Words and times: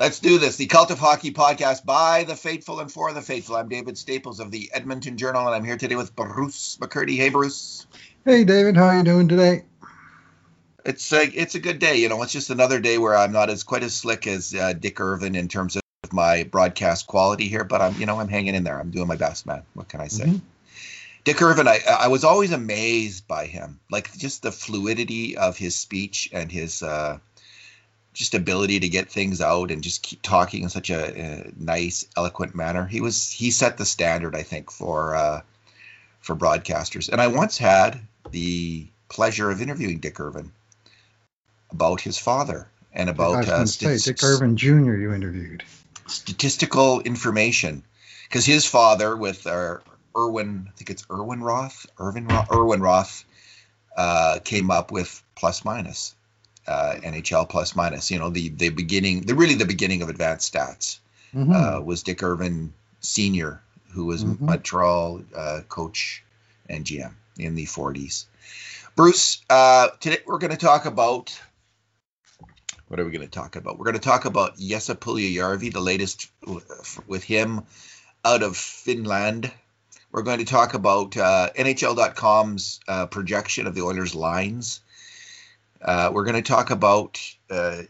Let's 0.00 0.18
do 0.18 0.38
this. 0.38 0.56
The 0.56 0.64
Cult 0.64 0.90
of 0.90 0.98
Hockey 0.98 1.30
podcast 1.30 1.84
by 1.84 2.24
the 2.24 2.34
faithful 2.34 2.80
and 2.80 2.90
for 2.90 3.12
the 3.12 3.20
faithful. 3.20 3.54
I'm 3.54 3.68
David 3.68 3.98
Staples 3.98 4.40
of 4.40 4.50
the 4.50 4.70
Edmonton 4.72 5.18
Journal, 5.18 5.44
and 5.44 5.54
I'm 5.54 5.62
here 5.62 5.76
today 5.76 5.94
with 5.94 6.16
Bruce 6.16 6.78
McCurdy. 6.80 7.16
Hey, 7.16 7.28
Bruce. 7.28 7.86
Hey, 8.24 8.44
David. 8.44 8.78
How 8.78 8.86
are 8.86 8.96
you 8.96 9.02
doing 9.02 9.28
today? 9.28 9.66
It's 10.86 11.12
a 11.12 11.20
it's 11.24 11.54
a 11.54 11.58
good 11.58 11.80
day. 11.80 11.96
You 11.96 12.08
know, 12.08 12.22
it's 12.22 12.32
just 12.32 12.48
another 12.48 12.80
day 12.80 12.96
where 12.96 13.14
I'm 13.14 13.30
not 13.30 13.50
as 13.50 13.62
quite 13.62 13.82
as 13.82 13.92
slick 13.92 14.26
as 14.26 14.54
uh, 14.54 14.72
Dick 14.72 14.98
Irvin 14.98 15.34
in 15.34 15.48
terms 15.48 15.76
of 15.76 15.82
my 16.14 16.44
broadcast 16.44 17.06
quality 17.06 17.48
here, 17.48 17.64
but 17.64 17.82
I'm 17.82 17.94
you 18.00 18.06
know 18.06 18.18
I'm 18.18 18.28
hanging 18.28 18.54
in 18.54 18.64
there. 18.64 18.80
I'm 18.80 18.90
doing 18.90 19.06
my 19.06 19.16
best, 19.16 19.44
man. 19.44 19.64
What 19.74 19.88
can 19.88 20.00
I 20.00 20.08
say? 20.08 20.24
Mm-hmm. 20.24 20.38
Dick 21.24 21.42
Irvin, 21.42 21.68
I 21.68 21.80
I 21.86 22.08
was 22.08 22.24
always 22.24 22.52
amazed 22.52 23.28
by 23.28 23.44
him, 23.44 23.78
like 23.90 24.10
just 24.16 24.40
the 24.40 24.50
fluidity 24.50 25.36
of 25.36 25.58
his 25.58 25.76
speech 25.76 26.30
and 26.32 26.50
his. 26.50 26.82
Uh, 26.82 27.18
just 28.12 28.34
ability 28.34 28.80
to 28.80 28.88
get 28.88 29.08
things 29.08 29.40
out 29.40 29.70
and 29.70 29.82
just 29.82 30.02
keep 30.02 30.20
talking 30.22 30.64
in 30.64 30.68
such 30.68 30.90
a, 30.90 31.20
a 31.20 31.52
nice, 31.56 32.06
eloquent 32.16 32.54
manner. 32.54 32.86
He 32.86 33.00
was 33.00 33.30
he 33.30 33.50
set 33.50 33.76
the 33.76 33.86
standard, 33.86 34.34
I 34.34 34.42
think, 34.42 34.70
for 34.70 35.14
uh, 35.14 35.40
for 36.20 36.34
broadcasters. 36.36 37.08
And 37.08 37.20
I 37.20 37.28
once 37.28 37.58
had 37.58 38.00
the 38.30 38.86
pleasure 39.08 39.50
of 39.50 39.62
interviewing 39.62 39.98
Dick 39.98 40.18
Irvin 40.20 40.52
about 41.70 42.00
his 42.00 42.18
father 42.18 42.68
and 42.92 43.08
about 43.08 43.48
uh, 43.48 43.66
say, 43.66 43.98
Dick 43.98 44.22
Irvin 44.22 44.56
Jr. 44.56 44.94
You 44.94 45.12
interviewed 45.12 45.64
statistical 46.06 47.00
information 47.00 47.84
because 48.28 48.44
his 48.44 48.66
father 48.66 49.16
with 49.16 49.46
uh, 49.46 49.76
Irwin, 50.16 50.66
I 50.68 50.70
think 50.72 50.90
it's 50.90 51.06
Irwin 51.10 51.42
Roth, 51.42 51.86
Irvin 51.98 52.26
Roth, 52.26 52.50
Irwin 52.50 52.80
Roth, 52.80 53.24
uh, 53.96 54.40
came 54.44 54.70
up 54.70 54.90
with 54.90 55.22
plus 55.36 55.64
minus 55.64 56.14
uh, 56.66 56.94
NHL 57.02 57.48
plus 57.48 57.74
minus. 57.74 58.10
You 58.10 58.18
know, 58.18 58.30
the 58.30 58.48
the 58.48 58.70
beginning, 58.70 59.22
the 59.22 59.34
really 59.34 59.54
the 59.54 59.64
beginning 59.64 60.02
of 60.02 60.08
advanced 60.08 60.52
stats 60.52 60.98
mm-hmm. 61.34 61.52
uh, 61.52 61.80
was 61.80 62.02
Dick 62.02 62.22
Irvin 62.22 62.72
Senior, 63.00 63.60
who 63.92 64.06
was 64.06 64.24
mm-hmm. 64.24 64.44
Montreal 64.44 65.22
uh, 65.36 65.60
coach 65.68 66.24
and 66.68 66.84
GM 66.84 67.14
in 67.38 67.54
the 67.54 67.66
40s. 67.66 68.26
Bruce, 68.96 69.42
uh, 69.48 69.88
today 70.00 70.18
we're 70.26 70.38
going 70.38 70.50
to 70.50 70.56
talk 70.56 70.86
about. 70.86 71.38
What 72.88 72.98
are 72.98 73.04
we 73.04 73.12
going 73.12 73.26
to 73.26 73.30
talk 73.30 73.54
about? 73.54 73.78
We're 73.78 73.84
going 73.84 73.94
to 73.94 74.00
talk 74.00 74.24
about 74.24 74.58
Jesse 74.58 74.94
Puljujärvi, 74.94 75.72
the 75.72 75.80
latest 75.80 76.28
with 77.06 77.22
him 77.22 77.62
out 78.24 78.42
of 78.42 78.56
Finland. 78.56 79.52
We're 80.10 80.22
going 80.22 80.40
to 80.40 80.44
talk 80.44 80.74
about 80.74 81.16
uh, 81.16 81.50
NHL.com's 81.56 82.80
uh, 82.88 83.06
projection 83.06 83.68
of 83.68 83.76
the 83.76 83.82
Oilers' 83.82 84.16
lines 84.16 84.80
uh, 85.82 86.10
we're 86.12 86.24
going 86.24 86.42
to 86.42 86.42
talk 86.42 86.70
about 86.70 87.20
uh, 87.50 87.82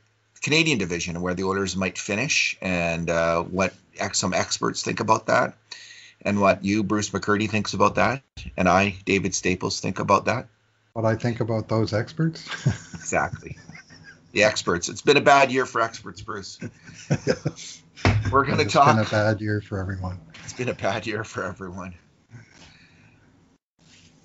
Canadian 0.43 0.79
division 0.79 1.17
and 1.17 1.23
where 1.23 1.35
the 1.35 1.45
Oilers 1.45 1.77
might 1.77 1.99
finish, 1.99 2.57
and 2.61 3.11
uh, 3.11 3.43
what 3.43 3.75
some 4.13 4.33
experts 4.33 4.83
think 4.83 5.01
about 5.01 5.27
that, 5.27 5.55
and 6.23 6.41
what 6.41 6.65
you, 6.65 6.83
Bruce 6.83 7.11
McCurdy, 7.11 7.49
thinks 7.49 7.75
about 7.75 7.97
that, 7.97 8.23
and 8.57 8.69
I, 8.69 8.97
David 9.05 9.35
Staples, 9.35 9.81
think 9.81 9.99
about 9.99 10.27
that. 10.27 10.49
What 10.93 11.05
I 11.05 11.15
think 11.15 11.41
about 11.41 11.69
those 11.69 11.93
experts? 11.93 12.49
exactly, 12.95 13.59
the 14.33 14.45
experts. 14.45 14.89
It's 14.89 15.03
been 15.03 15.17
a 15.17 15.23
bad 15.23 15.53
year 15.53 15.67
for 15.67 15.81
experts, 15.81 16.23
Bruce. 16.23 16.59
We're 18.33 18.47
going 18.47 18.59
to 18.59 18.65
talk. 18.65 18.99
It's 18.99 19.11
been 19.11 19.21
a 19.21 19.25
bad 19.25 19.41
year 19.41 19.61
for 19.61 19.79
everyone. 19.79 20.19
It's 20.45 20.53
been 20.53 20.69
a 20.69 20.75
bad 20.75 21.07
year 21.07 21.25
for 21.25 21.45
everyone. 21.45 21.95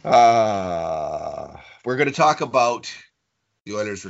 Uh, 0.03 1.57
we're 1.83 1.97
going 1.97 2.07
to 2.07 2.13
talk 2.13 2.41
about 2.41 2.93
the 3.65 3.73
Oilers, 3.75 4.05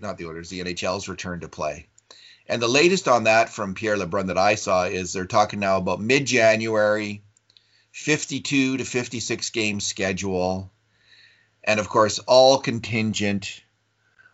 not 0.00 0.18
the 0.18 0.26
Oilers, 0.26 0.48
the 0.48 0.60
NHL's 0.60 1.08
return 1.08 1.40
to 1.40 1.48
play. 1.48 1.86
And 2.46 2.62
the 2.62 2.68
latest 2.68 3.08
on 3.08 3.24
that 3.24 3.48
from 3.50 3.74
Pierre 3.74 3.96
LeBrun 3.96 4.28
that 4.28 4.38
I 4.38 4.54
saw 4.54 4.84
is 4.84 5.12
they're 5.12 5.26
talking 5.26 5.60
now 5.60 5.76
about 5.76 6.00
mid 6.00 6.26
January, 6.26 7.22
52 7.92 8.78
to 8.78 8.84
56 8.84 9.50
game 9.50 9.80
schedule. 9.80 10.70
And 11.62 11.78
of 11.78 11.88
course, 11.88 12.18
all 12.20 12.58
contingent 12.58 13.62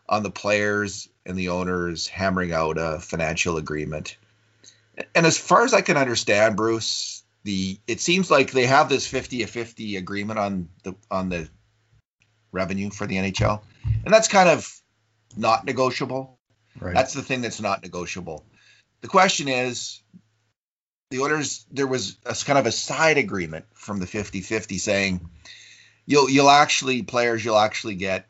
on 0.08 0.22
the 0.22 0.30
players 0.30 1.08
and 1.24 1.36
the 1.36 1.48
owners 1.48 2.06
hammering 2.06 2.52
out 2.52 2.78
a 2.78 3.00
financial 3.00 3.56
agreement. 3.56 4.16
And 5.14 5.26
as 5.26 5.36
far 5.36 5.64
as 5.64 5.74
I 5.74 5.80
can 5.80 5.96
understand, 5.96 6.56
Bruce, 6.56 7.22
the 7.44 7.78
it 7.86 8.00
seems 8.00 8.30
like 8.30 8.50
they 8.50 8.66
have 8.66 8.88
this 8.88 9.06
50 9.06 9.38
to 9.38 9.46
50 9.46 9.96
agreement 9.96 10.38
on 10.38 10.68
the 10.84 10.94
on 11.10 11.28
the 11.28 11.48
revenue 12.56 12.90
for 12.90 13.06
the 13.06 13.16
NHL 13.16 13.60
and 14.04 14.12
that's 14.12 14.28
kind 14.28 14.48
of 14.48 14.72
not 15.36 15.64
negotiable. 15.64 16.38
Right. 16.78 16.94
That's 16.94 17.14
the 17.14 17.22
thing 17.22 17.42
that's 17.42 17.60
not 17.60 17.82
negotiable. 17.82 18.44
The 19.00 19.08
question 19.08 19.48
is 19.48 20.00
the 21.10 21.18
orders 21.18 21.66
there 21.70 21.86
was 21.86 22.16
a 22.24 22.34
kind 22.34 22.58
of 22.58 22.66
a 22.66 22.72
side 22.72 23.18
agreement 23.18 23.66
from 23.74 24.00
the 24.00 24.06
50-50 24.06 24.78
saying 24.80 25.28
you'll 26.06 26.28
you'll 26.28 26.50
actually 26.50 27.02
players 27.02 27.44
you'll 27.44 27.58
actually 27.58 27.94
get 27.94 28.26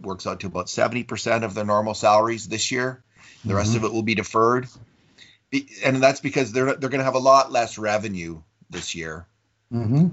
works 0.00 0.26
out 0.26 0.40
to 0.40 0.48
about 0.48 0.66
70% 0.66 1.44
of 1.44 1.54
their 1.54 1.64
normal 1.64 1.94
salaries 1.94 2.48
this 2.48 2.72
year. 2.72 3.04
The 3.44 3.50
mm-hmm. 3.50 3.56
rest 3.56 3.76
of 3.76 3.84
it 3.84 3.92
will 3.92 4.02
be 4.02 4.16
deferred. 4.16 4.66
And 5.84 6.02
that's 6.02 6.20
because 6.20 6.52
they're 6.52 6.74
they're 6.74 6.90
going 6.90 6.98
to 6.98 7.04
have 7.04 7.14
a 7.14 7.20
lot 7.20 7.52
less 7.52 7.78
revenue 7.78 8.42
this 8.68 8.94
year. 8.94 9.26
Mm-hmm 9.72 10.08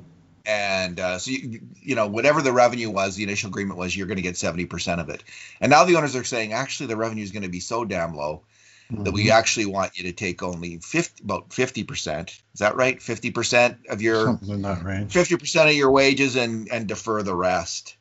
and 0.45 0.99
uh, 0.99 1.17
so 1.19 1.31
you, 1.31 1.61
you 1.81 1.95
know 1.95 2.07
whatever 2.07 2.41
the 2.41 2.51
revenue 2.51 2.89
was 2.89 3.15
the 3.15 3.23
initial 3.23 3.49
agreement 3.49 3.79
was 3.79 3.95
you're 3.95 4.07
going 4.07 4.17
to 4.17 4.23
get 4.23 4.35
70% 4.35 4.99
of 4.99 5.09
it. 5.09 5.23
And 5.61 5.69
now 5.69 5.85
the 5.85 5.95
owners 5.95 6.15
are 6.15 6.23
saying 6.23 6.53
actually 6.53 6.87
the 6.87 6.97
revenue 6.97 7.23
is 7.23 7.31
going 7.31 7.43
to 7.43 7.49
be 7.49 7.61
so 7.61 7.85
damn 7.85 8.15
low 8.15 8.43
mm-hmm. 8.91 9.03
that 9.03 9.11
we 9.11 9.25
mm-hmm. 9.25 9.37
actually 9.37 9.67
want 9.67 9.97
you 9.97 10.03
to 10.03 10.11
take 10.11 10.43
only 10.43 10.77
50 10.77 11.23
about 11.23 11.49
50% 11.49 12.29
is 12.29 12.59
that 12.59 12.75
right? 12.75 12.99
50% 12.99 13.89
of 13.89 14.01
your 14.01 14.25
Something 14.25 14.49
in 14.49 14.61
that 14.63 14.83
range. 14.83 15.13
50% 15.13 15.69
of 15.69 15.75
your 15.75 15.91
wages 15.91 16.35
and 16.35 16.69
and 16.69 16.87
defer 16.87 17.23
the 17.23 17.35
rest. 17.35 17.95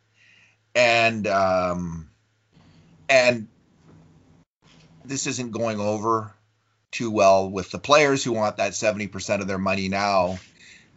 And 0.75 1.27
um 1.29 2.11
and 3.09 3.47
this 5.05 5.27
isn't 5.27 5.53
going 5.53 5.81
over 5.81 6.33
too 6.91 7.11
well 7.11 7.49
with 7.49 7.71
the 7.71 7.79
players 7.79 8.23
who 8.23 8.33
want 8.33 8.59
that 8.59 8.73
70% 8.73 9.41
of 9.41 9.47
their 9.47 9.59
money 9.59 9.89
now 9.89 10.39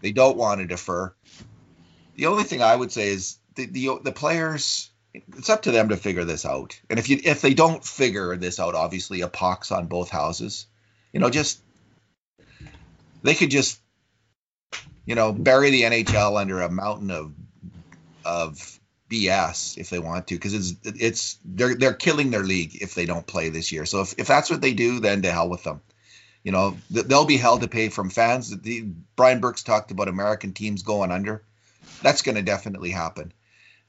they 0.02 0.12
don't 0.12 0.38
want 0.38 0.62
to 0.62 0.68
defer. 0.68 1.14
The 2.16 2.28
only 2.28 2.44
thing 2.44 2.62
I 2.62 2.76
would 2.76 2.92
say 2.92 3.10
is 3.10 3.38
the, 3.56 3.66
the 3.66 4.00
the 4.04 4.12
players. 4.12 4.92
It's 5.14 5.50
up 5.50 5.62
to 5.62 5.72
them 5.72 5.90
to 5.90 5.98
figure 5.98 6.26
this 6.26 6.46
out. 6.46 6.80
And 6.90 7.00
if 7.00 7.10
you 7.10 7.20
if 7.24 7.42
they 7.42 7.54
don't 7.54 7.84
figure 7.84 8.36
this 8.36 8.60
out, 8.60 8.76
obviously 8.76 9.22
a 9.22 9.30
pox 9.30 9.72
on 9.72 9.88
both 9.88 10.10
houses. 10.10 10.68
You 11.14 11.22
know, 11.22 11.30
just 11.30 11.62
they 13.24 13.34
could 13.34 13.50
just 13.50 13.80
you 15.06 15.16
know 15.16 15.32
bury 15.32 15.70
the 15.70 15.84
NHL 15.84 16.40
under 16.40 16.62
a 16.62 16.70
mountain 16.70 17.12
of 17.12 17.34
of 18.26 18.80
BS 19.10 19.78
if 19.78 19.90
they 19.90 20.00
want 20.00 20.28
to 20.28 20.36
because 20.36 20.54
it's 20.54 20.76
it's 20.84 21.38
they're 21.46 21.76
they're 21.76 21.94
killing 21.94 22.32
their 22.32 22.44
league 22.44 22.82
if 22.82 22.96
they 22.96 23.06
don't 23.06 23.26
play 23.26 23.50
this 23.50 23.72
year. 23.72 23.86
So 23.86 24.02
if, 24.02 24.16
if 24.18 24.28
that's 24.28 24.50
what 24.50 24.62
they 24.62 24.74
do, 24.74 25.00
then 25.00 25.22
to 25.22 25.32
hell 25.32 25.50
with 25.50 25.64
them. 25.64 25.82
You 26.46 26.52
know, 26.52 26.78
they'll 26.92 27.26
be 27.26 27.38
held 27.38 27.62
to 27.62 27.68
pay 27.68 27.90
from 27.90 28.12
fans. 28.12 28.56
The, 28.56 28.82
Brian 29.16 29.40
Burke's 29.40 29.64
talked 29.64 29.90
about 29.90 30.08
American 30.08 30.54
teams 30.54 30.84
going 30.84 31.12
under. 31.12 31.42
That's 32.04 32.22
going 32.22 32.36
to 32.36 32.44
definitely 32.44 32.92
happen. 32.92 33.34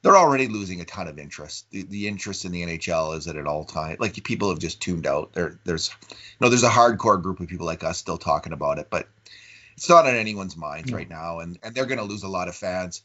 They're 0.00 0.16
already 0.16 0.48
losing 0.48 0.80
a 0.80 0.86
ton 0.86 1.06
of 1.06 1.18
interest. 1.18 1.66
The, 1.70 1.82
the 1.82 2.08
interest 2.08 2.46
in 2.46 2.52
the 2.52 2.62
NHL 2.62 3.14
is 3.18 3.28
at 3.28 3.36
an 3.36 3.46
all 3.46 3.66
time. 3.66 3.98
Like 4.00 4.24
people 4.24 4.48
have 4.48 4.58
just 4.58 4.80
tuned 4.80 5.06
out. 5.06 5.34
There, 5.34 5.60
there's, 5.64 5.94
you 6.10 6.16
know, 6.40 6.48
there's 6.48 6.62
a 6.62 6.70
hardcore 6.70 7.22
group 7.22 7.40
of 7.40 7.48
people 7.48 7.66
like 7.66 7.84
us 7.84 7.98
still 7.98 8.16
talking 8.16 8.54
about 8.54 8.78
it, 8.78 8.88
but 8.88 9.06
it's 9.76 9.90
not 9.90 10.06
on 10.06 10.16
anyone's 10.16 10.56
minds 10.56 10.90
right 10.90 11.10
now, 11.10 11.40
and 11.40 11.58
and 11.62 11.74
they're 11.74 11.84
going 11.84 11.98
to 11.98 12.04
lose 12.04 12.22
a 12.22 12.28
lot 12.28 12.48
of 12.48 12.56
fans. 12.56 13.02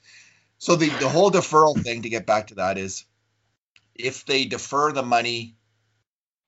So 0.60 0.78
the 0.78 0.88
the 0.88 1.10
whole 1.10 1.30
deferral 1.30 1.78
thing 1.78 2.04
to 2.04 2.10
get 2.10 2.26
back 2.26 2.48
to 2.48 2.56
that 2.56 2.78
is, 2.78 3.04
if 3.96 4.26
they 4.26 4.46
defer 4.46 4.94
the 4.94 5.04
money 5.04 5.58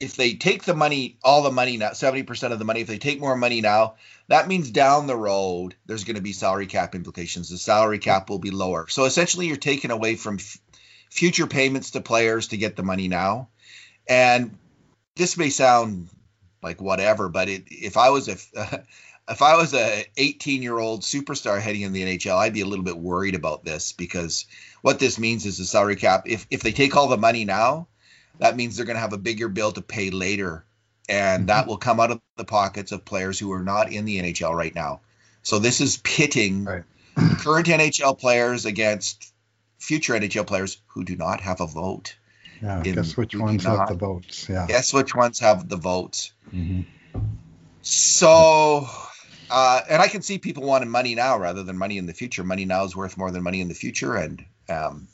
if 0.04 0.18
they 0.18 0.34
take 0.34 0.64
the 0.64 0.76
money, 0.76 1.18
all 1.24 1.44
the 1.44 1.52
money 1.52 1.78
now, 1.78 1.90
70% 1.90 2.52
of 2.52 2.60
the 2.60 2.66
money, 2.66 2.82
if 2.82 2.88
they 2.88 2.98
take 2.98 3.22
more 3.22 3.38
money 3.38 3.62
now, 3.62 3.96
that 4.28 4.50
means 4.50 4.70
down 4.70 5.08
the 5.08 5.16
road, 5.16 5.76
there's 5.86 6.04
going 6.04 6.18
to 6.18 6.22
be 6.22 6.34
salary 6.34 6.68
cap 6.68 6.94
implications. 6.94 7.50
The 7.50 7.58
salary 7.58 8.00
cap 8.00 8.30
will 8.30 8.40
be 8.40 8.52
lower. 8.52 8.88
So 8.90 9.06
essentially, 9.06 9.48
you're 9.48 9.56
taking 9.56 9.92
away 9.92 10.16
from 10.16 10.36
f- 10.36 10.58
future 11.10 11.48
payments 11.48 11.92
to 11.92 12.02
players 12.02 12.50
to 12.50 12.58
get 12.58 12.76
the 12.76 12.84
money 12.84 13.08
now. 13.08 13.48
And 14.06 14.58
this 15.16 15.38
may 15.38 15.50
sound 15.50 16.10
like 16.62 16.82
whatever, 16.82 17.30
but 17.30 17.48
it, 17.48 17.64
if 17.68 17.96
I 17.96 18.10
was 18.10 18.28
a 18.28 18.84
if 19.30 19.42
I 19.42 19.56
was 19.56 19.74
a 19.74 20.06
18 20.18 20.62
year 20.62 20.78
old 20.78 21.02
superstar 21.02 21.62
heading 21.62 21.82
in 21.82 21.94
the 21.94 22.04
NHL, 22.04 22.36
I'd 22.36 22.54
be 22.54 22.62
a 22.62 22.66
little 22.66 22.84
bit 22.84 22.98
worried 22.98 23.36
about 23.36 23.64
this 23.64 23.94
because 23.94 24.46
what 24.82 25.00
this 25.00 25.18
means 25.18 25.46
is 25.46 25.58
the 25.58 25.66
salary 25.66 25.96
cap. 25.96 26.24
If 26.26 26.46
if 26.50 26.62
they 26.62 26.74
take 26.74 26.98
all 26.98 27.08
the 27.08 27.18
money 27.18 27.46
now, 27.46 27.88
that 28.40 28.56
means 28.56 28.76
they're 28.76 28.86
going 28.86 28.96
to 28.96 29.02
have 29.02 29.14
a 29.14 29.18
bigger 29.18 29.50
bill 29.50 29.72
to 29.72 29.82
pay 29.82 30.10
later. 30.10 30.66
And 31.10 31.42
mm-hmm. 31.42 31.48
that 31.48 31.68
will 31.68 31.78
come 31.78 32.00
out 32.00 32.12
of 32.12 32.22
the 32.38 32.46
pockets 32.46 32.92
of 32.92 33.06
players 33.06 33.38
who 33.38 33.52
are 33.52 33.64
not 33.64 33.92
in 33.92 34.06
the 34.06 34.20
NHL 34.20 34.56
right 34.56 34.74
now. 34.74 35.02
So 35.44 35.60
this 35.60 35.82
is 35.82 35.98
pitting 35.98 36.64
right. 36.64 36.84
current 37.40 37.68
NHL 37.68 38.18
players 38.18 38.66
against 38.66 39.34
future 39.78 40.14
NHL 40.14 40.48
players 40.48 40.78
who 40.88 41.04
do 41.04 41.16
not 41.16 41.42
have 41.42 41.62
a 41.62 41.68
vote. 41.68 42.16
Yeah. 42.62 42.82
in 42.84 42.96
Guess 42.96 43.18
which 43.18 43.36
ones 43.36 43.66
have 43.66 43.90
the 43.90 43.96
votes? 43.96 44.48
Yeah. 44.48 44.66
Guess 44.68 44.94
which 44.94 45.14
ones 45.14 45.40
have 45.40 45.68
the 45.68 45.76
votes? 45.76 46.32
hmm 46.50 46.82
So, 47.82 48.88
uh, 49.50 49.82
and 49.90 50.02
I 50.02 50.08
can 50.08 50.22
see 50.22 50.38
people 50.38 50.64
wanting 50.64 50.90
money 50.90 51.14
now 51.16 51.38
rather 51.38 51.64
than 51.64 51.78
money 51.78 51.98
in 51.98 52.06
the 52.06 52.14
future. 52.14 52.46
Money 52.46 52.64
now 52.64 52.86
is 52.86 52.96
worth 52.96 53.18
more 53.18 53.32
than 53.32 53.44
money 53.44 53.60
in 53.60 53.68
the 53.68 53.74
future, 53.74 54.16
and 54.16 54.46
um, 54.70 55.10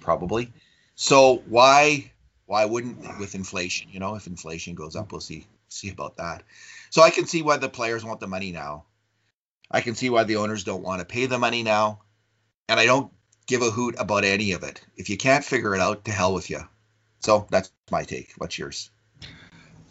probably. 0.00 0.52
So 0.94 1.42
why 1.48 2.12
why 2.46 2.64
wouldn't 2.64 3.18
with 3.18 3.34
inflation? 3.34 3.88
You 3.90 4.00
know, 4.00 4.14
if 4.14 4.26
inflation 4.26 4.74
goes 4.74 4.96
up, 4.96 5.12
we'll 5.12 5.20
see 5.20 5.46
see 5.68 5.90
about 5.90 6.16
that. 6.16 6.42
So 6.90 7.02
I 7.02 7.10
can 7.10 7.26
see 7.26 7.42
why 7.42 7.56
the 7.56 7.68
players 7.68 8.04
want 8.04 8.20
the 8.20 8.26
money 8.26 8.52
now. 8.52 8.84
I 9.70 9.80
can 9.80 9.94
see 9.94 10.10
why 10.10 10.24
the 10.24 10.36
owners 10.36 10.64
don't 10.64 10.82
want 10.82 11.00
to 11.00 11.06
pay 11.06 11.26
the 11.26 11.38
money 11.38 11.62
now, 11.62 12.02
and 12.68 12.78
I 12.78 12.84
don't 12.84 13.10
give 13.46 13.62
a 13.62 13.70
hoot 13.70 13.94
about 13.98 14.24
any 14.24 14.52
of 14.52 14.62
it. 14.62 14.84
If 14.96 15.08
you 15.08 15.16
can't 15.16 15.44
figure 15.44 15.74
it 15.74 15.80
out, 15.80 16.04
to 16.04 16.12
hell 16.12 16.34
with 16.34 16.50
you. 16.50 16.60
So 17.20 17.46
that's 17.50 17.72
my 17.90 18.02
take. 18.02 18.32
What's 18.36 18.58
yours? 18.58 18.90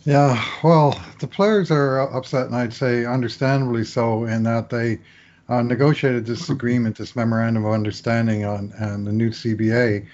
Yeah, 0.03 0.43
well, 0.63 0.99
the 1.19 1.27
players 1.27 1.71
are 1.71 2.01
upset, 2.15 2.47
and 2.47 2.55
I'd 2.55 2.73
say 2.73 3.05
understandably 3.05 3.85
so, 3.85 4.25
in 4.25 4.43
that 4.43 4.69
they 4.69 4.99
uh, 5.47 5.61
negotiated 5.61 6.25
this 6.25 6.49
agreement, 6.49 6.97
this 6.97 7.15
memorandum 7.15 7.65
of 7.65 7.73
understanding 7.73 8.45
on, 8.45 8.73
on 8.79 9.03
the 9.05 9.11
new 9.11 9.29
CBA 9.29 10.07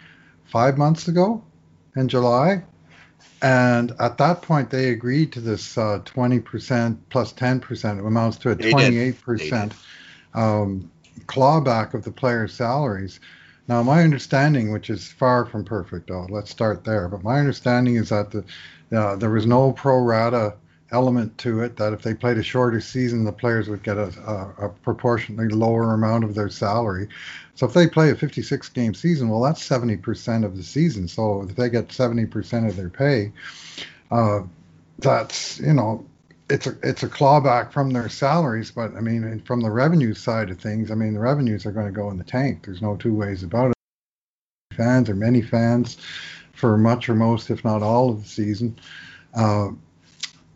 five 0.47 0.77
months 0.77 1.07
ago 1.07 1.43
in 1.95 2.07
July. 2.07 2.63
And 3.41 3.93
at 3.99 4.17
that 4.17 4.41
point, 4.41 4.69
they 4.69 4.89
agreed 4.89 5.31
to 5.33 5.41
this 5.41 5.77
uh, 5.77 5.99
20% 6.05 6.97
plus 7.09 7.33
10%. 7.33 7.99
It 7.99 8.05
amounts 8.05 8.37
to 8.37 8.51
a 8.51 8.55
They 8.55 8.71
28% 8.71 9.73
um, 10.33 10.91
clawback 11.25 11.93
of 11.93 12.03
the 12.03 12.11
players' 12.11 12.53
salaries. 12.53 13.19
Now, 13.67 13.83
my 13.83 14.03
understanding, 14.03 14.71
which 14.71 14.89
is 14.89 15.11
far 15.11 15.45
from 15.45 15.65
perfect, 15.65 16.07
though, 16.07 16.25
let's 16.29 16.49
start 16.49 16.83
there. 16.83 17.07
But 17.09 17.23
my 17.23 17.39
understanding 17.39 17.97
is 17.97 18.09
that 18.09 18.31
the 18.31 18.43
uh, 18.97 19.17
there 19.17 19.29
was 19.29 19.45
no 19.45 19.73
pro 19.73 19.99
rata 19.99 20.55
element 20.91 21.37
to 21.39 21.61
it. 21.61 21.77
That 21.77 21.93
if 21.93 22.01
they 22.01 22.13
played 22.13 22.37
a 22.37 22.43
shorter 22.43 22.81
season, 22.81 23.23
the 23.23 23.31
players 23.31 23.69
would 23.69 23.83
get 23.83 23.97
a, 23.97 24.13
a, 24.59 24.65
a 24.65 24.69
proportionately 24.69 25.49
lower 25.49 25.93
amount 25.93 26.23
of 26.23 26.35
their 26.35 26.49
salary. 26.49 27.09
So 27.55 27.65
if 27.65 27.73
they 27.73 27.87
play 27.87 28.11
a 28.11 28.15
56 28.15 28.69
game 28.69 28.93
season, 28.93 29.29
well, 29.29 29.41
that's 29.41 29.67
70% 29.67 30.45
of 30.45 30.55
the 30.55 30.63
season. 30.63 31.07
So 31.07 31.43
if 31.49 31.55
they 31.55 31.69
get 31.69 31.89
70% 31.89 32.69
of 32.69 32.75
their 32.75 32.89
pay, 32.89 33.31
uh, 34.11 34.41
that's 34.99 35.59
you 35.59 35.73
know 35.73 36.05
it's 36.49 36.67
a 36.67 36.75
it's 36.81 37.03
a 37.03 37.09
clawback 37.09 37.71
from 37.71 37.91
their 37.91 38.09
salaries, 38.09 38.71
but 38.71 38.95
I 38.95 39.01
mean 39.01 39.41
from 39.45 39.61
the 39.61 39.71
revenue 39.71 40.13
side 40.13 40.49
of 40.49 40.59
things, 40.59 40.91
I 40.91 40.95
mean 40.95 41.13
the 41.13 41.19
revenues 41.19 41.65
are 41.65 41.71
going 41.71 41.87
to 41.87 41.91
go 41.91 42.09
in 42.09 42.17
the 42.17 42.23
tank. 42.23 42.65
There's 42.65 42.81
no 42.81 42.95
two 42.95 43.13
ways 43.13 43.43
about 43.43 43.71
it. 43.71 44.75
Fans 44.75 45.09
or 45.09 45.15
many 45.15 45.41
fans 45.41 45.97
for 46.53 46.77
much 46.77 47.09
or 47.09 47.15
most, 47.15 47.49
if 47.49 47.63
not 47.63 47.83
all, 47.83 48.09
of 48.09 48.23
the 48.23 48.29
season. 48.29 48.79
Uh, 49.33 49.69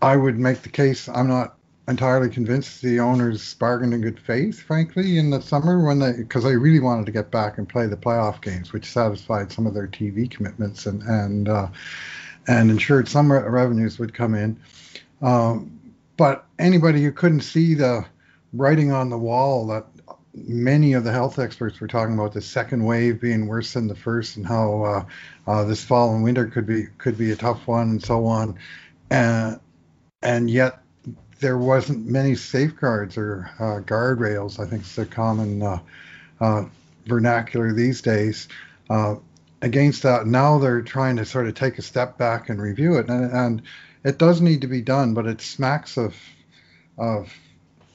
I 0.02 0.16
would 0.16 0.40
make 0.40 0.62
the 0.62 0.70
case. 0.70 1.08
I'm 1.08 1.28
not 1.28 1.58
entirely 1.88 2.30
convinced 2.30 2.82
the 2.82 3.00
owners 3.00 3.54
bargained 3.56 3.94
in 3.94 4.02
good 4.02 4.20
faith, 4.20 4.62
frankly, 4.62 5.18
in 5.18 5.30
the 5.30 5.42
summer 5.42 5.84
when 5.84 6.00
they 6.00 6.14
because 6.14 6.44
they 6.44 6.56
really 6.56 6.80
wanted 6.80 7.06
to 7.06 7.12
get 7.12 7.32
back 7.32 7.58
and 7.58 7.68
play 7.68 7.88
the 7.88 7.98
playoff 7.98 8.42
games, 8.42 8.74
which 8.74 8.86
satisfied 8.86 9.52
some 9.52 9.68
of 9.68 9.74
their 9.74 9.88
TV 9.88 10.30
commitments 10.30 10.86
and 10.86 11.02
and 11.04 11.50
uh, 11.50 11.68
and 12.48 12.72
ensured 12.72 13.08
some 13.08 13.32
re- 13.32 13.48
revenues 13.48 14.00
would 14.00 14.14
come 14.14 14.36
in. 14.36 14.60
Um, 15.22 15.80
but 16.18 16.46
anybody 16.58 17.04
who 17.04 17.12
couldn't 17.12 17.42
see 17.42 17.76
the 17.76 18.06
writing 18.54 18.92
on 18.92 19.10
the 19.10 19.18
wall 19.18 19.68
that 19.68 19.86
many 20.34 20.94
of 20.94 21.04
the 21.04 21.12
health 21.12 21.40
experts 21.40 21.80
were 21.80 21.88
talking 21.88 22.14
about 22.16 22.34
the 22.34 22.42
second 22.42 22.84
wave 22.84 23.20
being 23.20 23.48
worse 23.48 23.74
than 23.74 23.88
the 23.88 23.96
first 23.96 24.38
and 24.38 24.48
how 24.48 24.84
uh, 24.84 25.06
uh, 25.48 25.64
this 25.66 25.84
fall 25.84 26.16
and 26.16 26.24
winter 26.24 26.46
could 26.48 26.66
be 26.66 26.86
could 26.98 27.18
be 27.18 27.32
a 27.32 27.36
tough 27.36 27.68
one 27.68 27.90
and 27.90 28.04
so 28.04 28.26
on 28.26 28.58
and 29.12 29.60
and 30.22 30.50
yet 30.50 30.80
there 31.40 31.58
wasn't 31.58 32.06
many 32.06 32.36
safeguards 32.36 33.18
or 33.18 33.50
uh, 33.60 33.80
guardrails 33.82 34.60
I 34.60 34.66
think 34.66 34.84
it's 34.84 34.96
the 34.96 35.06
common 35.06 35.62
uh, 35.62 35.80
uh, 36.40 36.66
vernacular 37.06 37.74
these 37.74 38.02
days 38.02 38.48
uh, 38.90 39.16
against 39.62 40.04
that 40.04 40.28
now 40.28 40.60
they're 40.60 40.82
trying 40.82 41.16
to 41.18 41.26
sort 41.26 41.48
of 41.48 41.56
take 41.56 41.78
a 41.78 41.82
step 41.82 42.18
back 42.18 42.50
and 42.50 42.62
review 42.62 42.98
it 42.98 43.10
and, 43.10 43.32
and 43.32 43.62
it 44.04 44.18
does 44.18 44.42
need 44.42 44.62
to 44.62 44.68
be 44.68 44.82
done 44.82 45.14
but 45.14 45.26
it 45.26 45.42
smacks 45.42 45.98
of 45.98 46.16
of 46.98 47.34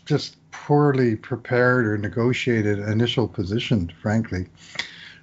just 0.06 0.36
poorly 0.50 1.16
prepared 1.16 1.86
or 1.86 1.98
negotiated 1.98 2.78
initial 2.78 3.28
position, 3.28 3.92
frankly. 4.00 4.46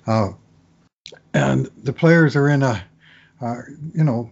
Uh, 0.05 0.29
and 1.33 1.69
the 1.83 1.93
players 1.93 2.35
are 2.35 2.49
in 2.49 2.61
a, 2.61 2.83
uh, 3.41 3.61
you 3.95 4.03
know, 4.03 4.29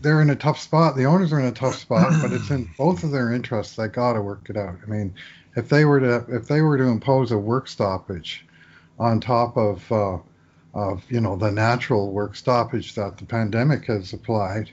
they're 0.00 0.22
in 0.22 0.30
a 0.30 0.36
tough 0.36 0.60
spot. 0.60 0.96
The 0.96 1.04
owners 1.04 1.32
are 1.32 1.40
in 1.40 1.46
a 1.46 1.52
tough 1.52 1.76
spot, 1.76 2.12
but 2.22 2.32
it's 2.32 2.50
in 2.50 2.68
both 2.78 3.04
of 3.04 3.10
their 3.10 3.32
interests. 3.32 3.76
They 3.76 3.88
got 3.88 4.14
to 4.14 4.22
work 4.22 4.48
it 4.48 4.56
out. 4.56 4.76
I 4.82 4.86
mean, 4.86 5.14
if 5.56 5.68
they 5.68 5.84
were 5.84 6.00
to 6.00 6.24
if 6.28 6.46
they 6.46 6.60
were 6.60 6.78
to 6.78 6.84
impose 6.84 7.32
a 7.32 7.38
work 7.38 7.68
stoppage 7.68 8.46
on 8.98 9.20
top 9.20 9.56
of 9.56 9.90
uh, 9.92 10.18
of 10.74 11.02
you 11.10 11.20
know 11.20 11.36
the 11.36 11.50
natural 11.50 12.12
work 12.12 12.36
stoppage 12.36 12.94
that 12.94 13.18
the 13.18 13.24
pandemic 13.24 13.86
has 13.86 14.12
applied, 14.12 14.70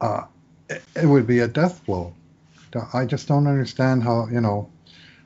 uh, 0.00 0.24
it, 0.68 0.82
it 0.94 1.06
would 1.06 1.26
be 1.26 1.40
a 1.40 1.48
death 1.48 1.84
blow. 1.84 2.14
I 2.94 3.04
just 3.04 3.28
don't 3.28 3.46
understand 3.46 4.02
how 4.02 4.28
you 4.28 4.40
know 4.40 4.70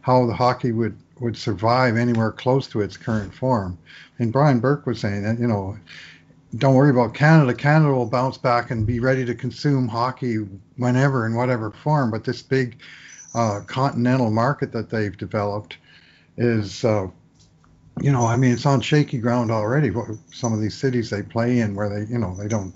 how 0.00 0.26
the 0.26 0.34
hockey 0.34 0.72
would 0.72 0.96
would 1.20 1.36
survive 1.36 1.96
anywhere 1.96 2.32
close 2.32 2.66
to 2.68 2.80
its 2.80 2.96
current 2.96 3.32
form. 3.32 3.78
And 4.18 4.32
Brian 4.32 4.60
Burke 4.60 4.86
was 4.86 5.00
saying 5.00 5.22
that 5.22 5.38
you 5.38 5.46
know, 5.46 5.76
don't 6.56 6.74
worry 6.74 6.90
about 6.90 7.14
Canada. 7.14 7.52
Canada 7.54 7.92
will 7.92 8.06
bounce 8.06 8.38
back 8.38 8.70
and 8.70 8.86
be 8.86 9.00
ready 9.00 9.24
to 9.24 9.34
consume 9.34 9.88
hockey 9.88 10.36
whenever 10.76 11.26
in 11.26 11.34
whatever 11.34 11.70
form. 11.70 12.10
But 12.10 12.24
this 12.24 12.42
big 12.42 12.78
uh, 13.34 13.60
continental 13.66 14.30
market 14.30 14.72
that 14.72 14.90
they've 14.90 15.16
developed 15.16 15.78
is. 16.36 16.84
Uh, 16.84 17.08
you 18.02 18.12
know, 18.12 18.26
I 18.26 18.36
mean, 18.36 18.52
it's 18.52 18.66
on 18.66 18.82
shaky 18.82 19.16
ground 19.16 19.50
already. 19.50 19.90
Some 20.30 20.52
of 20.52 20.60
these 20.60 20.74
cities 20.74 21.08
they 21.08 21.22
play 21.22 21.60
in, 21.60 21.74
where 21.74 21.88
they, 21.88 22.12
you 22.12 22.18
know, 22.18 22.34
they 22.34 22.46
don't 22.46 22.74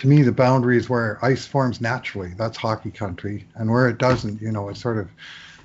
to 0.00 0.08
me, 0.08 0.22
the 0.22 0.32
boundary 0.32 0.78
is 0.78 0.88
where 0.88 1.22
ice 1.22 1.46
forms 1.46 1.78
naturally. 1.78 2.32
That's 2.38 2.56
hockey 2.56 2.90
country, 2.90 3.46
and 3.56 3.70
where 3.70 3.86
it 3.86 3.98
doesn't, 3.98 4.40
you 4.40 4.50
know, 4.50 4.70
it's 4.70 4.80
sort 4.80 4.96
of, 4.96 5.10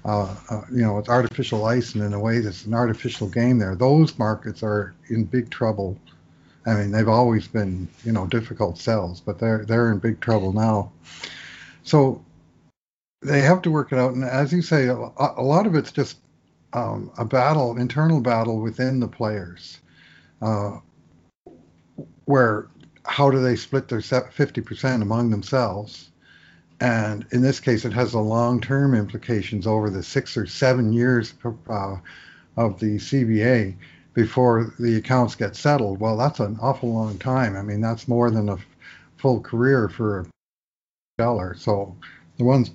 uh, 0.03 0.35
uh, 0.49 0.61
you 0.69 0.81
know, 0.81 0.97
it's 0.99 1.07
artificial 1.07 1.65
ice, 1.65 1.95
and 1.95 2.03
in 2.03 2.11
a 2.11 2.19
way, 2.19 2.35
it's 2.35 2.65
an 2.65 2.73
artificial 2.73 3.29
game 3.29 3.59
there. 3.59 3.75
Those 3.75 4.19
markets 4.19 4.61
are 4.61 4.93
in 5.07 5.23
big 5.23 5.49
trouble. 5.49 5.97
I 6.65 6.73
mean, 6.73 6.91
they've 6.91 7.07
always 7.07 7.47
been, 7.47 7.87
you 8.03 8.11
know, 8.11 8.25
difficult 8.25 8.77
sells, 8.77 9.21
but 9.21 9.39
they're 9.39 9.65
they're 9.65 9.91
in 9.91 9.99
big 9.99 10.19
trouble 10.19 10.51
now. 10.51 10.91
So 11.83 12.23
they 13.21 13.41
have 13.41 13.61
to 13.63 13.71
work 13.71 13.91
it 13.91 13.99
out, 13.99 14.13
and 14.13 14.23
as 14.23 14.51
you 14.51 14.61
say, 14.61 14.87
a, 14.87 14.95
a 14.95 15.43
lot 15.43 15.67
of 15.67 15.75
it's 15.75 15.91
just 15.91 16.17
um, 16.73 17.11
a 17.17 17.25
battle, 17.25 17.77
internal 17.77 18.19
battle 18.19 18.59
within 18.59 18.99
the 18.99 19.07
players, 19.07 19.79
uh, 20.41 20.79
where 22.25 22.67
how 23.05 23.29
do 23.29 23.39
they 23.39 23.55
split 23.55 23.87
their 23.87 23.99
50% 23.99 25.01
among 25.01 25.29
themselves? 25.29 26.09
And 26.81 27.25
in 27.31 27.41
this 27.41 27.59
case, 27.59 27.85
it 27.85 27.93
has 27.93 28.13
a 28.13 28.19
long-term 28.19 28.95
implications 28.95 29.67
over 29.67 29.89
the 29.89 30.03
six 30.03 30.35
or 30.35 30.47
seven 30.47 30.91
years 30.91 31.33
uh, 31.43 31.97
of 32.57 32.79
the 32.79 32.97
CBA 32.97 33.75
before 34.15 34.73
the 34.79 34.95
accounts 34.95 35.35
get 35.35 35.55
settled. 35.55 35.99
Well, 35.99 36.17
that's 36.17 36.39
an 36.39 36.57
awful 36.61 36.91
long 36.91 37.19
time. 37.19 37.55
I 37.55 37.61
mean, 37.61 37.81
that's 37.81 38.07
more 38.07 38.31
than 38.31 38.49
a 38.49 38.57
full 39.17 39.41
career 39.41 39.89
for 39.89 40.21
a 40.21 40.25
dollar. 41.17 41.53
So 41.55 41.95
the 42.37 42.45
ones 42.45 42.71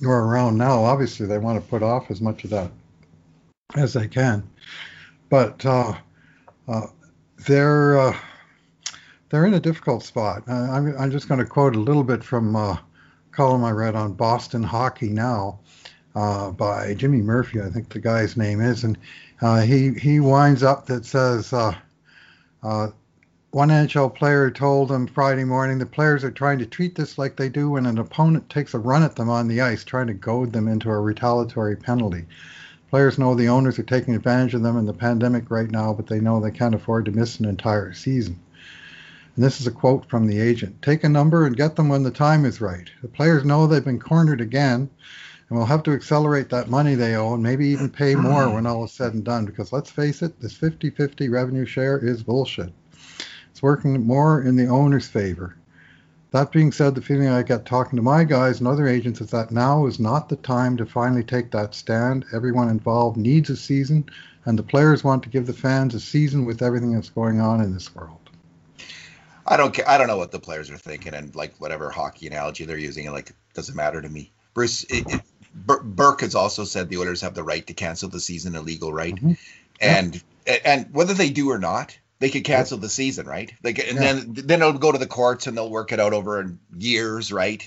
who 0.00 0.08
are 0.08 0.26
around 0.26 0.56
now, 0.56 0.84
obviously, 0.84 1.26
they 1.26 1.38
want 1.38 1.62
to 1.62 1.68
put 1.68 1.82
off 1.82 2.10
as 2.10 2.20
much 2.20 2.44
of 2.44 2.50
that 2.50 2.70
as 3.76 3.92
they 3.92 4.08
can. 4.08 4.48
But 5.28 5.66
uh, 5.66 5.94
uh, 6.68 6.86
they're 7.46 7.98
uh, 7.98 8.16
they're 9.28 9.46
in 9.46 9.54
a 9.54 9.60
difficult 9.60 10.04
spot. 10.04 10.44
Uh, 10.48 10.70
I'm, 10.70 10.96
I'm 10.96 11.10
just 11.10 11.28
going 11.28 11.40
to 11.40 11.44
quote 11.44 11.76
a 11.76 11.80
little 11.80 12.04
bit 12.04 12.22
from 12.22 12.54
a 12.56 12.80
column 13.32 13.64
I 13.64 13.72
read 13.72 13.94
on 13.94 14.14
Boston 14.14 14.62
Hockey 14.62 15.10
Now 15.10 15.58
uh, 16.14 16.50
by 16.50 16.94
Jimmy 16.94 17.20
Murphy, 17.20 17.60
I 17.60 17.68
think 17.68 17.90
the 17.90 18.00
guy's 18.00 18.36
name 18.36 18.60
is, 18.60 18.84
and 18.84 18.96
uh, 19.40 19.60
he 19.60 19.92
he 19.92 20.20
winds 20.20 20.62
up 20.62 20.86
that 20.86 21.04
says 21.04 21.52
uh, 21.52 21.74
uh, 22.62 22.88
one 23.50 23.68
NHL 23.68 24.14
player 24.14 24.50
told 24.50 24.90
him 24.90 25.06
Friday 25.06 25.44
morning 25.44 25.78
the 25.78 25.86
players 25.86 26.22
are 26.22 26.30
trying 26.30 26.58
to 26.58 26.66
treat 26.66 26.94
this 26.94 27.16
like 27.16 27.36
they 27.36 27.48
do 27.48 27.70
when 27.70 27.86
an 27.86 27.98
opponent 27.98 28.50
takes 28.50 28.74
a 28.74 28.78
run 28.78 29.02
at 29.02 29.16
them 29.16 29.30
on 29.30 29.48
the 29.48 29.60
ice, 29.60 29.84
trying 29.84 30.08
to 30.08 30.14
goad 30.14 30.52
them 30.52 30.68
into 30.68 30.90
a 30.90 31.00
retaliatory 31.00 31.76
penalty. 31.76 32.26
Players 32.90 33.18
know 33.18 33.34
the 33.34 33.48
owners 33.48 33.78
are 33.78 33.84
taking 33.84 34.14
advantage 34.14 34.54
of 34.54 34.62
them 34.62 34.76
in 34.76 34.86
the 34.86 34.92
pandemic 34.92 35.50
right 35.50 35.70
now, 35.70 35.92
but 35.92 36.06
they 36.06 36.20
know 36.20 36.40
they 36.40 36.50
can't 36.50 36.74
afford 36.74 37.04
to 37.04 37.12
miss 37.12 37.38
an 37.38 37.46
entire 37.46 37.92
season. 37.92 38.38
And 39.34 39.44
this 39.44 39.60
is 39.60 39.66
a 39.66 39.70
quote 39.70 40.08
from 40.10 40.26
the 40.26 40.40
agent 40.40 40.82
Take 40.82 41.04
a 41.04 41.08
number 41.08 41.46
and 41.46 41.56
get 41.56 41.76
them 41.76 41.88
when 41.88 42.02
the 42.02 42.10
time 42.10 42.44
is 42.44 42.60
right. 42.60 42.90
The 43.02 43.08
players 43.08 43.44
know 43.44 43.66
they've 43.66 43.84
been 43.84 44.00
cornered 44.00 44.40
again 44.40 44.90
and 45.48 45.56
we'll 45.56 45.66
have 45.66 45.82
to 45.84 45.92
accelerate 45.92 46.50
that 46.50 46.68
money 46.68 46.94
they 46.94 47.14
owe 47.14 47.34
and 47.34 47.42
maybe 47.42 47.68
even 47.68 47.88
pay 47.88 48.14
hmm. 48.14 48.22
more 48.22 48.50
when 48.50 48.66
all 48.66 48.84
is 48.84 48.92
said 48.92 49.14
and 49.14 49.24
done 49.24 49.46
because 49.46 49.72
let's 49.72 49.90
face 49.90 50.22
it, 50.22 50.40
this 50.40 50.54
50 50.54 50.90
50 50.90 51.28
revenue 51.28 51.64
share 51.64 51.98
is 51.98 52.22
bullshit. 52.22 52.72
It's 53.50 53.62
working 53.62 54.06
more 54.06 54.42
in 54.42 54.56
the 54.56 54.66
owner's 54.66 55.08
favor. 55.08 55.56
That 56.30 56.52
being 56.52 56.72
said, 56.72 56.94
the 56.94 57.00
feeling 57.00 57.28
I 57.28 57.42
get 57.42 57.64
talking 57.64 57.96
to 57.96 58.02
my 58.02 58.22
guys 58.22 58.58
and 58.58 58.68
other 58.68 58.86
agents 58.86 59.22
is 59.22 59.30
that 59.30 59.50
now 59.50 59.86
is 59.86 59.98
not 59.98 60.28
the 60.28 60.36
time 60.36 60.76
to 60.76 60.84
finally 60.84 61.24
take 61.24 61.50
that 61.52 61.74
stand. 61.74 62.26
Everyone 62.34 62.68
involved 62.68 63.16
needs 63.16 63.48
a 63.48 63.56
season, 63.56 64.04
and 64.44 64.58
the 64.58 64.62
players 64.62 65.02
want 65.02 65.22
to 65.22 65.30
give 65.30 65.46
the 65.46 65.54
fans 65.54 65.94
a 65.94 66.00
season 66.00 66.44
with 66.44 66.60
everything 66.60 66.92
that's 66.92 67.08
going 67.08 67.40
on 67.40 67.62
in 67.62 67.72
this 67.72 67.94
world. 67.94 68.28
I 69.46 69.56
don't 69.56 69.72
care. 69.72 69.88
I 69.88 69.96
don't 69.96 70.06
know 70.06 70.18
what 70.18 70.30
the 70.30 70.38
players 70.38 70.70
are 70.70 70.76
thinking, 70.76 71.14
and 71.14 71.34
like 71.34 71.58
whatever 71.58 71.88
hockey 71.88 72.26
analogy 72.26 72.66
they're 72.66 72.76
using, 72.76 73.10
like 73.10 73.30
it 73.30 73.36
doesn't 73.54 73.74
matter 73.74 74.02
to 74.02 74.08
me. 74.08 74.30
Bruce 74.52 74.84
it, 74.84 75.10
it, 75.10 75.22
Burke 75.54 76.20
has 76.20 76.34
also 76.34 76.64
said 76.64 76.88
the 76.88 76.98
Oilers 76.98 77.22
have 77.22 77.34
the 77.34 77.42
right 77.42 77.66
to 77.66 77.74
cancel 77.74 78.08
the 78.08 78.20
season, 78.20 78.54
a 78.56 78.60
legal 78.60 78.92
right, 78.92 79.14
mm-hmm. 79.14 79.32
and 79.80 80.22
yeah. 80.46 80.58
and 80.64 80.94
whether 80.94 81.14
they 81.14 81.30
do 81.30 81.50
or 81.50 81.58
not, 81.58 81.98
they 82.18 82.30
could 82.30 82.44
cancel 82.44 82.78
the 82.78 82.88
season, 82.88 83.26
right? 83.26 83.52
Like, 83.62 83.78
and 83.78 83.96
yeah. 83.96 84.12
then 84.12 84.32
then 84.32 84.60
it'll 84.62 84.74
go 84.74 84.92
to 84.92 84.98
the 84.98 85.06
courts 85.06 85.46
and 85.46 85.56
they'll 85.56 85.70
work 85.70 85.92
it 85.92 86.00
out 86.00 86.12
over 86.12 86.56
years, 86.76 87.32
right? 87.32 87.62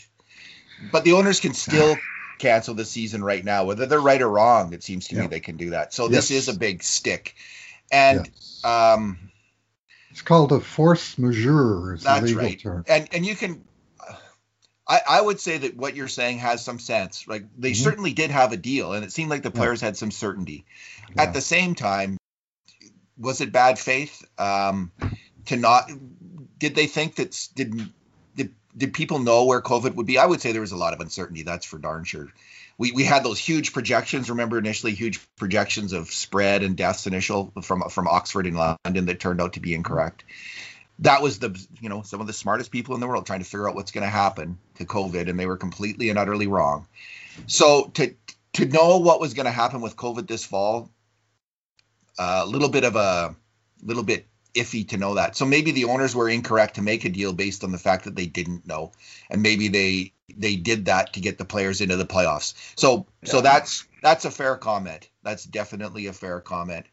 But 0.92 1.04
the 1.04 1.14
owners 1.14 1.40
can 1.40 1.54
still 1.54 1.96
cancel 2.40 2.74
the 2.74 2.86
season 2.86 3.24
right 3.24 3.44
now, 3.44 3.66
whether 3.66 3.86
they're 3.86 4.00
right 4.00 4.22
or 4.22 4.30
wrong. 4.30 4.74
It 4.74 4.84
seems 4.84 5.08
to 5.10 5.16
yeah. 5.16 5.22
me 5.22 5.28
they 5.28 5.40
can 5.40 5.58
do 5.58 5.72
that. 5.72 5.94
So 5.94 6.04
yes. 6.04 6.12
this 6.12 6.32
is 6.32 6.48
a 6.56 6.58
big 6.58 6.84
stick, 6.84 7.36
and 7.92 8.26
yes. 8.26 8.62
um, 8.66 9.32
it's 10.10 10.22
called 10.22 10.52
a 10.52 10.60
force 10.60 11.18
majeure. 11.18 11.98
That's 12.02 12.34
right. 12.34 12.60
Term. 12.60 12.84
And 12.88 13.08
and 13.14 13.26
you 13.26 13.36
can. 13.36 13.64
I, 14.88 15.02
I 15.08 15.22
would 15.22 15.40
say 15.40 15.60
that 15.60 15.76
what 15.76 15.96
you're 15.96 16.08
saying 16.08 16.40
has 16.40 16.64
some 16.64 16.80
sense. 16.80 17.28
Like 17.28 17.46
they 17.58 17.72
mm-hmm. 17.72 17.84
certainly 17.84 18.14
did 18.14 18.32
have 18.32 18.52
a 18.52 18.58
deal, 18.58 18.94
and 18.94 19.04
it 19.04 19.12
seemed 19.12 19.30
like 19.30 19.44
the 19.44 19.52
players 19.52 19.82
yeah. 19.82 19.88
had 19.88 19.98
some 19.98 20.12
certainty. 20.12 20.66
Yeah. 21.16 21.24
At 21.24 21.34
the 21.34 21.42
same 21.42 21.76
time, 21.76 22.18
was 23.18 23.42
it 23.42 23.52
bad 23.52 23.78
faith 23.80 24.24
um, 24.38 24.92
to 25.46 25.58
not? 25.58 25.92
Did 26.58 26.76
they 26.76 26.88
think 26.88 27.16
that 27.16 27.38
did 27.56 27.92
did 28.36 28.54
did 28.76 28.94
people 28.94 29.20
know 29.20 29.46
where 29.46 29.62
COVID 29.62 29.96
would 29.96 30.08
be? 30.08 30.18
I 30.18 30.26
would 30.26 30.42
say 30.42 30.52
there 30.52 30.62
was 30.62 30.72
a 30.72 30.78
lot 30.78 30.94
of 30.94 31.00
uncertainty. 31.00 31.44
That's 31.44 31.66
for 31.66 31.78
darn 31.78 32.04
sure 32.04 32.30
we, 32.82 32.92
we 32.92 33.04
had 33.04 33.24
those 33.24 33.38
huge 33.38 33.74
projections. 33.74 34.32
Remember 34.32 34.58
initially 34.58 34.96
huge 34.96 35.20
projections 35.36 35.94
of 35.94 36.10
spread 36.12 36.64
and 36.64 36.76
deaths 36.76 37.06
initial 37.06 37.54
from 37.62 37.84
from 37.92 38.08
Oxford 38.08 38.48
and 38.48 38.58
London 38.58 39.06
that 39.06 39.20
turned 39.20 39.40
out 39.40 39.54
to 39.54 39.60
be 39.60 39.76
incorrect. 39.76 40.24
That 41.02 41.22
was 41.22 41.40
the 41.40 41.60
you 41.80 41.90
know 41.90 42.02
some 42.04 42.22
of 42.22 42.28
the 42.28 42.34
smartest 42.34 42.72
people 42.72 42.96
in 42.96 43.02
the 43.02 43.08
world 43.08 43.26
trying 43.26 43.40
to 43.40 43.46
figure 43.46 43.68
out 43.68 43.76
what's 43.76 43.92
going 43.92 44.04
to 44.04 44.10
happen 44.10 44.58
to 44.76 44.86
COVID, 44.86 45.30
and 45.30 45.40
they 45.40 45.46
were 45.46 45.58
completely 45.58 46.10
and 46.10 46.20
utterly 46.20 46.48
wrong. 46.48 46.88
So 47.48 47.92
to 47.96 48.14
to 48.54 48.66
know 48.66 48.98
what 48.98 49.20
was 49.20 49.34
going 49.34 49.46
to 49.46 49.52
happen 49.52 49.82
with 49.82 49.96
COVID 49.96 50.28
this 50.28 50.46
fall, 50.46 50.92
a 52.20 52.24
uh, 52.24 52.46
little 52.46 52.70
bit 52.70 52.84
of 52.84 52.96
a 52.96 53.36
little 53.84 54.04
bit 54.04 54.28
iffy 54.54 54.88
to 54.90 54.98
know 54.98 55.16
that. 55.16 55.36
So 55.36 55.46
maybe 55.46 55.72
the 55.72 55.86
owners 55.86 56.16
were 56.16 56.30
incorrect 56.30 56.76
to 56.76 56.82
make 56.82 57.06
a 57.06 57.10
deal 57.10 57.34
based 57.34 57.64
on 57.64 57.72
the 57.72 57.78
fact 57.78 58.06
that 58.06 58.16
they 58.16 58.26
didn't 58.26 58.68
know, 58.68 58.92
and 59.30 59.42
maybe 59.42 59.68
they 59.68 60.14
they 60.38 60.56
did 60.56 60.86
that 60.86 61.14
to 61.14 61.20
get 61.20 61.38
the 61.38 61.46
players 61.46 61.82
into 61.82 61.96
the 61.96 62.06
playoffs. 62.06 62.54
So 62.76 63.06
yeah. 63.24 63.30
so 63.30 63.42
that's 63.42 63.86
that's 64.02 64.26
a 64.26 64.32
fair 64.32 64.56
comment. 64.58 65.10
That's 65.24 65.46
definitely 65.46 66.08
a 66.08 66.14
fair 66.14 66.42
comment. 66.42 66.86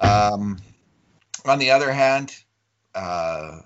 Um, 0.00 0.58
on 1.44 1.58
the 1.58 1.70
other 1.70 1.92
hand, 1.92 2.34
uh, 2.94 3.60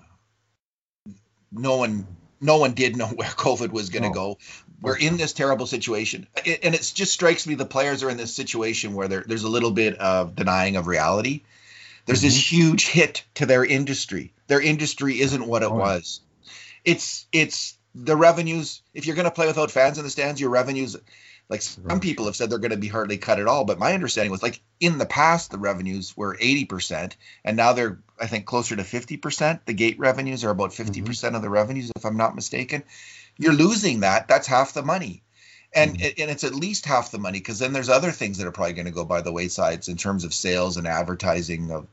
no 1.51 1.77
one 1.77 2.07
no 2.41 2.57
one 2.57 2.73
did 2.73 2.95
know 2.95 3.07
where 3.15 3.29
COVID 3.29 3.71
was 3.71 3.89
going 3.89 4.03
to 4.03 4.09
go. 4.09 4.37
We're 4.81 4.97
in 4.97 5.17
this 5.17 5.33
terrible 5.33 5.67
situation, 5.67 6.25
and 6.37 6.73
it 6.73 6.91
just 6.95 7.11
strikes 7.11 7.45
me 7.45 7.55
the 7.55 7.65
players 7.65 8.01
are 8.01 8.09
in 8.09 8.15
this 8.15 8.33
situation 8.33 8.93
where 8.93 9.09
there's 9.09 9.43
a 9.43 9.49
little 9.49 9.71
bit 9.71 9.97
of 9.97 10.35
denying 10.37 10.77
of 10.77 10.87
reality. 10.87 11.41
There's 12.05 12.19
mm-hmm. 12.19 12.27
this 12.27 12.51
huge 12.51 12.87
hit 12.87 13.25
to 13.35 13.45
their 13.45 13.65
industry. 13.65 14.31
Their 14.47 14.61
industry 14.61 15.19
isn't 15.19 15.45
what 15.45 15.63
it 15.63 15.69
oh. 15.69 15.75
was. 15.75 16.21
It's 16.85 17.25
it's 17.33 17.77
the 17.93 18.15
revenues. 18.15 18.81
If 18.93 19.05
you're 19.05 19.17
going 19.17 19.25
to 19.25 19.31
play 19.31 19.47
without 19.47 19.69
fans 19.69 19.97
in 19.97 20.05
the 20.05 20.09
stands, 20.09 20.39
your 20.39 20.49
revenues, 20.49 20.95
like 21.49 21.61
some 21.61 21.83
right. 21.85 22.01
people 22.01 22.25
have 22.25 22.35
said, 22.35 22.49
they're 22.49 22.59
going 22.59 22.71
to 22.71 22.77
be 22.77 22.87
hardly 22.87 23.17
cut 23.17 23.39
at 23.39 23.47
all. 23.47 23.65
But 23.65 23.79
my 23.79 23.93
understanding 23.93 24.31
was 24.31 24.43
like 24.43 24.61
in 24.79 24.97
the 24.97 25.05
past, 25.05 25.51
the 25.51 25.57
revenues 25.57 26.15
were 26.15 26.37
80 26.39 26.65
percent, 26.65 27.17
and 27.43 27.57
now 27.57 27.73
they're 27.73 27.99
I 28.19 28.27
think 28.27 28.45
closer 28.45 28.75
to 28.75 28.83
50 28.83 29.17
percent. 29.17 29.65
The 29.65 29.73
gate 29.73 29.99
revenues 29.99 30.43
are 30.43 30.51
about 30.51 30.73
50 30.73 31.01
percent 31.01 31.29
mm-hmm. 31.29 31.35
of 31.37 31.41
the 31.41 31.49
revenues, 31.49 31.91
if 31.95 32.05
I'm 32.05 32.17
not 32.17 32.35
mistaken. 32.35 32.83
You're 33.37 33.53
losing 33.53 34.01
that. 34.01 34.27
That's 34.27 34.47
half 34.47 34.73
the 34.73 34.83
money 34.83 35.23
and 35.73 35.97
mm-hmm. 35.97 36.21
and 36.21 36.31
it's 36.31 36.43
at 36.43 36.55
least 36.55 36.85
half 36.85 37.11
the 37.11 37.17
money 37.17 37.39
because 37.39 37.59
then 37.59 37.73
there's 37.73 37.89
other 37.89 38.11
things 38.11 38.37
that 38.37 38.47
are 38.47 38.51
probably 38.51 38.73
going 38.73 38.85
to 38.85 38.91
go 38.91 39.05
by 39.05 39.21
the 39.21 39.31
waysides 39.31 39.87
in 39.87 39.97
terms 39.97 40.23
of 40.23 40.33
sales 40.33 40.77
and 40.77 40.87
advertising 40.87 41.71
of 41.71 41.87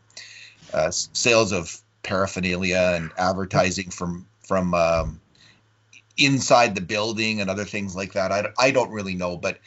uh, 0.73 0.91
sales 0.91 1.53
of 1.53 1.81
paraphernalia 2.03 2.93
and 2.95 3.11
advertising 3.19 3.91
from 3.91 4.27
from 4.41 4.75
um, 4.75 5.21
inside 6.17 6.75
the 6.75 6.81
building 6.81 7.41
and 7.41 7.51
other 7.51 7.65
things 7.65 7.95
like 7.95 8.15
that. 8.15 8.33
I, 8.33 8.49
I 8.59 8.71
don't 8.71 8.91
really 8.91 9.15
know, 9.15 9.37
but 9.37 9.59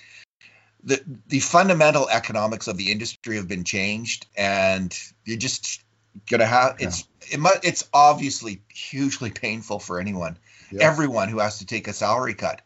the 0.83 1.01
the 1.27 1.39
fundamental 1.39 2.07
economics 2.09 2.67
of 2.67 2.77
the 2.77 2.91
industry 2.91 3.35
have 3.35 3.47
been 3.47 3.63
changed, 3.63 4.27
and 4.37 4.97
you're 5.25 5.37
just 5.37 5.83
gonna 6.29 6.45
have 6.45 6.77
yeah. 6.79 6.87
it's 6.87 7.07
it 7.31 7.39
mu- 7.39 7.49
it's 7.63 7.87
obviously 7.93 8.61
hugely 8.69 9.29
painful 9.29 9.79
for 9.79 9.99
anyone, 9.99 10.37
yeah. 10.71 10.83
everyone 10.83 11.29
who 11.29 11.39
has 11.39 11.59
to 11.59 11.65
take 11.65 11.87
a 11.87 11.93
salary 11.93 12.33
cut. 12.33 12.61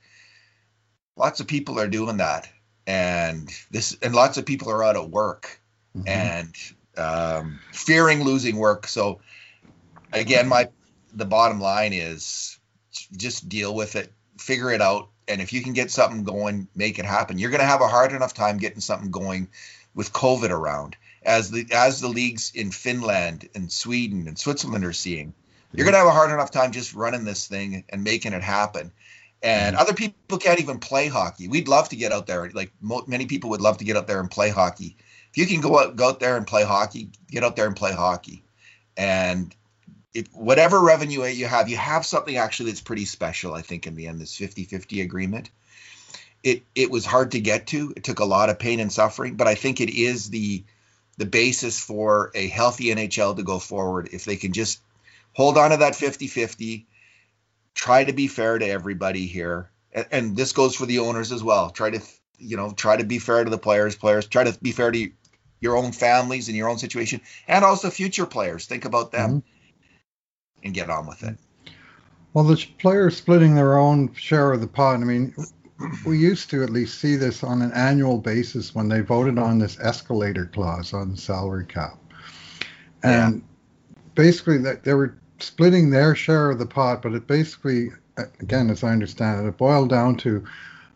Lots 1.15 1.39
of 1.39 1.47
people 1.47 1.79
are 1.79 1.87
doing 1.87 2.17
that, 2.17 2.49
and 2.85 3.49
this 3.71 3.97
and 4.01 4.13
lots 4.13 4.37
of 4.37 4.45
people 4.45 4.69
are 4.69 4.83
out 4.83 4.95
of 4.95 5.09
work, 5.09 5.59
mm-hmm. 5.95 6.07
and 6.07 6.55
um, 6.97 7.59
fearing 7.71 8.23
losing 8.23 8.57
work. 8.57 8.87
So 8.87 9.21
again, 10.11 10.47
my 10.47 10.69
the 11.13 11.25
bottom 11.25 11.59
line 11.59 11.93
is 11.93 12.52
just 13.15 13.49
deal 13.49 13.73
with 13.73 13.95
it, 13.95 14.11
figure 14.37 14.71
it 14.71 14.81
out, 14.81 15.09
and 15.27 15.41
if 15.41 15.53
you 15.53 15.61
can 15.61 15.73
get 15.73 15.91
something 15.91 16.23
going, 16.23 16.67
make 16.75 16.99
it 16.99 17.05
happen. 17.05 17.37
You're 17.37 17.51
going 17.51 17.61
to 17.61 17.67
have 17.67 17.81
a 17.81 17.87
hard 17.87 18.11
enough 18.11 18.33
time 18.33 18.57
getting 18.57 18.81
something 18.81 19.11
going 19.11 19.49
with 19.95 20.13
COVID 20.13 20.49
around, 20.49 20.95
as 21.23 21.51
the 21.51 21.67
as 21.71 22.01
the 22.01 22.07
leagues 22.07 22.51
in 22.53 22.71
Finland 22.71 23.47
and 23.55 23.71
Sweden 23.71 24.27
and 24.27 24.37
Switzerland 24.37 24.85
are 24.85 24.93
seeing. 24.93 25.33
You're 25.71 25.85
going 25.85 25.93
to 25.93 25.99
have 25.99 26.07
a 26.07 26.11
hard 26.11 26.31
enough 26.31 26.51
time 26.51 26.71
just 26.71 26.93
running 26.93 27.23
this 27.23 27.47
thing 27.47 27.83
and 27.89 28.03
making 28.03 28.33
it 28.33 28.43
happen. 28.43 28.91
And 29.41 29.75
mm-hmm. 29.75 29.81
other 29.81 29.93
people 29.93 30.37
can't 30.37 30.59
even 30.59 30.79
play 30.79 31.07
hockey. 31.07 31.47
We'd 31.47 31.67
love 31.67 31.89
to 31.89 31.95
get 31.95 32.11
out 32.11 32.27
there. 32.27 32.51
Like 32.51 32.71
mo- 32.79 33.03
many 33.07 33.25
people 33.25 33.49
would 33.49 33.61
love 33.61 33.77
to 33.77 33.83
get 33.83 33.97
out 33.97 34.05
there 34.05 34.19
and 34.19 34.29
play 34.29 34.49
hockey 34.49 34.95
if 35.33 35.37
you 35.37 35.47
can 35.47 35.61
go 35.61 35.79
out 35.79 35.95
go 35.95 36.09
out 36.09 36.19
there 36.19 36.37
and 36.37 36.45
play 36.45 36.63
hockey, 36.63 37.09
get 37.29 37.43
out 37.43 37.55
there 37.55 37.65
and 37.65 37.75
play 37.75 37.91
hockey. 37.91 38.43
And 38.95 39.55
if 40.13 40.27
whatever 40.33 40.79
revenue 40.79 41.23
you 41.25 41.47
have, 41.47 41.69
you 41.69 41.77
have 41.77 42.05
something 42.05 42.37
actually 42.37 42.71
that's 42.71 42.81
pretty 42.81 43.05
special, 43.05 43.53
I 43.53 43.61
think, 43.61 43.87
in 43.87 43.95
the 43.95 44.07
end, 44.07 44.19
this 44.19 44.37
50-50 44.37 45.01
agreement. 45.01 45.49
It 46.43 46.63
it 46.75 46.91
was 46.91 47.05
hard 47.05 47.31
to 47.31 47.39
get 47.39 47.67
to. 47.67 47.93
It 47.95 48.03
took 48.03 48.19
a 48.19 48.25
lot 48.25 48.49
of 48.49 48.59
pain 48.59 48.81
and 48.81 48.91
suffering, 48.91 49.35
but 49.35 49.47
I 49.47 49.55
think 49.55 49.79
it 49.79 49.89
is 49.89 50.29
the 50.29 50.63
the 51.17 51.25
basis 51.25 51.79
for 51.79 52.31
a 52.35 52.47
healthy 52.47 52.85
NHL 52.85 53.37
to 53.37 53.43
go 53.43 53.59
forward 53.59 54.09
if 54.11 54.25
they 54.25 54.35
can 54.35 54.51
just 54.51 54.81
hold 55.33 55.57
on 55.57 55.71
to 55.71 55.77
that 55.77 55.93
50-50, 55.93 56.85
try 57.75 58.03
to 58.03 58.13
be 58.13 58.27
fair 58.27 58.57
to 58.57 58.67
everybody 58.67 59.27
here. 59.27 59.69
And, 59.91 60.07
and 60.11 60.35
this 60.35 60.53
goes 60.53 60.75
for 60.75 60.85
the 60.85 60.99
owners 60.99 61.31
as 61.31 61.43
well. 61.43 61.69
Try 61.69 61.91
to 61.91 62.01
you 62.43 62.57
know, 62.57 62.71
try 62.71 62.97
to 62.97 63.03
be 63.03 63.19
fair 63.19 63.43
to 63.43 63.49
the 63.49 63.57
players, 63.57 63.95
players 63.95 64.27
try 64.27 64.43
to 64.43 64.57
be 64.61 64.71
fair 64.71 64.91
to 64.91 65.09
your 65.59 65.77
own 65.77 65.91
families 65.91 66.49
and 66.49 66.57
your 66.57 66.67
own 66.67 66.77
situation, 66.77 67.21
and 67.47 67.63
also 67.63 67.89
future 67.89 68.25
players. 68.25 68.65
Think 68.65 68.85
about 68.85 69.11
them 69.11 69.29
mm-hmm. 69.29 69.52
And 70.63 70.73
get 70.73 70.89
on 70.89 71.07
with 71.07 71.23
it. 71.23 71.37
Well, 72.33 72.45
the 72.45 72.65
players 72.79 73.17
splitting 73.17 73.55
their 73.55 73.77
own 73.77 74.13
share 74.15 74.51
of 74.51 74.61
the 74.61 74.67
pot. 74.67 74.95
I 74.95 75.03
mean, 75.03 75.35
we 76.05 76.17
used 76.17 76.49
to 76.49 76.63
at 76.63 76.69
least 76.69 76.99
see 76.99 77.15
this 77.15 77.43
on 77.43 77.61
an 77.61 77.71
annual 77.73 78.17
basis 78.17 78.73
when 78.73 78.89
they 78.89 79.01
voted 79.01 79.37
on 79.37 79.59
this 79.59 79.79
escalator 79.79 80.45
clause 80.47 80.93
on 80.93 81.11
the 81.11 81.17
salary 81.17 81.65
cap, 81.65 81.97
and 83.03 83.35
yeah. 83.35 84.01
basically 84.15 84.57
that 84.59 84.83
they 84.83 84.93
were 84.93 85.15
splitting 85.39 85.89
their 85.89 86.15
share 86.15 86.49
of 86.49 86.59
the 86.59 86.65
pot. 86.65 87.01
But 87.01 87.13
it 87.13 87.27
basically, 87.27 87.89
again, 88.39 88.69
as 88.69 88.83
I 88.83 88.91
understand 88.91 89.45
it, 89.45 89.49
it 89.49 89.57
boiled 89.57 89.89
down 89.89 90.15
to 90.17 90.43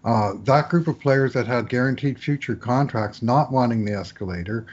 uh, 0.06 0.34
that 0.46 0.70
group 0.70 0.88
of 0.88 1.00
players 1.00 1.34
that 1.34 1.46
had 1.46 1.70
guaranteed 1.70 2.18
future 2.18 2.56
contracts 2.56 3.22
not 3.22 3.52
wanting 3.52 3.84
the 3.84 3.94
escalator, 3.94 4.66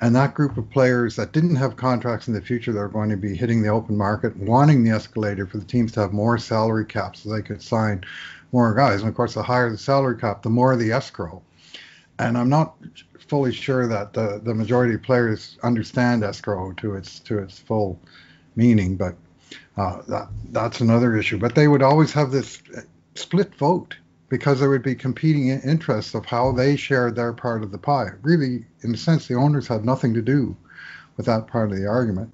and 0.00 0.16
that 0.16 0.34
group 0.34 0.56
of 0.56 0.68
players 0.70 1.16
that 1.16 1.32
didn't 1.32 1.56
have 1.56 1.76
contracts 1.76 2.26
in 2.28 2.34
the 2.34 2.40
future 2.40 2.72
that 2.72 2.78
are 2.78 2.88
going 2.88 3.10
to 3.10 3.16
be 3.16 3.34
hitting 3.34 3.62
the 3.62 3.68
open 3.68 3.96
market 3.96 4.34
wanting 4.36 4.82
the 4.82 4.90
escalator 4.90 5.46
for 5.46 5.58
the 5.58 5.64
teams 5.64 5.92
to 5.92 6.00
have 6.00 6.12
more 6.12 6.38
salary 6.38 6.86
caps 6.86 7.20
so 7.20 7.30
they 7.30 7.42
could 7.42 7.62
sign 7.62 8.02
more 8.52 8.74
guys. 8.74 9.00
And 9.00 9.08
of 9.08 9.14
course, 9.14 9.34
the 9.34 9.42
higher 9.42 9.70
the 9.70 9.78
salary 9.78 10.16
cap, 10.16 10.42
the 10.42 10.50
more 10.50 10.76
the 10.76 10.92
escrow. 10.92 11.42
And 12.18 12.36
I'm 12.36 12.48
not 12.48 12.74
fully 13.28 13.52
sure 13.52 13.86
that 13.86 14.12
the, 14.12 14.40
the 14.42 14.54
majority 14.54 14.94
of 14.94 15.02
players 15.02 15.56
understand 15.62 16.24
escrow 16.24 16.72
to 16.72 16.94
its 16.94 17.20
to 17.20 17.38
its 17.38 17.58
full 17.58 17.98
meaning, 18.56 18.96
but 18.96 19.14
uh, 19.76 20.02
that 20.08 20.28
that's 20.50 20.80
another 20.80 21.16
issue. 21.16 21.38
But 21.38 21.54
they 21.54 21.68
would 21.68 21.82
always 21.82 22.12
have 22.12 22.30
this 22.30 22.62
split 23.14 23.54
vote 23.54 23.96
because 24.30 24.60
there 24.60 24.70
would 24.70 24.82
be 24.82 24.94
competing 24.94 25.48
interests 25.48 26.14
of 26.14 26.24
how 26.24 26.52
they 26.52 26.76
shared 26.76 27.14
their 27.14 27.32
part 27.32 27.62
of 27.62 27.72
the 27.72 27.78
pie. 27.78 28.08
Really, 28.22 28.64
in 28.80 28.94
a 28.94 28.96
sense, 28.96 29.26
the 29.26 29.34
owners 29.34 29.68
had 29.68 29.84
nothing 29.84 30.14
to 30.14 30.22
do 30.22 30.56
with 31.18 31.26
that 31.26 31.48
part 31.48 31.70
of 31.70 31.76
the 31.76 31.86
argument. 31.86 32.32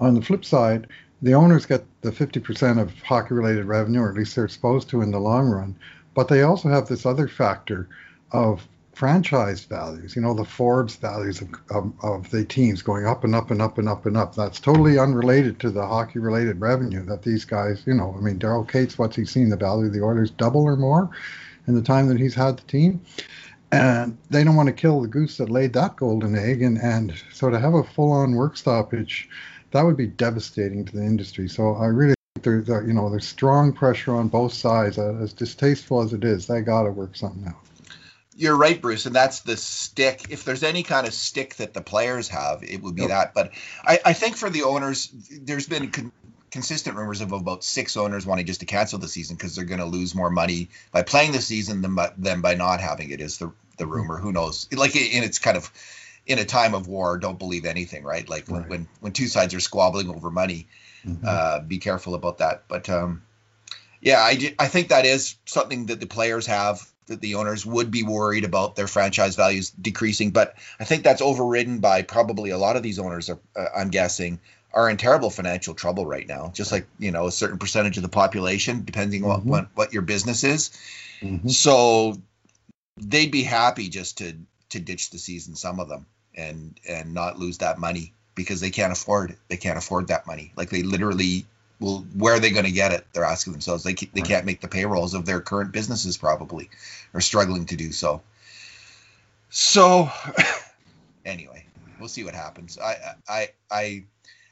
On 0.00 0.14
the 0.14 0.22
flip 0.22 0.44
side, 0.44 0.88
the 1.20 1.34
owners 1.34 1.66
get 1.66 1.84
the 2.00 2.10
50% 2.10 2.80
of 2.80 2.98
hockey 3.02 3.34
related 3.34 3.66
revenue, 3.66 4.00
or 4.00 4.08
at 4.08 4.16
least 4.16 4.34
they're 4.34 4.48
supposed 4.48 4.88
to 4.88 5.02
in 5.02 5.12
the 5.12 5.20
long 5.20 5.48
run. 5.48 5.76
But 6.14 6.28
they 6.28 6.42
also 6.42 6.68
have 6.68 6.88
this 6.88 7.06
other 7.06 7.28
factor 7.28 7.88
of 8.32 8.66
franchise 8.92 9.64
values, 9.64 10.14
you 10.14 10.22
know, 10.22 10.34
the 10.34 10.44
Forbes 10.44 10.96
values 10.96 11.40
of, 11.40 11.48
of, 11.70 11.92
of, 12.02 12.30
the 12.30 12.44
teams 12.44 12.82
going 12.82 13.06
up 13.06 13.24
and 13.24 13.34
up 13.34 13.50
and 13.50 13.62
up 13.62 13.78
and 13.78 13.88
up 13.88 14.06
and 14.06 14.16
up. 14.16 14.34
That's 14.34 14.60
totally 14.60 14.98
unrelated 14.98 15.58
to 15.60 15.70
the 15.70 15.86
hockey 15.86 16.18
related 16.18 16.60
revenue 16.60 17.04
that 17.06 17.22
these 17.22 17.44
guys, 17.44 17.82
you 17.86 17.94
know, 17.94 18.14
I 18.16 18.20
mean, 18.20 18.38
Daryl 18.38 18.68
Katz, 18.68 18.98
what's 18.98 19.16
he 19.16 19.24
seen? 19.24 19.48
The 19.48 19.56
value 19.56 19.86
of 19.86 19.92
the 19.92 20.02
Oilers 20.02 20.30
double 20.30 20.64
or 20.64 20.76
more 20.76 21.10
in 21.66 21.74
the 21.74 21.82
time 21.82 22.08
that 22.08 22.20
he's 22.20 22.34
had 22.34 22.58
the 22.58 22.62
team. 22.62 23.00
And 23.70 24.18
they 24.28 24.44
don't 24.44 24.56
want 24.56 24.66
to 24.66 24.74
kill 24.74 25.00
the 25.00 25.08
goose 25.08 25.38
that 25.38 25.48
laid 25.48 25.72
that 25.72 25.96
golden 25.96 26.36
egg. 26.36 26.60
And, 26.60 26.76
and 26.76 27.14
so 27.32 27.48
to 27.48 27.58
have 27.58 27.72
a 27.72 27.82
full 27.82 28.12
on 28.12 28.34
work 28.34 28.58
stoppage, 28.58 29.30
that 29.70 29.82
would 29.82 29.96
be 29.96 30.06
devastating 30.06 30.84
to 30.84 30.96
the 30.96 31.02
industry. 31.02 31.48
So 31.48 31.74
I 31.76 31.86
really 31.86 32.14
there's, 32.42 32.68
you 32.68 32.92
know, 32.92 33.08
there's 33.08 33.26
strong 33.26 33.72
pressure 33.72 34.14
on 34.14 34.28
both 34.28 34.52
sides. 34.52 34.98
Uh, 34.98 35.14
as 35.22 35.32
distasteful 35.32 36.02
as 36.02 36.12
it 36.12 36.24
is, 36.24 36.46
they 36.46 36.60
got 36.60 36.82
to 36.82 36.90
work 36.90 37.16
something 37.16 37.46
out. 37.46 37.54
You're 38.34 38.56
right, 38.56 38.80
Bruce, 38.80 39.06
and 39.06 39.14
that's 39.14 39.40
the 39.40 39.56
stick. 39.56 40.26
If 40.30 40.44
there's 40.44 40.62
any 40.62 40.82
kind 40.82 41.06
of 41.06 41.12
stick 41.12 41.56
that 41.56 41.74
the 41.74 41.82
players 41.82 42.28
have, 42.28 42.62
it 42.62 42.82
would 42.82 42.94
be 42.94 43.02
yep. 43.02 43.10
that. 43.10 43.34
But 43.34 43.52
I, 43.84 43.98
I, 44.06 44.12
think 44.14 44.36
for 44.36 44.48
the 44.48 44.62
owners, 44.62 45.12
there's 45.30 45.68
been 45.68 45.90
con- 45.90 46.12
consistent 46.50 46.96
rumors 46.96 47.20
of 47.20 47.32
about 47.32 47.62
six 47.62 47.96
owners 47.96 48.24
wanting 48.24 48.46
just 48.46 48.60
to 48.60 48.66
cancel 48.66 48.98
the 48.98 49.08
season 49.08 49.36
because 49.36 49.54
they're 49.54 49.66
going 49.66 49.80
to 49.80 49.86
lose 49.86 50.14
more 50.14 50.30
money 50.30 50.70
by 50.92 51.02
playing 51.02 51.32
the 51.32 51.42
season 51.42 51.82
than 51.82 51.94
by, 51.94 52.12
than 52.16 52.40
by 52.40 52.54
not 52.54 52.80
having 52.80 53.10
it. 53.10 53.20
Is 53.20 53.38
the 53.38 53.52
the 53.76 53.84
mm-hmm. 53.84 53.92
rumor? 53.92 54.18
Who 54.18 54.32
knows? 54.32 54.68
Like, 54.72 54.96
and 54.96 55.24
it's 55.24 55.38
kind 55.38 55.56
of 55.56 55.70
in 56.26 56.38
a 56.38 56.44
time 56.44 56.74
of 56.74 56.86
war, 56.86 57.18
don't 57.18 57.38
believe 57.38 57.64
anything, 57.64 58.04
right? 58.04 58.28
Like 58.28 58.48
when 58.48 58.62
right. 58.62 58.70
when, 58.70 58.88
when 59.00 59.12
two 59.12 59.26
sides 59.26 59.54
are 59.54 59.60
squabbling 59.60 60.08
over 60.08 60.30
money, 60.30 60.68
mm-hmm. 61.04 61.24
uh, 61.26 61.60
be 61.60 61.78
careful 61.78 62.14
about 62.14 62.38
that. 62.38 62.64
But 62.68 62.88
um, 62.88 63.22
yeah, 64.00 64.20
I 64.20 64.54
I 64.58 64.68
think 64.68 64.88
that 64.88 65.04
is 65.04 65.36
something 65.44 65.86
that 65.86 66.00
the 66.00 66.06
players 66.06 66.46
have 66.46 66.86
that 67.06 67.20
the 67.20 67.34
owners 67.34 67.66
would 67.66 67.90
be 67.90 68.02
worried 68.02 68.44
about 68.44 68.76
their 68.76 68.86
franchise 68.86 69.36
values 69.36 69.70
decreasing. 69.70 70.30
But 70.30 70.54
I 70.78 70.84
think 70.84 71.02
that's 71.02 71.22
overridden 71.22 71.80
by 71.80 72.02
probably 72.02 72.50
a 72.50 72.58
lot 72.58 72.76
of 72.76 72.82
these 72.82 72.98
owners 72.98 73.28
are, 73.30 73.38
uh, 73.56 73.66
I'm 73.76 73.90
guessing, 73.90 74.40
are 74.72 74.88
in 74.88 74.96
terrible 74.96 75.30
financial 75.30 75.74
trouble 75.74 76.06
right 76.06 76.26
now. 76.26 76.50
Just 76.54 76.72
like 76.72 76.86
you 76.98 77.10
know, 77.10 77.26
a 77.26 77.32
certain 77.32 77.58
percentage 77.58 77.96
of 77.96 78.02
the 78.02 78.08
population, 78.08 78.84
depending 78.84 79.22
mm-hmm. 79.22 79.32
on 79.32 79.44
what, 79.44 79.68
what 79.74 79.92
your 79.92 80.02
business 80.02 80.44
is. 80.44 80.70
Mm-hmm. 81.20 81.48
So 81.48 82.16
they'd 82.96 83.30
be 83.30 83.42
happy 83.42 83.88
just 83.88 84.18
to 84.18 84.34
to 84.70 84.80
ditch 84.80 85.10
the 85.10 85.18
season, 85.18 85.54
some 85.54 85.80
of 85.80 85.88
them, 85.88 86.06
and 86.34 86.78
and 86.88 87.14
not 87.14 87.38
lose 87.38 87.58
that 87.58 87.78
money 87.78 88.14
because 88.34 88.60
they 88.60 88.70
can't 88.70 88.92
afford 88.92 89.32
it. 89.32 89.38
They 89.48 89.56
can't 89.56 89.78
afford 89.78 90.08
that 90.08 90.26
money. 90.26 90.52
Like 90.56 90.70
they 90.70 90.82
literally 90.82 91.46
well, 91.82 92.06
where 92.14 92.34
are 92.34 92.40
they 92.40 92.50
going 92.50 92.64
to 92.64 92.70
get 92.70 92.92
it? 92.92 93.06
They're 93.12 93.24
asking 93.24 93.52
themselves. 93.52 93.82
They 93.82 93.94
they 93.94 94.20
right. 94.20 94.24
can't 94.24 94.46
make 94.46 94.60
the 94.60 94.68
payrolls 94.68 95.14
of 95.14 95.26
their 95.26 95.40
current 95.40 95.72
businesses 95.72 96.16
probably, 96.16 96.70
or 97.12 97.20
struggling 97.20 97.66
to 97.66 97.76
do 97.76 97.90
so. 97.92 98.22
So, 99.50 100.10
anyway, 101.26 101.66
we'll 101.98 102.08
see 102.08 102.24
what 102.24 102.34
happens. 102.34 102.78
I 102.78 103.16
I 103.28 103.48
I 103.70 104.04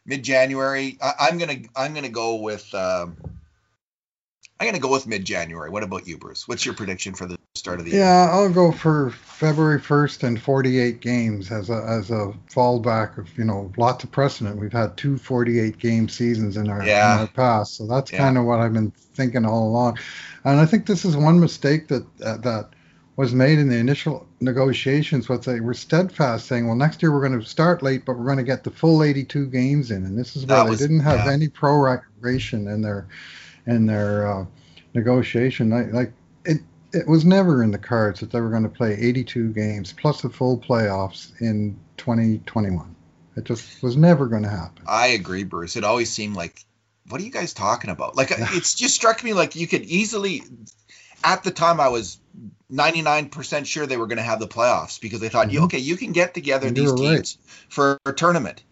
mid 0.05 0.25
January. 0.25 0.99
I'm 1.01 1.39
gonna 1.39 1.61
I'm 1.77 1.95
gonna 1.95 2.09
go 2.09 2.35
with. 2.37 2.75
Um, 2.75 3.17
I'm 4.61 4.67
gonna 4.67 4.79
go 4.79 4.91
with 4.91 5.07
mid 5.07 5.25
January. 5.25 5.71
What 5.71 5.83
about 5.83 6.07
you, 6.07 6.19
Bruce? 6.19 6.47
What's 6.47 6.67
your 6.67 6.75
prediction 6.75 7.15
for 7.15 7.25
the 7.25 7.39
start 7.55 7.79
of 7.79 7.87
the 7.87 7.93
year? 7.93 8.01
Yeah, 8.01 8.29
I'll 8.31 8.53
go 8.53 8.73
for 8.73 9.11
February 9.11 9.81
1st 9.81 10.23
and 10.23 10.41
48 10.41 11.01
games 11.01 11.51
as 11.51 11.71
a 11.71 11.83
as 11.89 12.11
a 12.11 12.35
fallback 12.51 13.17
of 13.17 13.37
you 13.39 13.45
know 13.45 13.73
lots 13.79 14.05
of 14.05 14.11
precedent. 14.11 14.61
We've 14.61 14.71
had 14.71 14.99
two 14.99 15.17
48 15.17 15.79
game 15.79 16.11
seasons 16.11 16.59
in 16.59 16.69
our, 16.69 16.85
yeah. 16.85 17.15
in 17.15 17.21
our 17.21 17.27
past, 17.29 17.77
so 17.77 17.87
that's 17.87 18.13
yeah. 18.13 18.19
kind 18.19 18.37
of 18.37 18.45
what 18.45 18.61
I've 18.61 18.75
been 18.75 18.91
thinking 18.91 19.47
all 19.47 19.67
along. 19.67 19.99
And 20.45 20.61
I 20.61 20.67
think 20.67 20.85
this 20.85 21.07
is 21.07 21.17
one 21.17 21.41
mistake 21.41 21.89
that 21.89 22.05
uh, 22.23 22.37
that 22.39 22.69
was 23.17 23.33
made 23.33 23.59
in 23.59 23.71
the 23.71 23.79
initial 23.79 24.29
negotiations. 24.43 25.27
What 25.27 25.43
they 25.43 25.61
were 25.61 25.73
steadfast 25.73 26.47
saying, 26.47 26.67
well, 26.67 26.77
next 26.77 27.01
year 27.01 27.13
we're 27.13 27.27
going 27.27 27.41
to 27.41 27.47
start 27.47 27.83
late, 27.83 28.05
but 28.05 28.19
we're 28.19 28.27
going 28.27 28.37
to 28.37 28.43
get 28.43 28.65
the 28.65 28.71
full 28.71 29.03
82 29.03 29.47
games 29.47 29.91
in, 29.91 30.05
and 30.05 30.19
this 30.19 30.37
is 30.37 30.45
where 30.45 30.69
they 30.69 30.77
didn't 30.77 31.01
have 31.01 31.25
yeah. 31.25 31.33
any 31.33 31.49
proration 31.49 32.71
in 32.71 32.83
their 32.83 33.09
in 33.71 33.87
their 33.87 34.27
uh, 34.27 34.47
negotiation. 34.95 35.71
Like, 35.71 35.93
like 35.93 36.13
it 36.45 36.61
it 36.93 37.07
was 37.07 37.25
never 37.25 37.63
in 37.63 37.71
the 37.71 37.79
cards 37.79 38.21
that 38.21 38.31
they 38.31 38.41
were 38.41 38.51
going 38.51 38.65
to 38.65 38.69
play 38.69 38.95
82 38.95 39.53
games 39.53 39.93
plus 39.93 40.23
the 40.23 40.31
full 40.31 40.59
playoffs 40.59 41.33
in 41.41 41.79
2021. 41.97 42.97
It 43.37 43.45
just 43.45 43.83
was 43.83 43.97
never 43.97 44.27
going 44.27 44.43
to 44.43 44.49
happen. 44.49 44.85
I 44.87 45.09
agree, 45.09 45.45
Bruce. 45.45 45.77
It 45.77 45.85
always 45.85 46.11
seemed 46.11 46.35
like, 46.35 46.65
what 47.09 47.21
are 47.21 47.25
you 47.25 47.31
guys 47.31 47.53
talking 47.55 47.91
about? 47.91 48.17
Like, 48.17 48.31
it's 48.37 48.75
just 48.75 48.95
struck 48.95 49.23
me 49.23 49.33
like 49.33 49.55
you 49.55 49.67
could 49.67 49.83
easily, 49.83 50.43
at 51.23 51.45
the 51.45 51.53
time, 51.53 51.81
I 51.81 51.89
was 51.89 52.19
99% 52.73 53.67
sure 53.67 53.87
they 53.87 53.97
were 53.97 54.07
going 54.07 54.19
to 54.19 54.23
have 54.23 54.41
the 54.41 54.49
playoffs 54.49 55.01
because 55.01 55.21
they 55.21 55.29
thought, 55.29 55.49
mm-hmm. 55.49 55.65
okay, 55.65 55.79
you 55.79 55.97
can 55.97 56.13
get 56.13 56.35
together 56.35 56.69
you 56.69 56.75
these 56.75 56.93
teams 56.93 57.39
right. 57.39 57.69
for 57.69 57.99
a 58.05 58.13
tournament. 58.13 58.63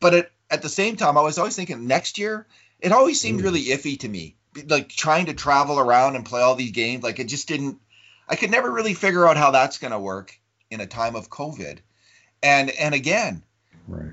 But 0.00 0.14
it, 0.14 0.32
at 0.50 0.62
the 0.62 0.68
same 0.68 0.96
time, 0.96 1.18
I 1.18 1.22
was 1.22 1.38
always 1.38 1.56
thinking 1.56 1.86
next 1.86 2.18
year, 2.18 2.46
it 2.78 2.92
always 2.92 3.20
seemed 3.20 3.40
mm. 3.40 3.44
really 3.44 3.64
iffy 3.64 3.98
to 4.00 4.08
me 4.08 4.36
like 4.68 4.88
trying 4.88 5.26
to 5.26 5.34
travel 5.34 5.78
around 5.78 6.16
and 6.16 6.24
play 6.24 6.40
all 6.40 6.54
these 6.54 6.72
games 6.72 7.02
like 7.02 7.18
it 7.18 7.28
just 7.28 7.48
didn't 7.48 7.78
i 8.28 8.36
could 8.36 8.50
never 8.50 8.70
really 8.70 8.94
figure 8.94 9.26
out 9.26 9.36
how 9.36 9.50
that's 9.50 9.78
going 9.78 9.92
to 9.92 9.98
work 9.98 10.38
in 10.70 10.80
a 10.80 10.86
time 10.86 11.16
of 11.16 11.30
covid. 11.30 11.78
And 12.42 12.70
and 12.70 12.94
again 12.94 13.42
right. 13.88 14.12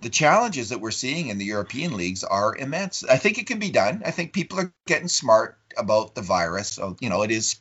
the 0.00 0.08
challenges 0.08 0.70
that 0.70 0.80
we're 0.80 0.90
seeing 0.90 1.28
in 1.28 1.38
the 1.38 1.44
european 1.44 1.96
leagues 1.96 2.24
are 2.24 2.56
immense. 2.56 3.04
I 3.04 3.16
think 3.18 3.38
it 3.38 3.46
can 3.46 3.58
be 3.58 3.70
done. 3.70 4.02
I 4.04 4.10
think 4.10 4.32
people 4.32 4.60
are 4.60 4.72
getting 4.86 5.08
smart 5.08 5.58
about 5.76 6.14
the 6.14 6.22
virus. 6.22 6.68
So 6.68 6.96
you 7.00 7.08
know 7.08 7.22
it 7.22 7.30
is 7.30 7.56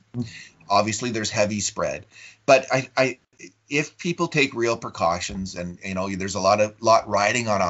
obviously 0.70 1.12
there's 1.12 1.30
heavy 1.30 1.60
spread. 1.60 2.06
But 2.46 2.66
i 2.72 2.90
i 2.98 3.20
if 3.70 3.98
people 3.98 4.28
take 4.28 4.54
real 4.54 4.78
precautions 4.78 5.56
and 5.56 5.78
you 5.84 5.94
know 5.94 6.10
there's 6.10 6.36
a 6.36 6.40
lot 6.40 6.62
of 6.62 6.82
lot 6.82 7.08
riding 7.08 7.48
on 7.48 7.62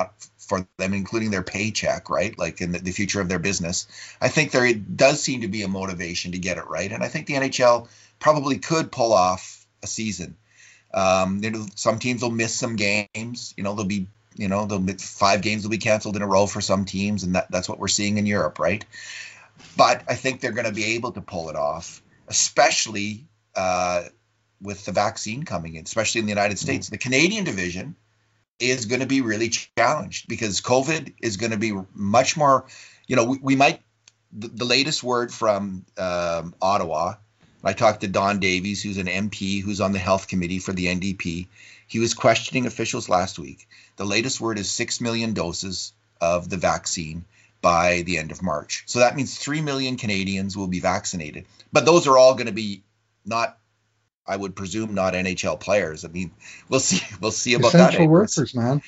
for 0.48 0.68
them 0.78 0.94
including 0.94 1.32
their 1.32 1.44
paycheck 1.44 2.10
right? 2.10 2.38
Like 2.38 2.62
in 2.62 2.72
the, 2.72 2.80
the, 2.80 2.92
future 2.92 3.22
of 3.22 3.30
their 3.30 3.40
business. 3.40 3.88
I 4.22 4.30
think 4.30 4.52
there 4.52 4.74
does 4.74 5.22
seem 5.22 5.42
to 5.42 5.48
be 5.48 5.64
a 5.64 5.68
motivation 5.68 6.32
to 6.32 6.40
get 6.40 6.58
it 6.58 6.68
right. 6.68 6.92
And 6.92 7.04
i 7.04 7.08
think 7.08 7.28
the 7.28 7.36
nhl 7.36 7.88
probably 8.20 8.58
could 8.58 8.92
pull 8.92 9.14
off 9.14 9.66
a 9.84 9.88
season. 9.88 10.36
Um, 10.94 11.44
you 11.44 11.52
know, 11.52 11.66
some 11.76 12.00
teams 12.00 12.22
will 12.22 12.32
miss 12.32 12.56
some 12.56 12.76
games. 12.76 13.54
You 13.58 13.64
know 13.64 13.76
they'll 13.76 13.86
be 13.86 14.08
you 14.36 14.48
know 14.48 14.66
they'll 14.66 14.86
five 14.98 15.42
games 15.42 15.64
will 15.64 15.72
be 15.72 15.78
canceled 15.78 16.16
in 16.16 16.22
a 16.22 16.28
row 16.28 16.48
for 16.48 16.62
some 16.62 16.86
teams 16.86 17.24
and 17.24 17.36
that, 17.36 17.52
that's 17.52 17.68
what 17.68 17.80
we're 17.80 17.88
seeing 17.88 18.18
in 18.18 18.26
europe 18.26 18.60
right? 18.60 18.86
But 19.76 20.04
i 20.08 20.16
think 20.16 20.42
they're 20.42 20.52
going 20.52 20.68
to 20.68 20.74
be 20.74 20.96
able 20.96 21.12
to 21.14 21.22
pull 21.22 21.50
it 21.50 21.56
off 21.56 22.02
especially 22.28 23.26
uh, 23.56 24.04
with 24.62 24.86
the 24.86 24.92
vaccine 24.92 25.44
coming 25.44 25.76
in, 25.76 25.84
especially 25.84 26.20
in 26.20 26.26
the 26.26 26.32
United 26.32 26.60
States. 26.60 26.88
Mm. 26.88 26.92
The 26.92 26.98
Canadian 26.98 27.44
division 27.44 27.96
is 28.60 28.86
going 28.86 29.02
to 29.02 29.08
be 29.08 29.22
really 29.22 29.50
challenged 29.50 30.28
because 30.28 30.62
COVID 30.62 31.13
is 31.22 31.38
going 31.38 31.52
to 31.52 31.58
be 31.58 31.74
much 31.93 32.36
more, 32.38 32.65
you 33.08 33.15
know, 33.15 33.26
we, 33.26 33.39
we 33.41 33.56
might, 33.56 33.82
the, 34.32 34.48
the, 34.48 34.65
latest 34.65 35.04
word 35.04 35.34
from 35.34 35.86
um, 35.98 36.54
Ottawa, 36.62 37.15
I 37.63 37.74
talked 37.74 38.02
to 38.02 38.08
Don 38.08 38.39
Davies, 38.39 38.82
who's 38.82 38.98
an 38.98 39.08
MP 39.08 39.62
who's 39.62 39.82
on 39.82 39.91
the 39.91 40.00
health 40.00 40.28
committee 40.28 40.60
for 40.60 40.74
the 40.74 40.86
NDP. 40.86 41.48
He 41.88 42.00
was 42.00 42.13
questioning 42.13 42.65
officials 42.65 43.10
last 43.10 43.39
week. 43.39 43.67
The 43.96 44.06
latest 44.06 44.39
word 44.39 44.58
is 44.60 44.70
6 44.72 45.02
million 45.02 45.34
doses 45.34 45.93
of 46.22 46.50
the 46.50 46.58
vaccine 46.58 47.26
by 47.62 48.04
the 48.04 48.17
end 48.17 48.32
of 48.32 48.41
March. 48.41 48.84
So 48.86 49.00
that 49.00 49.15
means 49.15 49.38
3 49.38 49.62
million 49.62 49.98
Canadians 49.98 50.56
will 50.56 50.67
be 50.67 50.80
vaccinated. 50.80 51.46
But 51.74 51.86
those 51.86 52.08
are 52.08 52.17
all 52.17 52.36
going 52.36 52.48
to 52.48 52.54
be 52.54 52.84
not 53.26 53.58
I 54.28 54.36
would 54.36 54.56
presume 54.56 54.94
not 54.94 55.13
NHL 55.13 55.60
players. 55.60 56.04
I 56.04 56.10
mean, 56.10 56.32
we'll 56.70 56.80
see. 56.80 57.02
We'll 57.22 57.32
see 57.32 57.54
about 57.54 57.70
Essential 57.70 57.84
that. 57.84 57.94
Essential 57.94 58.08
workers, 58.08 58.56
man. 58.56 58.82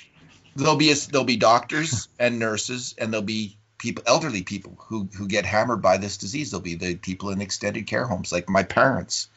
There'll 0.56 0.76
be 0.76 0.92
a, 0.92 0.96
there'll 0.96 1.26
be 1.26 1.38
doctors 1.38 2.10
and 2.20 2.38
nurses, 2.38 2.96
and 2.98 3.14
there'll 3.14 3.26
be 3.26 3.58
people, 3.78 4.04
elderly 4.06 4.44
people 4.44 4.76
who 4.88 5.08
who 5.18 5.28
get 5.28 5.46
hammered 5.46 5.82
by 5.82 5.98
this 5.98 6.18
disease. 6.18 6.52
There'll 6.52 6.62
be 6.62 6.76
the 6.76 6.96
people 6.96 7.30
in 7.30 7.42
extended 7.42 7.88
care 7.88 8.06
homes, 8.06 8.32
like 8.32 8.50
my 8.50 8.64
parents. 8.64 9.30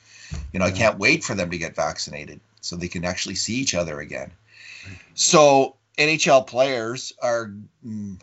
You 0.52 0.58
know, 0.58 0.66
yeah. 0.66 0.72
I 0.72 0.76
can't 0.76 0.98
wait 0.98 1.24
for 1.24 1.34
them 1.34 1.50
to 1.50 1.58
get 1.58 1.76
vaccinated 1.76 2.40
so 2.60 2.76
they 2.76 2.88
can 2.88 3.04
actually 3.04 3.34
see 3.34 3.54
each 3.56 3.74
other 3.74 4.00
again. 4.00 4.32
So 5.14 5.76
NHL 5.98 6.46
players 6.46 7.12
are. 7.22 7.52
Mm, 7.86 8.20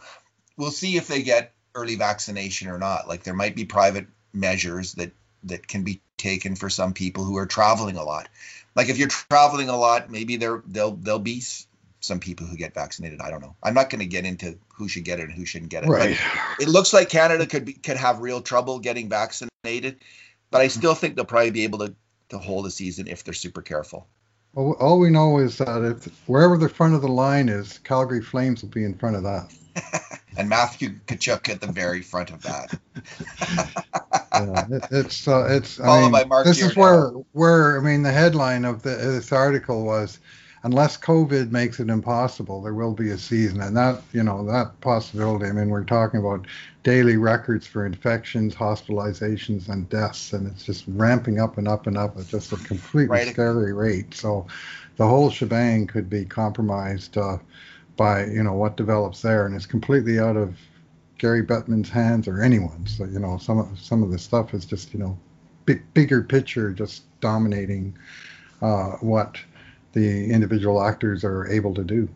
we'll 0.58 0.72
see 0.72 0.98
if 0.98 1.08
they 1.08 1.24
get 1.24 1.54
early 1.74 1.96
vaccination 1.96 2.70
or 2.70 2.78
not. 2.78 3.08
Like 3.08 3.24
there 3.24 3.34
might 3.34 3.56
be 3.56 3.66
private 3.66 4.08
measures 4.34 4.94
that 4.94 5.12
that 5.46 5.68
can 5.68 5.84
be 5.84 6.02
taken 6.20 6.56
for 6.56 6.70
some 6.70 6.94
people 6.94 7.24
who 7.24 7.38
are 7.38 7.48
traveling 7.48 7.98
a 7.98 8.04
lot. 8.04 8.30
Like 8.76 8.90
if 8.90 8.98
you're 8.98 9.08
traveling 9.08 9.70
a 9.70 9.78
lot, 9.78 10.12
maybe 10.12 10.38
there 10.38 10.62
there'll 10.68 10.92
there'll 10.92 11.20
be 11.20 11.42
some 12.02 12.20
people 12.20 12.46
who 12.46 12.56
get 12.56 12.74
vaccinated. 12.74 13.20
I 13.22 13.30
don't 13.30 13.42
know. 13.42 13.56
I'm 13.64 13.74
not 13.74 13.90
going 13.90 14.00
to 14.00 14.06
get 14.06 14.26
into 14.26 14.58
who 14.74 14.88
should 14.88 15.04
get 15.04 15.20
it 15.20 15.24
and 15.24 15.34
who 15.34 15.46
shouldn't 15.46 15.72
get 15.72 15.84
it. 15.84 15.90
Right. 15.90 16.18
But 16.58 16.68
it 16.68 16.70
looks 16.70 16.94
like 16.94 17.10
Canada 17.10 17.46
could 17.46 17.66
be 17.66 17.74
could 17.74 17.98
have 17.98 18.20
real 18.20 18.42
trouble 18.42 18.80
getting 18.80 19.10
vaccinated, 19.10 19.98
but 20.52 20.62
I 20.62 20.68
still 20.68 20.94
think 20.94 21.16
they'll 21.16 21.26
probably 21.26 21.52
be 21.52 21.64
able 21.64 21.80
to 21.80 21.96
to 22.30 22.38
hold 22.38 22.66
a 22.68 22.72
season 22.72 23.08
if 23.08 23.24
they're 23.24 23.34
super 23.34 23.62
careful. 23.62 24.08
All, 24.56 24.74
all 24.80 25.00
we 25.00 25.10
know 25.10 25.40
is 25.40 25.58
that 25.58 25.84
if 25.84 26.06
wherever 26.28 26.58
the 26.58 26.70
front 26.70 26.96
of 26.96 27.02
the 27.02 27.08
line 27.08 27.50
is, 27.50 27.80
Calgary 27.80 28.22
Flames 28.22 28.62
will 28.62 28.70
be 28.70 28.84
in 28.84 28.96
front 28.96 29.16
of 29.16 29.24
that. 29.24 29.54
and 30.38 30.50
Matthew 30.50 30.92
Tkachuk 31.08 31.50
at 31.50 31.62
the 31.62 31.68
very 31.68 32.02
front 32.02 32.32
of 32.32 32.42
that. 32.44 32.78
yeah, 34.34 34.66
it, 34.72 34.84
it's 34.92 35.28
uh, 35.28 35.48
it's. 35.50 35.76
Followed 35.76 35.98
I 35.98 36.02
mean, 36.04 36.12
by 36.12 36.24
Mark 36.26 36.46
this 36.46 36.62
is 36.62 36.76
where 36.76 37.10
where 37.34 37.80
I 37.80 37.84
mean 37.84 38.04
the 38.04 38.12
headline 38.12 38.66
of 38.66 38.82
the, 38.84 38.92
this 38.92 39.32
article 39.32 39.86
was, 39.86 40.20
unless 40.64 40.98
COVID 40.98 41.52
makes 41.52 41.80
it 41.80 41.90
impossible, 41.90 42.62
there 42.62 42.74
will 42.74 42.94
be 42.94 43.10
a 43.12 43.18
season, 43.18 43.62
and 43.62 43.76
that 43.76 44.02
you 44.14 44.24
know 44.24 44.46
that 44.46 44.80
possibility. 44.82 45.46
I 45.46 45.52
mean, 45.52 45.70
we're 45.70 45.84
talking 45.84 46.20
about 46.20 46.46
daily 46.84 47.18
records 47.18 47.68
for 47.68 47.86
infections, 47.86 48.56
hospitalizations, 48.56 49.70
and 49.70 49.90
deaths, 49.90 50.34
and 50.34 50.48
it's 50.48 50.64
just 50.64 50.86
ramping 50.88 51.40
up 51.40 51.58
and 51.58 51.68
up 51.68 51.88
and 51.88 51.98
up 51.98 52.18
at 52.18 52.28
just 52.28 52.52
a 52.54 52.58
completely 52.58 53.08
Right. 53.08 53.28
scary 53.28 53.74
rate. 53.74 54.14
So, 54.14 54.48
the 54.98 55.08
whole 55.08 55.30
shebang 55.30 55.88
could 55.88 56.10
be 56.10 56.26
compromised 56.26 57.18
uh, 57.18 57.38
by 58.00 58.24
you 58.26 58.42
know 58.42 58.54
what 58.54 58.78
develops 58.78 59.22
there, 59.22 59.46
and 59.46 59.54
it's 59.54 59.66
completely 59.66 60.20
out 60.20 60.38
of 60.38 60.58
Gary 61.18 61.44
Bettman's 61.44 61.90
hands 61.90 62.30
or 62.30 62.42
anyone's. 62.42 62.98
So, 62.98 63.04
you 63.04 63.20
know, 63.20 63.38
some 63.38 63.60
of 63.60 63.78
some 63.78 64.02
of 64.02 64.10
the 64.10 64.18
stuff 64.18 64.54
is 64.54 64.66
just 64.66 64.94
you 64.94 65.00
know 65.00 65.20
big, 65.66 65.84
bigger 65.94 66.24
picture, 66.24 66.72
just 66.72 67.04
dominating 67.20 67.98
uh, 68.62 68.92
what 69.02 69.38
the 69.92 70.32
individual 70.32 70.82
actors 70.82 71.26
are 71.26 71.46
able 71.48 71.74
to 71.76 71.84
do. 71.84 72.08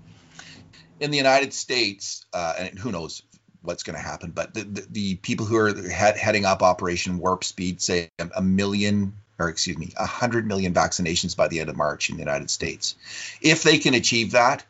in 1.02 1.12
the 1.12 1.18
United 1.18 1.54
States, 1.54 2.26
uh, 2.34 2.54
and 2.58 2.80
who 2.80 2.92
knows 2.92 3.22
what's 3.62 3.84
going 3.84 3.96
to 3.96 4.02
happen, 4.02 4.32
but 4.32 4.54
the, 4.54 4.64
the, 4.64 4.88
the 4.92 5.16
people 5.16 5.46
who 5.46 5.58
are 5.58 5.74
head, 5.90 6.18
heading 6.18 6.46
up 6.46 6.62
Operation 6.62 7.18
Warp 7.18 7.44
Speed 7.44 7.82
say 7.82 8.10
a, 8.36 8.42
million, 8.42 9.14
or 9.40 9.50
excuse 9.50 9.78
me, 9.78 9.92
a 9.98 10.06
hundred 10.06 10.46
million 10.48 10.74
vaccinations 10.74 11.36
by 11.36 11.48
the 11.50 11.60
end 11.60 11.70
of 11.70 11.76
March 11.76 12.10
in 12.10 12.16
the 12.16 12.22
United 12.22 12.50
States. 12.50 12.96
If 13.42 13.64
they 13.64 13.80
can 13.80 13.94
achieve 13.94 14.32
that, 14.32 14.66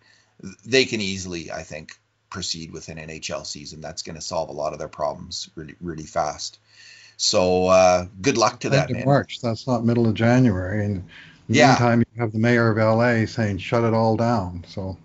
they 0.65 0.85
can 0.85 1.01
easily, 1.01 1.51
I 1.51 1.63
think, 1.63 1.97
proceed 2.29 2.71
with 2.71 2.89
an 2.89 2.97
NHL 2.97 3.45
season. 3.45 3.81
That's 3.81 4.01
going 4.01 4.15
to 4.15 4.21
solve 4.21 4.49
a 4.49 4.53
lot 4.53 4.73
of 4.73 4.79
their 4.79 4.87
problems 4.87 5.49
really, 5.55 5.75
really 5.81 6.03
fast. 6.03 6.59
So 7.17 7.67
uh, 7.67 8.07
good 8.21 8.37
luck 8.37 8.59
to 8.61 8.69
that, 8.71 8.89
man. 8.89 9.05
March. 9.05 9.39
That's 9.41 9.67
not 9.67 9.85
middle 9.85 10.07
of 10.07 10.15
January. 10.15 10.83
And 10.85 10.95
in 10.97 11.03
the 11.49 11.57
Yeah. 11.59 11.67
meantime, 11.69 11.99
you 12.01 12.21
have 12.21 12.31
the 12.31 12.39
mayor 12.39 12.69
of 12.71 12.77
LA 12.77 13.25
saying 13.27 13.59
shut 13.59 13.83
it 13.83 13.93
all 13.93 14.17
down. 14.17 14.65
So 14.67 14.97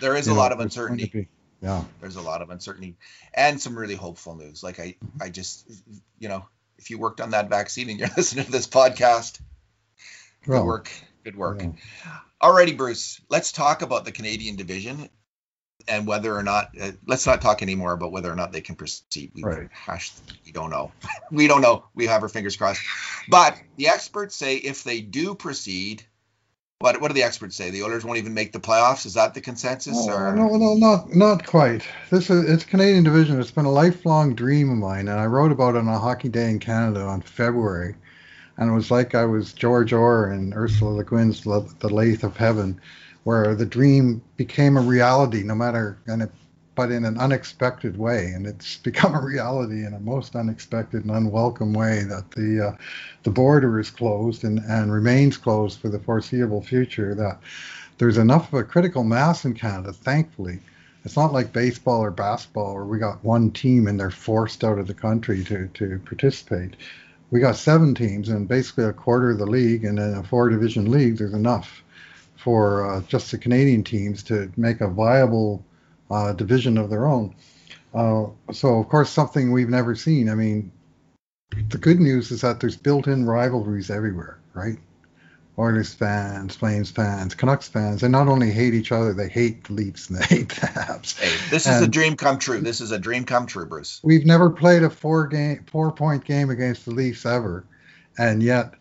There 0.00 0.14
is 0.16 0.26
a 0.26 0.30
know, 0.30 0.36
lot 0.36 0.52
of 0.52 0.58
there's 0.58 0.76
going 0.76 0.88
to 0.98 1.02
uncertainty. 1.04 1.20
be- 1.20 1.66
yeah. 1.66 1.82
there's 2.00 2.16
a 2.16 2.22
lot 2.22 2.42
of 2.42 2.50
uncertainty 2.50 2.96
and 3.34 3.58
some 3.60 3.76
really 3.76 3.94
hopeful 3.94 4.36
news. 4.36 4.62
Like 4.62 4.78
I, 4.78 4.96
I 5.20 5.30
just, 5.30 5.66
you 6.18 6.28
know, 6.28 6.44
if 6.78 6.90
you 6.90 6.98
worked 6.98 7.22
on 7.22 7.30
that 7.30 7.48
vaccine 7.48 7.88
and 7.88 7.98
you're 7.98 8.10
listening 8.16 8.44
to 8.44 8.52
this 8.52 8.66
podcast, 8.66 9.40
good 10.44 10.62
work, 10.62 10.90
good 11.24 11.36
work. 11.36 11.62
yeah. 11.62 11.70
Alrighty, 12.42 12.76
Bruce, 12.76 13.20
let's 13.30 13.52
talk 13.52 13.82
about 13.82 14.04
the 14.04 14.12
Canadian 14.12 14.56
division 14.56 15.08
and 15.88 16.06
whether 16.06 16.34
or 16.34 16.42
not. 16.42 16.70
Uh, 16.80 16.92
let's 17.06 17.26
not 17.26 17.40
talk 17.40 17.62
anymore 17.62 17.92
about 17.92 18.12
whether 18.12 18.30
or 18.30 18.36
not 18.36 18.52
they 18.52 18.60
can 18.60 18.74
proceed. 18.74 19.32
We, 19.34 19.42
Right. 19.42 19.68
hash, 19.72 20.12
we 20.44 20.52
don't 20.52 20.70
know. 20.70 20.92
we 21.30 21.46
don't 21.46 21.62
know. 21.62 21.84
We 21.94 22.06
have 22.06 22.22
our 22.22 22.28
fingers 22.28 22.56
crossed. 22.56 22.82
But 23.28 23.56
the 23.76 23.88
experts 23.88 24.36
say 24.36 24.56
if 24.56 24.84
they 24.84 25.00
do 25.00 25.34
proceed. 25.34 26.04
What, 26.78 27.00
what 27.00 27.08
do 27.08 27.14
the 27.14 27.22
experts 27.22 27.56
say? 27.56 27.70
The 27.70 27.84
Oilers 27.84 28.04
won't 28.04 28.18
even 28.18 28.34
make 28.34 28.52
the 28.52 28.60
playoffs. 28.60 29.06
Is 29.06 29.14
that 29.14 29.32
the 29.32 29.40
consensus? 29.40 30.06
No, 30.06 30.12
or 30.12 30.36
no, 30.36 30.56
no, 30.56 30.74
not 30.74 31.14
not 31.14 31.46
quite. 31.46 31.88
This 32.10 32.28
is 32.28 32.50
it's 32.50 32.64
Canadian 32.64 33.02
division. 33.02 33.40
It's 33.40 33.50
been 33.50 33.64
a 33.64 33.70
lifelong 33.72 34.34
dream 34.34 34.70
of 34.70 34.76
mine, 34.76 35.08
and 35.08 35.18
I 35.18 35.24
wrote 35.24 35.52
about 35.52 35.74
it 35.74 35.78
on 35.78 35.88
a 35.88 35.98
hockey 35.98 36.28
day 36.28 36.50
in 36.50 36.58
Canada 36.58 37.00
on 37.00 37.22
February, 37.22 37.94
and 38.58 38.70
it 38.70 38.74
was 38.74 38.90
like 38.90 39.14
I 39.14 39.24
was 39.24 39.52
George 39.52 39.92
Orr 39.92 40.26
and 40.26 40.54
Ursula 40.54 40.90
Le 40.90 41.04
Guin's 41.04 41.42
The, 41.42 41.68
the 41.80 41.88
Lathe 41.88 42.24
of 42.24 42.36
Heaven, 42.36 42.80
where 43.24 43.54
the 43.54 43.66
dream 43.66 44.22
became 44.36 44.76
a 44.76 44.80
reality, 44.82 45.42
no 45.42 45.54
matter 45.54 45.98
and 46.06 46.22
it, 46.22 46.30
but 46.74 46.90
in 46.90 47.04
an 47.04 47.18
unexpected 47.18 47.96
way, 47.98 48.32
and 48.32 48.46
it's 48.46 48.76
become 48.90 49.14
a 49.14 49.24
reality 49.24 49.84
in 49.84 49.94
a 49.94 50.00
most 50.00 50.36
unexpected 50.36 51.04
and 51.04 51.10
unwelcome 51.10 51.72
way. 51.72 52.04
That 52.04 52.30
the 52.32 52.68
uh, 52.68 52.76
the 53.24 53.30
border 53.30 53.78
is 53.78 53.90
closed 53.90 54.44
and 54.44 54.60
and 54.60 54.92
remains 54.92 55.36
closed 55.36 55.80
for 55.80 55.88
the 55.88 55.98
foreseeable 55.98 56.62
future. 56.62 57.14
That 57.14 57.40
there's 57.98 58.18
enough 58.18 58.52
of 58.52 58.58
a 58.58 58.64
critical 58.64 59.04
mass 59.04 59.44
in 59.44 59.54
Canada, 59.54 59.92
thankfully. 59.92 60.60
It's 61.04 61.16
not 61.16 61.32
like 61.32 61.52
baseball 61.52 62.00
or 62.00 62.10
basketball 62.10 62.74
where 62.74 62.84
we 62.84 62.98
got 62.98 63.24
one 63.24 63.52
team 63.52 63.86
and 63.86 63.98
they're 63.98 64.10
forced 64.10 64.64
out 64.64 64.80
of 64.80 64.88
the 64.88 64.94
country 64.94 65.44
to, 65.44 65.68
to 65.68 66.00
participate. 66.04 66.74
We 67.36 67.42
got 67.42 67.56
seven 67.56 67.94
teams 67.94 68.30
and 68.30 68.48
basically 68.48 68.84
a 68.84 68.94
quarter 68.94 69.32
of 69.32 69.36
the 69.36 69.44
league, 69.44 69.84
and 69.84 69.98
in 69.98 70.14
a 70.14 70.22
four 70.22 70.48
division 70.48 70.90
league, 70.90 71.18
there's 71.18 71.34
enough 71.34 71.84
for 72.34 72.90
uh, 72.90 73.02
just 73.02 73.30
the 73.30 73.36
Canadian 73.36 73.84
teams 73.84 74.22
to 74.22 74.50
make 74.56 74.80
a 74.80 74.88
viable 74.88 75.62
uh, 76.10 76.32
division 76.32 76.78
of 76.78 76.88
their 76.88 77.06
own. 77.06 77.34
Uh, 77.92 78.28
so, 78.54 78.78
of 78.78 78.88
course, 78.88 79.10
something 79.10 79.52
we've 79.52 79.68
never 79.68 79.94
seen. 79.94 80.30
I 80.30 80.34
mean, 80.34 80.72
the 81.68 81.76
good 81.76 82.00
news 82.00 82.30
is 82.30 82.40
that 82.40 82.58
there's 82.58 82.74
built 82.74 83.06
in 83.06 83.26
rivalries 83.26 83.90
everywhere, 83.90 84.38
right? 84.54 84.78
Oilers 85.58 85.94
fans, 85.94 86.54
Flames 86.54 86.90
fans, 86.90 87.34
Canucks 87.34 87.66
fans, 87.68 88.02
they 88.02 88.08
not 88.08 88.28
only 88.28 88.50
hate 88.50 88.74
each 88.74 88.92
other, 88.92 89.14
they 89.14 89.28
hate 89.28 89.64
the 89.64 89.72
Leafs 89.72 90.10
and 90.10 90.18
they 90.18 90.24
hate 90.36 90.48
the 90.50 90.66
Habs. 90.66 91.18
Hey, 91.18 91.34
this 91.50 91.66
is 91.66 91.80
a 91.80 91.88
dream 91.88 92.14
come 92.16 92.38
true. 92.38 92.60
This 92.60 92.80
is 92.82 92.90
a 92.92 92.98
dream 92.98 93.24
come 93.24 93.46
true, 93.46 93.64
Bruce. 93.66 94.00
We've 94.04 94.26
never 94.26 94.50
played 94.50 94.82
a 94.82 94.90
four 94.90 95.26
game, 95.26 95.64
four 95.70 95.90
point 95.92 96.24
game 96.24 96.50
against 96.50 96.84
the 96.84 96.90
Leafs 96.90 97.24
ever, 97.24 97.64
and 98.18 98.42
yet 98.42 98.74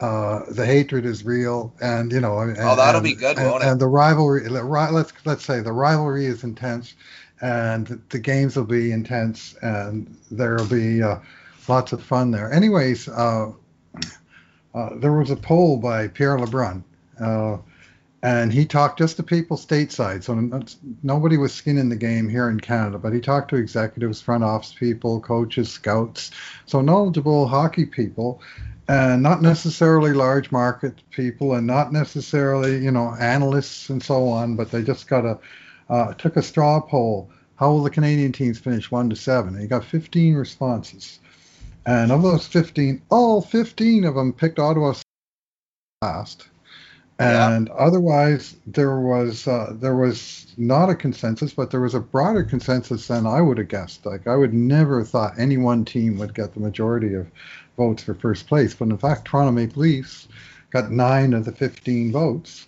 uh, 0.00 0.40
the 0.50 0.66
hatred 0.66 1.06
is 1.06 1.24
real. 1.24 1.72
And 1.80 2.12
you 2.12 2.20
know, 2.20 2.38
and, 2.40 2.58
Oh, 2.60 2.76
that'll 2.76 2.96
and- 2.96 3.04
be 3.04 3.14
good, 3.14 3.38
and, 3.38 3.50
won't 3.50 3.64
it? 3.64 3.68
And 3.68 3.80
the 3.80 3.86
rivalry, 3.88 4.46
let's 4.48 5.12
let's 5.24 5.44
say 5.44 5.60
the 5.60 5.72
rivalry 5.72 6.26
is 6.26 6.44
intense, 6.44 6.94
and 7.40 8.02
the 8.10 8.18
games 8.18 8.54
will 8.54 8.64
be 8.64 8.92
intense, 8.92 9.56
and 9.62 10.14
there'll 10.30 10.66
be 10.66 11.02
uh, 11.02 11.20
lots 11.68 11.92
of 11.94 12.02
fun 12.02 12.30
there. 12.32 12.52
Anyways, 12.52 13.08
uh, 13.08 13.50
uh, 14.74 14.90
there 14.96 15.12
was 15.12 15.30
a 15.30 15.36
poll 15.36 15.76
by 15.76 16.08
Pierre 16.08 16.38
Lebrun. 16.38 16.82
Uh, 17.20 17.58
and 18.22 18.52
he 18.52 18.66
talked 18.66 18.98
just 18.98 19.16
to 19.16 19.22
people 19.22 19.56
stateside. 19.56 20.24
So 20.24 20.34
nobody 21.02 21.36
was 21.36 21.54
skin 21.54 21.78
in 21.78 21.88
the 21.88 21.96
game 21.96 22.28
here 22.28 22.48
in 22.48 22.58
Canada, 22.58 22.98
but 22.98 23.12
he 23.12 23.20
talked 23.20 23.50
to 23.50 23.56
executives, 23.56 24.20
front 24.20 24.42
office 24.42 24.74
people, 24.76 25.20
coaches, 25.20 25.70
scouts, 25.70 26.32
so 26.66 26.80
knowledgeable 26.80 27.46
hockey 27.46 27.86
people, 27.86 28.42
and 28.88 29.22
not 29.22 29.40
necessarily 29.40 30.12
large 30.12 30.50
market 30.50 30.94
people, 31.10 31.54
and 31.54 31.66
not 31.66 31.92
necessarily 31.92 32.78
you 32.78 32.90
know 32.90 33.14
analysts 33.20 33.88
and 33.88 34.02
so 34.02 34.26
on. 34.28 34.56
But 34.56 34.72
they 34.72 34.82
just 34.82 35.06
got 35.06 35.24
a 35.24 35.38
uh, 35.88 36.14
took 36.14 36.36
a 36.36 36.42
straw 36.42 36.80
poll. 36.80 37.30
How 37.54 37.70
will 37.70 37.82
the 37.82 37.90
Canadian 37.90 38.32
teams 38.32 38.58
finish 38.58 38.90
one 38.90 39.10
to 39.10 39.16
seven? 39.16 39.54
And 39.54 39.62
he 39.62 39.68
got 39.68 39.84
15 39.84 40.34
responses, 40.34 41.18
and 41.88 42.12
of 42.12 42.22
those 42.22 42.46
15, 42.46 43.00
all 43.10 43.40
15 43.40 44.04
of 44.04 44.14
them 44.14 44.32
picked 44.32 44.58
Ottawa 44.58 44.92
last 46.02 46.46
Yeah. 47.18 47.56
and 47.56 47.68
otherwise 47.70 48.56
there 48.66 49.00
was 49.00 49.48
uh, 49.48 49.72
there 49.80 49.96
was 49.96 50.46
not 50.56 50.90
a 50.90 50.94
consensus, 50.94 51.52
but 51.52 51.70
there 51.70 51.80
was 51.80 51.94
a 51.94 52.00
broader 52.00 52.44
consensus 52.44 53.08
than 53.08 53.26
I 53.26 53.40
would 53.40 53.58
have 53.58 53.68
guessed. 53.68 54.04
Like 54.06 54.26
I 54.26 54.36
would 54.36 54.52
never 54.54 54.98
have 55.00 55.08
thought 55.08 55.38
any 55.38 55.56
one 55.56 55.84
team 55.84 56.18
would 56.18 56.34
get 56.34 56.54
the 56.54 56.60
majority 56.60 57.14
of 57.14 57.26
votes 57.76 58.02
for 58.02 58.14
first 58.14 58.46
place, 58.46 58.74
but 58.74 58.88
in 58.88 58.98
fact, 58.98 59.24
Toronto 59.24 59.52
Maple 59.52 59.82
Leafs 59.82 60.28
got 60.70 60.90
nine 60.90 61.32
of 61.32 61.44
the 61.44 61.52
15 61.52 62.12
votes. 62.12 62.66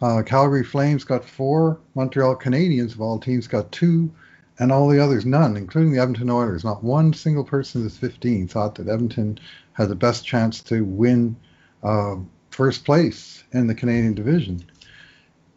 Uh, 0.00 0.22
Calgary 0.24 0.64
Flames 0.64 1.04
got 1.04 1.24
four. 1.24 1.78
Montreal 1.94 2.36
Canadiens 2.36 2.94
of 2.94 3.00
all 3.00 3.18
teams 3.18 3.46
got 3.48 3.70
two, 3.72 4.10
and 4.58 4.72
all 4.72 4.88
the 4.88 5.02
others 5.02 5.24
none, 5.24 5.56
including 5.56 5.92
the 5.92 6.00
Edmonton 6.00 6.30
Oilers. 6.30 6.64
Not 6.64 6.82
one 6.82 7.12
single 7.12 7.44
person 7.44 7.84
of 7.84 7.92
the 7.92 7.98
15 7.98 8.48
thought 8.48 8.74
that 8.76 8.88
Edmonton 8.88 9.38
had 9.72 9.88
the 9.88 9.94
best 9.94 10.26
chance 10.26 10.62
to 10.64 10.84
win. 10.84 11.36
Uh, 11.82 12.16
first 12.58 12.84
place 12.84 13.44
in 13.52 13.68
the 13.68 13.74
Canadian 13.74 14.14
division. 14.14 14.64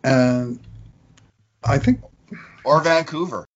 And 0.04 0.60
I 1.64 1.80
think 1.80 2.02
Or 2.64 2.80
Vancouver. 2.80 3.48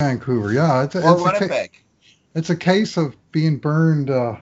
Vancouver, 0.00 0.50
yeah, 0.50 0.82
it's 0.82 0.94
a, 0.94 1.02
Or 1.06 1.30
it's 1.34 1.42
a, 1.42 1.68
it's 2.34 2.50
a 2.50 2.56
case 2.56 2.96
of 2.96 3.14
being 3.32 3.58
burned 3.58 4.08
uh, 4.08 4.36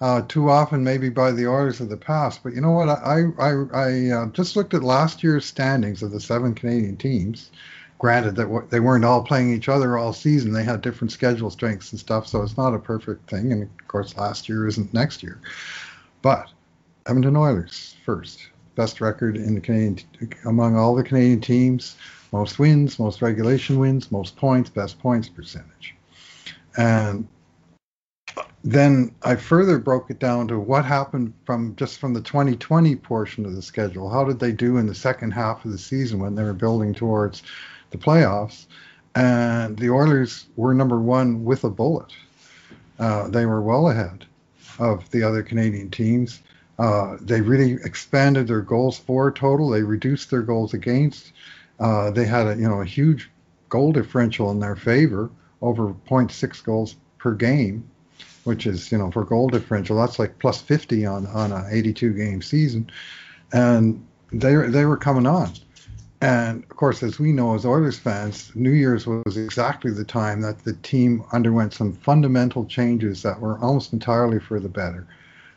uh, 0.00 0.22
too 0.22 0.48
often, 0.48 0.82
maybe 0.82 1.10
by 1.10 1.30
the 1.30 1.46
Oilers 1.46 1.80
of 1.80 1.90
the 1.90 1.96
past. 1.98 2.42
But 2.42 2.54
you 2.54 2.62
know 2.62 2.70
what? 2.70 2.88
I 2.88 3.24
I, 3.38 3.50
I 3.72 4.10
uh, 4.10 4.26
just 4.30 4.56
looked 4.56 4.72
at 4.72 4.82
last 4.82 5.22
year's 5.22 5.44
standings 5.44 6.02
of 6.02 6.10
the 6.10 6.20
seven 6.20 6.54
Canadian 6.54 6.96
teams. 6.96 7.50
Granted 7.98 8.36
that 8.36 8.70
they 8.70 8.80
weren't 8.80 9.04
all 9.04 9.22
playing 9.22 9.52
each 9.52 9.68
other 9.68 9.96
all 9.96 10.12
season; 10.12 10.52
they 10.52 10.64
had 10.64 10.82
different 10.82 11.12
schedule 11.12 11.50
strengths 11.50 11.92
and 11.92 12.00
stuff, 12.00 12.26
so 12.26 12.42
it's 12.42 12.56
not 12.56 12.74
a 12.74 12.78
perfect 12.78 13.30
thing. 13.30 13.52
And 13.52 13.62
of 13.62 13.88
course, 13.88 14.16
last 14.16 14.48
year 14.48 14.66
isn't 14.66 14.92
next 14.92 15.22
year. 15.22 15.40
But 16.20 16.50
Edmonton 17.06 17.36
Oilers 17.36 17.96
first, 18.04 18.40
best 18.74 19.00
record 19.00 19.36
in 19.36 19.54
the 19.54 19.60
Canadian 19.60 20.00
among 20.44 20.76
all 20.76 20.94
the 20.94 21.04
Canadian 21.04 21.40
teams, 21.40 21.96
most 22.32 22.58
wins, 22.58 22.98
most 22.98 23.22
regulation 23.22 23.78
wins, 23.78 24.10
most 24.10 24.36
points, 24.36 24.68
best 24.68 24.98
points 24.98 25.28
percentage. 25.28 25.94
And 26.76 27.28
then 28.64 29.14
I 29.22 29.36
further 29.36 29.78
broke 29.78 30.10
it 30.10 30.18
down 30.18 30.48
to 30.48 30.58
what 30.58 30.84
happened 30.84 31.32
from 31.44 31.76
just 31.76 31.98
from 31.98 32.14
the 32.14 32.22
2020 32.22 32.96
portion 32.96 33.44
of 33.44 33.54
the 33.54 33.62
schedule. 33.62 34.08
How 34.08 34.24
did 34.24 34.40
they 34.40 34.52
do 34.52 34.78
in 34.78 34.86
the 34.86 34.94
second 34.94 35.32
half 35.32 35.64
of 35.64 35.70
the 35.70 35.78
season 35.78 36.18
when 36.18 36.34
they 36.34 36.42
were 36.42 36.54
building 36.54 36.94
towards 36.94 37.42
the 37.94 38.04
playoffs? 38.04 38.66
And 39.14 39.78
the 39.78 39.90
Oilers 39.90 40.46
were 40.56 40.74
number 40.74 41.00
one 41.00 41.44
with 41.44 41.64
a 41.64 41.70
bullet. 41.70 42.12
Uh, 42.98 43.28
they 43.28 43.46
were 43.46 43.62
well 43.62 43.88
ahead 43.88 44.26
of 44.78 45.08
the 45.10 45.22
other 45.22 45.42
Canadian 45.42 45.90
teams. 45.90 46.42
Uh, 46.78 47.16
they 47.20 47.40
really 47.40 47.74
expanded 47.84 48.48
their 48.48 48.60
goals 48.60 48.98
for 48.98 49.30
total. 49.30 49.70
They 49.70 49.82
reduced 49.82 50.30
their 50.30 50.42
goals 50.42 50.74
against. 50.74 51.32
Uh, 51.78 52.10
they 52.10 52.26
had 52.26 52.46
a 52.48 52.56
you 52.56 52.68
know 52.68 52.80
a 52.80 52.84
huge 52.84 53.30
goal 53.68 53.92
differential 53.92 54.50
in 54.50 54.58
their 54.58 54.76
favor, 54.76 55.30
over 55.62 55.94
0.6 56.08 56.64
goals 56.64 56.96
per 57.18 57.34
game 57.34 57.88
which 58.44 58.66
is 58.66 58.92
you 58.92 58.98
know 58.98 59.10
for 59.10 59.24
goal 59.24 59.48
differential 59.48 59.96
that's 59.96 60.18
like 60.18 60.38
plus 60.38 60.60
50 60.60 61.04
on 61.06 61.26
on 61.28 61.52
a 61.52 61.66
82 61.70 62.12
game 62.12 62.42
season 62.42 62.90
and 63.52 64.06
they 64.32 64.54
they 64.68 64.84
were 64.84 64.96
coming 64.96 65.26
on 65.26 65.52
and 66.24 66.64
of 66.64 66.76
course 66.76 67.02
as 67.02 67.18
we 67.18 67.32
know 67.32 67.54
as 67.54 67.66
Oilers 67.66 67.98
fans 67.98 68.50
New 68.54 68.70
Year's 68.70 69.06
was 69.06 69.36
exactly 69.36 69.90
the 69.90 70.04
time 70.04 70.40
that 70.40 70.64
the 70.64 70.72
team 70.74 71.22
underwent 71.32 71.74
some 71.74 71.92
fundamental 71.92 72.64
changes 72.64 73.22
that 73.22 73.40
were 73.40 73.58
almost 73.58 73.92
entirely 73.92 74.40
for 74.40 74.58
the 74.58 74.68
better 74.68 75.06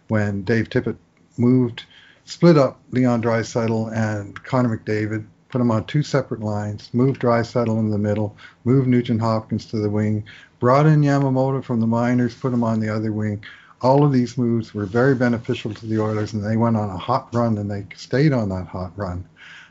when 0.09 0.43
Dave 0.43 0.69
Tippett 0.69 0.97
moved 1.37 1.85
split 2.25 2.57
up 2.57 2.79
Leon 2.91 3.21
Draisaitl 3.21 3.95
and 3.95 4.43
Connor 4.43 4.77
McDavid 4.77 5.25
put 5.49 5.59
them 5.59 5.71
on 5.71 5.85
two 5.85 6.03
separate 6.03 6.41
lines, 6.41 6.89
moved 6.93 7.21
Draisaitl 7.21 7.79
in 7.79 7.89
the 7.89 7.97
middle, 7.97 8.35
moved 8.65 8.87
Nugent 8.87 9.21
Hopkins 9.21 9.65
to 9.67 9.77
the 9.77 9.89
wing, 9.89 10.23
brought 10.59 10.85
in 10.85 11.01
Yamamoto 11.01 11.63
from 11.63 11.79
the 11.79 11.87
minors, 11.87 12.35
put 12.35 12.53
him 12.53 12.63
on 12.63 12.79
the 12.79 12.93
other 12.93 13.11
wing. 13.11 13.43
All 13.81 14.03
of 14.03 14.11
these 14.11 14.37
moves 14.37 14.73
were 14.73 14.85
very 14.85 15.15
beneficial 15.15 15.73
to 15.73 15.85
the 15.85 16.01
Oilers, 16.01 16.33
and 16.33 16.43
they 16.43 16.57
went 16.57 16.75
on 16.75 16.89
a 16.89 16.97
hot 16.97 17.33
run, 17.33 17.57
and 17.57 17.69
they 17.69 17.85
stayed 17.95 18.33
on 18.33 18.49
that 18.49 18.67
hot 18.67 18.91
run. 18.97 19.23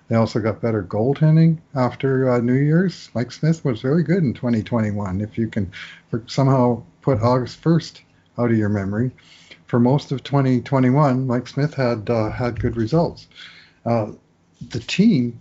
They 0.08 0.16
also 0.16 0.40
got 0.40 0.60
better 0.60 0.82
goaltending 0.82 1.58
after 1.74 2.30
uh, 2.30 2.40
New 2.40 2.54
Year's. 2.54 3.10
Mike 3.14 3.32
Smith 3.32 3.64
was 3.64 3.80
very 3.80 4.02
good 4.02 4.22
in 4.22 4.34
2021. 4.34 5.20
If 5.20 5.36
you 5.36 5.48
can 5.48 5.72
somehow 6.26 6.82
put 7.02 7.20
August 7.20 7.62
1st 7.62 8.00
out 8.38 8.50
of 8.50 8.56
your 8.56 8.68
memory, 8.68 9.10
for 9.66 9.80
most 9.80 10.12
of 10.12 10.22
2021, 10.22 11.26
Mike 11.26 11.48
Smith 11.48 11.74
had 11.74 12.08
uh, 12.08 12.30
had 12.30 12.60
good 12.60 12.76
results. 12.76 13.26
Uh, 13.84 14.12
the 14.70 14.80
team 14.80 15.40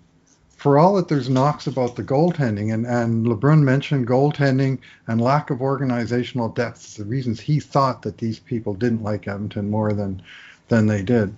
for 0.65 0.79
all 0.79 0.95
that 0.95 1.07
there's 1.07 1.29
knocks 1.29 1.67
about 1.67 1.95
the 1.95 2.03
goaltending, 2.03 2.73
and, 2.73 2.87
and 2.87 3.27
LeBrun 3.27 3.61
mentioned 3.61 4.07
goaltending 4.07 4.79
and 5.07 5.21
lack 5.21 5.51
of 5.51 5.61
organizational 5.61 6.49
depth, 6.49 6.97
the 6.97 7.05
reasons 7.05 7.39
he 7.39 7.59
thought 7.59 8.01
that 8.01 8.17
these 8.17 8.39
people 8.39 8.73
didn't 8.73 9.03
like 9.03 9.27
Edmonton 9.27 9.69
more 9.69 9.93
than 9.93 10.23
than 10.67 10.87
they 10.87 11.03
did. 11.03 11.35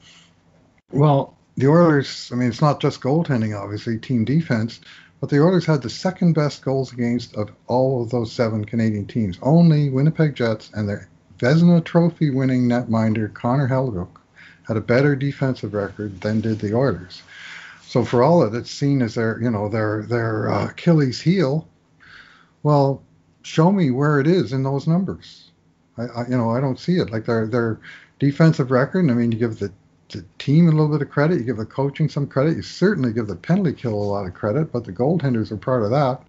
Well, 0.91 1.36
the 1.57 1.67
Oilers, 1.67 2.29
I 2.31 2.35
mean, 2.35 2.49
it's 2.49 2.61
not 2.61 2.79
just 2.79 3.01
goaltending, 3.01 3.59
obviously, 3.59 3.97
team 3.97 4.23
defense, 4.23 4.79
but 5.19 5.29
the 5.29 5.41
Oilers 5.41 5.65
had 5.65 5.81
the 5.81 5.89
second 5.89 6.33
best 6.33 6.63
goals 6.63 6.93
against 6.93 7.35
of 7.35 7.49
all 7.65 8.03
of 8.03 8.11
those 8.11 8.31
seven 8.31 8.63
Canadian 8.63 9.07
teams. 9.07 9.39
Only 9.41 9.89
Winnipeg 9.89 10.35
Jets 10.35 10.69
and 10.75 10.87
their 10.87 11.09
Vezina 11.39 11.83
Trophy 11.83 12.29
winning 12.29 12.63
netminder 12.67 13.33
Connor 13.33 13.67
Hellebuyck 13.67 14.09
had 14.67 14.77
a 14.77 14.81
better 14.81 15.15
defensive 15.15 15.73
record 15.73 16.21
than 16.21 16.41
did 16.41 16.59
the 16.59 16.75
Oilers. 16.75 17.23
So 17.81 18.05
for 18.05 18.21
all 18.21 18.41
that 18.41 18.55
it's 18.55 18.69
seen 18.69 19.01
as 19.01 19.15
their, 19.15 19.41
you 19.41 19.49
know, 19.49 19.69
their 19.69 20.03
their 20.03 20.51
uh, 20.51 20.67
Achilles 20.67 21.21
heel, 21.21 21.67
well, 22.61 23.01
show 23.41 23.71
me 23.71 23.91
where 23.91 24.19
it 24.19 24.27
is 24.27 24.53
in 24.53 24.61
those 24.61 24.87
numbers. 24.87 25.51
I, 25.97 26.03
I, 26.03 26.27
you 26.27 26.37
know, 26.37 26.51
I 26.51 26.59
don't 26.59 26.79
see 26.79 26.97
it. 26.97 27.09
Like 27.09 27.25
their 27.25 27.47
their 27.47 27.79
defensive 28.19 28.69
record. 28.69 29.09
I 29.09 29.13
mean, 29.13 29.31
you 29.31 29.39
give 29.39 29.57
the 29.57 29.71
the 30.09 30.25
team 30.39 30.67
a 30.67 30.71
little 30.71 30.89
bit 30.89 31.01
of 31.01 31.09
credit. 31.09 31.39
You 31.39 31.45
give 31.45 31.57
the 31.57 31.65
coaching 31.65 32.09
some 32.09 32.27
credit. 32.27 32.55
You 32.55 32.61
certainly 32.61 33.13
give 33.13 33.27
the 33.27 33.35
penalty 33.35 33.73
kill 33.73 33.93
a 33.93 33.95
lot 33.95 34.25
of 34.25 34.33
credit, 34.33 34.71
but 34.71 34.85
the 34.85 34.93
goaltenders 34.93 35.51
are 35.51 35.57
part 35.57 35.83
of 35.83 35.91
that. 35.91 36.21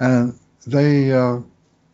And 0.00 0.38
they, 0.66 1.12
uh, 1.12 1.40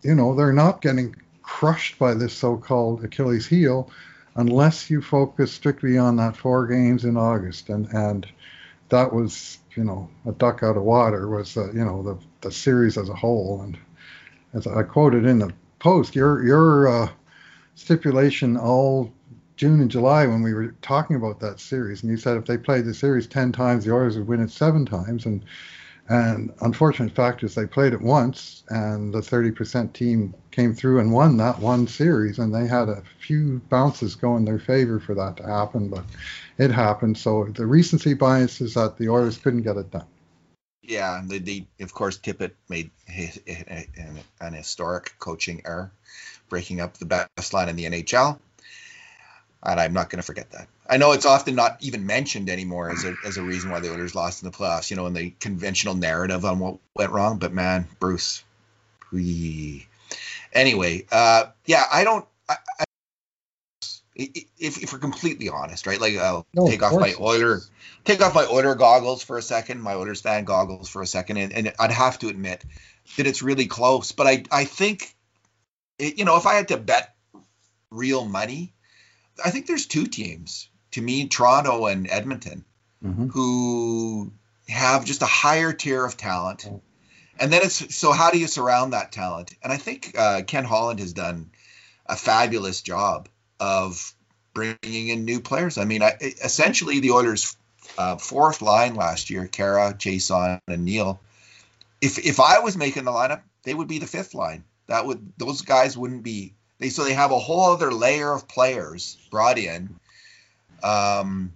you 0.03 0.15
know, 0.15 0.35
they're 0.35 0.53
not 0.53 0.83
getting 0.83 1.17
crushed 1.43 1.99
by 1.99 2.15
this 2.15 2.35
so-called 2.35 3.05
Achilles 3.05 3.47
heel 3.47 3.91
unless 4.37 4.91
you 4.91 5.01
focus 5.01 5.53
strictly 5.53 5.99
on 5.99 6.17
that 6.17 6.37
four 6.37 6.67
games 6.67 7.05
in 7.05 7.17
August. 7.17 7.69
And 7.69 7.87
and 7.93 8.27
that 8.89 9.13
was 9.13 9.59
you 9.75 9.85
know 9.85 10.09
a 10.27 10.33
duck 10.33 10.63
out 10.63 10.77
of 10.77 10.83
water 10.83 11.29
was 11.29 11.57
uh, 11.57 11.71
you 11.73 11.85
know 11.85 12.03
the 12.03 12.19
the 12.41 12.53
series 12.53 12.97
as 12.97 13.09
a 13.09 13.15
whole 13.15 13.61
and 13.63 13.79
as 14.55 14.67
I 14.67 14.83
quoted 14.83 15.27
in 15.27 15.39
the 15.39 15.53
post 15.79 16.15
your 16.15 16.45
your 16.45 16.89
uh, 16.89 17.09
stipulation 17.75 18.57
all 18.57 19.13
June 19.59 19.81
and 19.81 19.91
July 19.91 20.27
when 20.27 20.43
we 20.43 20.55
were 20.55 20.75
talking 20.81 21.17
about 21.17 21.41
that 21.41 21.61
series 21.61 22.03
and 22.03 22.11
you 22.11 22.17
said 22.17 22.37
if 22.37 22.47
they 22.47 22.57
played 22.57 22.87
the 22.87 22.95
series 22.95 23.27
10 23.27 23.53
times 23.53 23.85
the 23.85 23.93
Oilers 23.93 24.17
would 24.17 24.29
win 24.29 24.41
it 24.41 24.51
7 24.51 24.87
times 24.87 25.27
and 25.27 25.45
and 26.09 26.55
unfortunate 26.63 27.15
fact 27.15 27.43
is 27.43 27.55
they 27.55 27.67
played 27.67 27.93
it 27.93 28.01
once, 28.01 28.65
and 28.71 29.13
the 29.13 29.21
30% 29.21 29.93
team 29.93 30.33
came 30.51 30.75
through 30.75 31.01
and 31.01 31.13
won 31.13 31.37
that 31.37 31.59
one 31.59 31.87
series, 31.87 32.39
and 32.39 32.55
they 32.55 32.67
had 32.67 32.89
a 32.89 33.03
few 33.21 33.61
bounces 33.69 34.15
go 34.15 34.37
in 34.39 34.47
their 34.47 34.59
favor 34.59 34.99
for 35.01 35.15
that 35.15 35.37
to 35.37 35.43
happen, 35.43 35.89
but 35.89 36.05
it 36.57 36.71
happened. 36.71 37.19
So 37.19 37.45
the 37.45 37.67
recency 37.67 38.15
bias 38.15 38.63
is 38.63 38.73
that 38.73 38.97
the 38.97 39.11
Oilers 39.11 39.37
couldn't 39.37 39.63
get 39.63 39.77
it 39.77 39.91
done. 39.91 40.07
Yeah, 40.81 41.21
the, 41.27 41.39
the 41.41 41.67
of 41.81 41.93
course 41.93 42.17
Tippett 42.17 42.53
made 42.71 42.91
an 44.41 44.55
historic 44.55 45.13
coaching 45.19 45.61
error, 45.67 45.93
breaking 46.49 46.81
up 46.81 46.97
the 46.97 47.29
best 47.37 47.53
line 47.53 47.69
in 47.69 47.77
the 47.77 47.85
NHL 47.85 48.39
and 49.63 49.81
I'm 49.81 49.93
not 49.93 50.11
going 50.11 50.19
to 50.19 50.27
forget 50.27 50.51
that. 50.53 50.69
I 50.89 50.97
know 50.97 51.13
it's 51.13 51.27
often 51.27 51.55
not 51.55 51.79
even 51.81 52.07
mentioned 52.07 52.49
anymore 52.49 52.91
as 52.91 53.05
a 53.05 53.15
as 53.27 53.37
a 53.37 53.43
reason 53.43 53.71
why 53.71 53.81
the 53.81 53.93
Oilers 53.93 54.15
lost 54.15 54.43
in 54.43 54.51
the 54.51 54.57
playoffs. 54.57 54.91
You 54.91 54.97
know, 54.97 55.07
in 55.07 55.13
the 55.13 55.31
conventional 55.41 55.95
narrative 55.95 56.45
on 56.45 56.59
what 56.59 56.79
went 56.95 57.13
wrong. 57.13 57.39
But 57.39 57.53
man, 57.53 57.87
Bruce, 57.99 58.43
we 59.13 59.87
anyway. 60.53 61.07
Uh, 61.11 61.47
yeah, 61.67 61.83
I 61.93 62.05
don't. 62.05 62.27
I, 62.49 62.57
I, 62.81 62.85
if, 64.15 64.83
if 64.83 64.93
we're 64.93 64.99
completely 64.99 65.49
honest, 65.49 65.87
right? 65.87 66.01
Like 66.01 66.17
I'll 66.17 66.47
no, 66.55 66.67
take 66.67 66.83
off 66.83 66.99
my 66.99 67.15
Oiler, 67.21 67.61
take 68.05 68.21
off 68.21 68.35
my 68.35 68.47
Oiler 68.47 68.75
goggles 68.75 69.23
for 69.23 69.39
a 69.39 69.43
second, 69.43 69.81
my 69.81 69.95
Oilers 69.95 70.21
fan 70.21 70.45
goggles 70.45 70.89
for 70.89 71.03
a 71.03 71.07
second, 71.07 71.37
and, 71.37 71.53
and 71.53 71.73
I'd 71.79 71.93
have 71.93 72.19
to 72.21 72.29
admit 72.29 72.65
that 73.17 73.27
it's 73.27 73.43
really 73.43 73.67
close. 73.67 74.13
But 74.13 74.27
I 74.27 74.45
I 74.51 74.65
think, 74.65 75.15
it, 75.99 76.19
you 76.19 76.25
know, 76.25 76.37
if 76.37 76.47
I 76.47 76.55
had 76.55 76.69
to 76.69 76.79
bet 76.79 77.15
real 77.91 78.25
money, 78.25 78.73
I 79.45 79.51
think 79.51 79.67
there's 79.67 79.87
two 79.87 80.07
teams 80.07 80.69
to 80.93 81.03
me, 81.03 81.29
Toronto 81.29 81.87
and 81.87 82.09
Edmonton, 82.11 82.65
mm-hmm. 83.05 83.29
who 83.29 84.33
have 84.69 85.05
just 85.05 85.23
a 85.23 85.27
higher 85.27 85.73
tier 85.73 86.05
of 86.05 86.17
talent. 86.17 86.69
And 87.41 87.53
then 87.53 87.63
it's 87.63 87.95
so 87.95 88.13
how 88.13 88.31
do 88.31 88.39
you 88.39 88.47
surround 88.47 88.93
that 88.93 89.13
talent? 89.13 89.55
And 89.63 89.73
I 89.73 89.77
think 89.77 90.15
uh, 90.19 90.43
Ken 90.47 90.65
Holland 90.65 91.01
has 91.01 91.13
done 91.13 91.51
a 92.07 92.17
fabulous 92.17 92.83
job 92.83 93.29
of 93.61 94.15
bringing 94.55 95.09
in 95.09 95.25
new 95.25 95.41
players. 95.41 95.79
I 95.79 95.85
mean, 95.85 96.03
I, 96.03 96.17
essentially 96.21 97.01
the 97.01 97.13
Oilers' 97.13 97.57
uh, 97.97 98.17
fourth 98.17 98.61
line 98.61 98.95
last 98.95 99.31
year, 99.31 99.47
Kara, 99.47 99.95
Jason, 99.97 100.61
and 100.67 100.85
Neil. 100.85 101.21
If 102.01 102.19
if 102.19 102.41
I 102.41 102.61
was 102.61 102.77
making 102.77 103.05
the 103.05 103.13
lineup, 103.13 103.43
they 103.63 103.75
would 103.75 103.89
be 103.89 103.99
the 103.99 104.07
fifth 104.07 104.35
line. 104.35 104.65
That 104.87 105.07
would 105.07 105.33
those 105.37 105.63
guys 105.63 105.97
wouldn't 105.97 106.23
be 106.23 106.55
they 106.79 106.91
so 106.91 107.05
they 107.05 107.15
have 107.15 107.33
a 107.33 107.39
whole 107.39 107.73
other 107.73 107.93
layer 107.93 108.33
of 108.33 108.49
players 108.49 109.17
brought 109.31 109.59
in 109.59 109.99
um, 110.83 111.53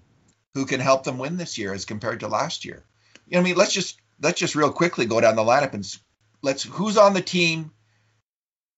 who 0.55 0.67
can 0.67 0.81
help 0.81 1.05
them 1.05 1.19
win 1.19 1.37
this 1.37 1.59
year 1.59 1.73
as 1.73 1.85
compared 1.85 2.21
to 2.21 2.29
last 2.29 2.65
year. 2.65 2.85
You 3.29 3.35
know, 3.35 3.41
I 3.41 3.45
mean, 3.45 3.57
let's 3.57 3.73
just 3.73 4.01
let's 4.21 4.39
just 4.39 4.55
real 4.55 4.73
quickly 4.73 5.07
go 5.07 5.21
down 5.21 5.37
the 5.37 5.43
lineup 5.43 5.75
and 5.75 5.99
let's 6.43 6.63
who's 6.63 6.97
on 6.97 7.15
the 7.15 7.23
team 7.23 7.71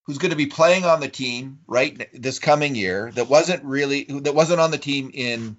who's 0.05 0.19
going 0.19 0.31
to 0.31 0.37
be 0.37 0.47
playing 0.47 0.85
on 0.85 1.01
the 1.01 1.09
team 1.09 1.61
right 1.67 2.09
this 2.13 2.39
coming 2.39 2.75
year 2.75 3.11
that 3.15 3.29
wasn't 3.29 3.65
really 3.65 4.05
that 4.05 4.35
wasn't 4.35 4.61
on 4.61 4.71
the 4.71 4.79
team 4.79 5.11
in 5.13 5.57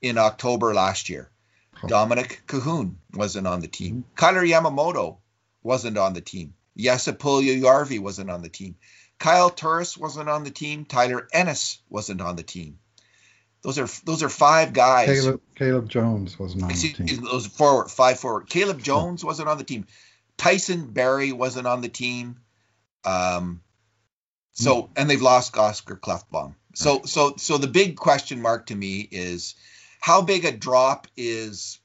in 0.00 0.18
October 0.18 0.74
last 0.74 1.08
year. 1.08 1.30
Dominic 1.86 2.42
Kahun 2.46 2.94
wasn't 3.12 3.46
on 3.46 3.60
the 3.60 3.68
team. 3.68 4.04
Kailer 4.16 4.42
Yamamoto 4.42 5.18
wasn't 5.62 5.98
on 5.98 6.14
the 6.14 6.22
team. 6.22 6.54
Jesse 6.76 7.12
Puljujarvi 7.12 8.00
wasn't 8.00 8.30
on 8.30 8.42
the 8.42 8.48
team. 8.48 8.76
Kyle 9.18 9.50
Turris 9.50 9.96
wasn't 9.96 10.28
on 10.28 10.44
the 10.44 10.50
team. 10.50 10.84
Tyler 10.84 11.26
Ennis 11.32 11.78
wasn't 11.88 12.20
on 12.20 12.36
the 12.36 12.42
team. 12.42 12.78
Those 13.62 13.78
are 13.78 13.88
those 14.04 14.22
are 14.22 14.28
five 14.28 14.72
guys. 14.72 15.08
Caleb, 15.08 15.40
Caleb 15.54 15.88
Jones 15.88 16.38
wasn't 16.38 16.62
on 16.62 16.68
the 16.68 16.74
team. 16.74 17.24
Those 17.24 17.46
forward, 17.46 17.90
five 17.90 18.20
forward. 18.20 18.48
Caleb 18.48 18.82
Jones 18.82 19.24
oh. 19.24 19.26
wasn't 19.26 19.48
on 19.48 19.58
the 19.58 19.64
team. 19.64 19.86
Tyson 20.36 20.92
Barrie 20.92 21.32
wasn't 21.32 21.66
on 21.66 21.80
the 21.80 21.88
team. 21.88 22.36
Um, 23.04 23.62
so 24.52 24.82
mm. 24.82 24.88
and 24.96 25.10
they've 25.10 25.22
lost 25.22 25.56
Oscar 25.56 25.96
Klefbom. 25.96 26.54
So 26.74 26.96
right. 26.96 27.08
so 27.08 27.34
so 27.38 27.58
the 27.58 27.66
big 27.66 27.96
question 27.96 28.40
mark 28.40 28.66
to 28.66 28.74
me 28.74 29.08
is 29.10 29.54
how 30.00 30.22
big 30.22 30.44
a 30.44 30.52
drop 30.52 31.08
is 31.16 31.80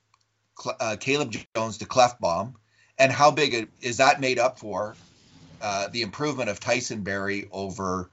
uh, 0.80 0.98
Caleb 1.00 1.34
Jones 1.56 1.80
to 1.80 1.86
Klefbom, 1.86 2.54
and 2.98 3.12
how 3.12 3.32
big 3.32 3.54
a, 3.56 3.68
is 3.82 3.98
that 3.98 4.22
made 4.22 4.38
up 4.38 4.60
for 4.60 4.96
uh, 5.62 5.88
the 5.90 6.02
improvement 6.02 6.50
of 6.50 6.60
Tyson 6.60 7.04
Barrie 7.04 7.48
over 7.52 8.10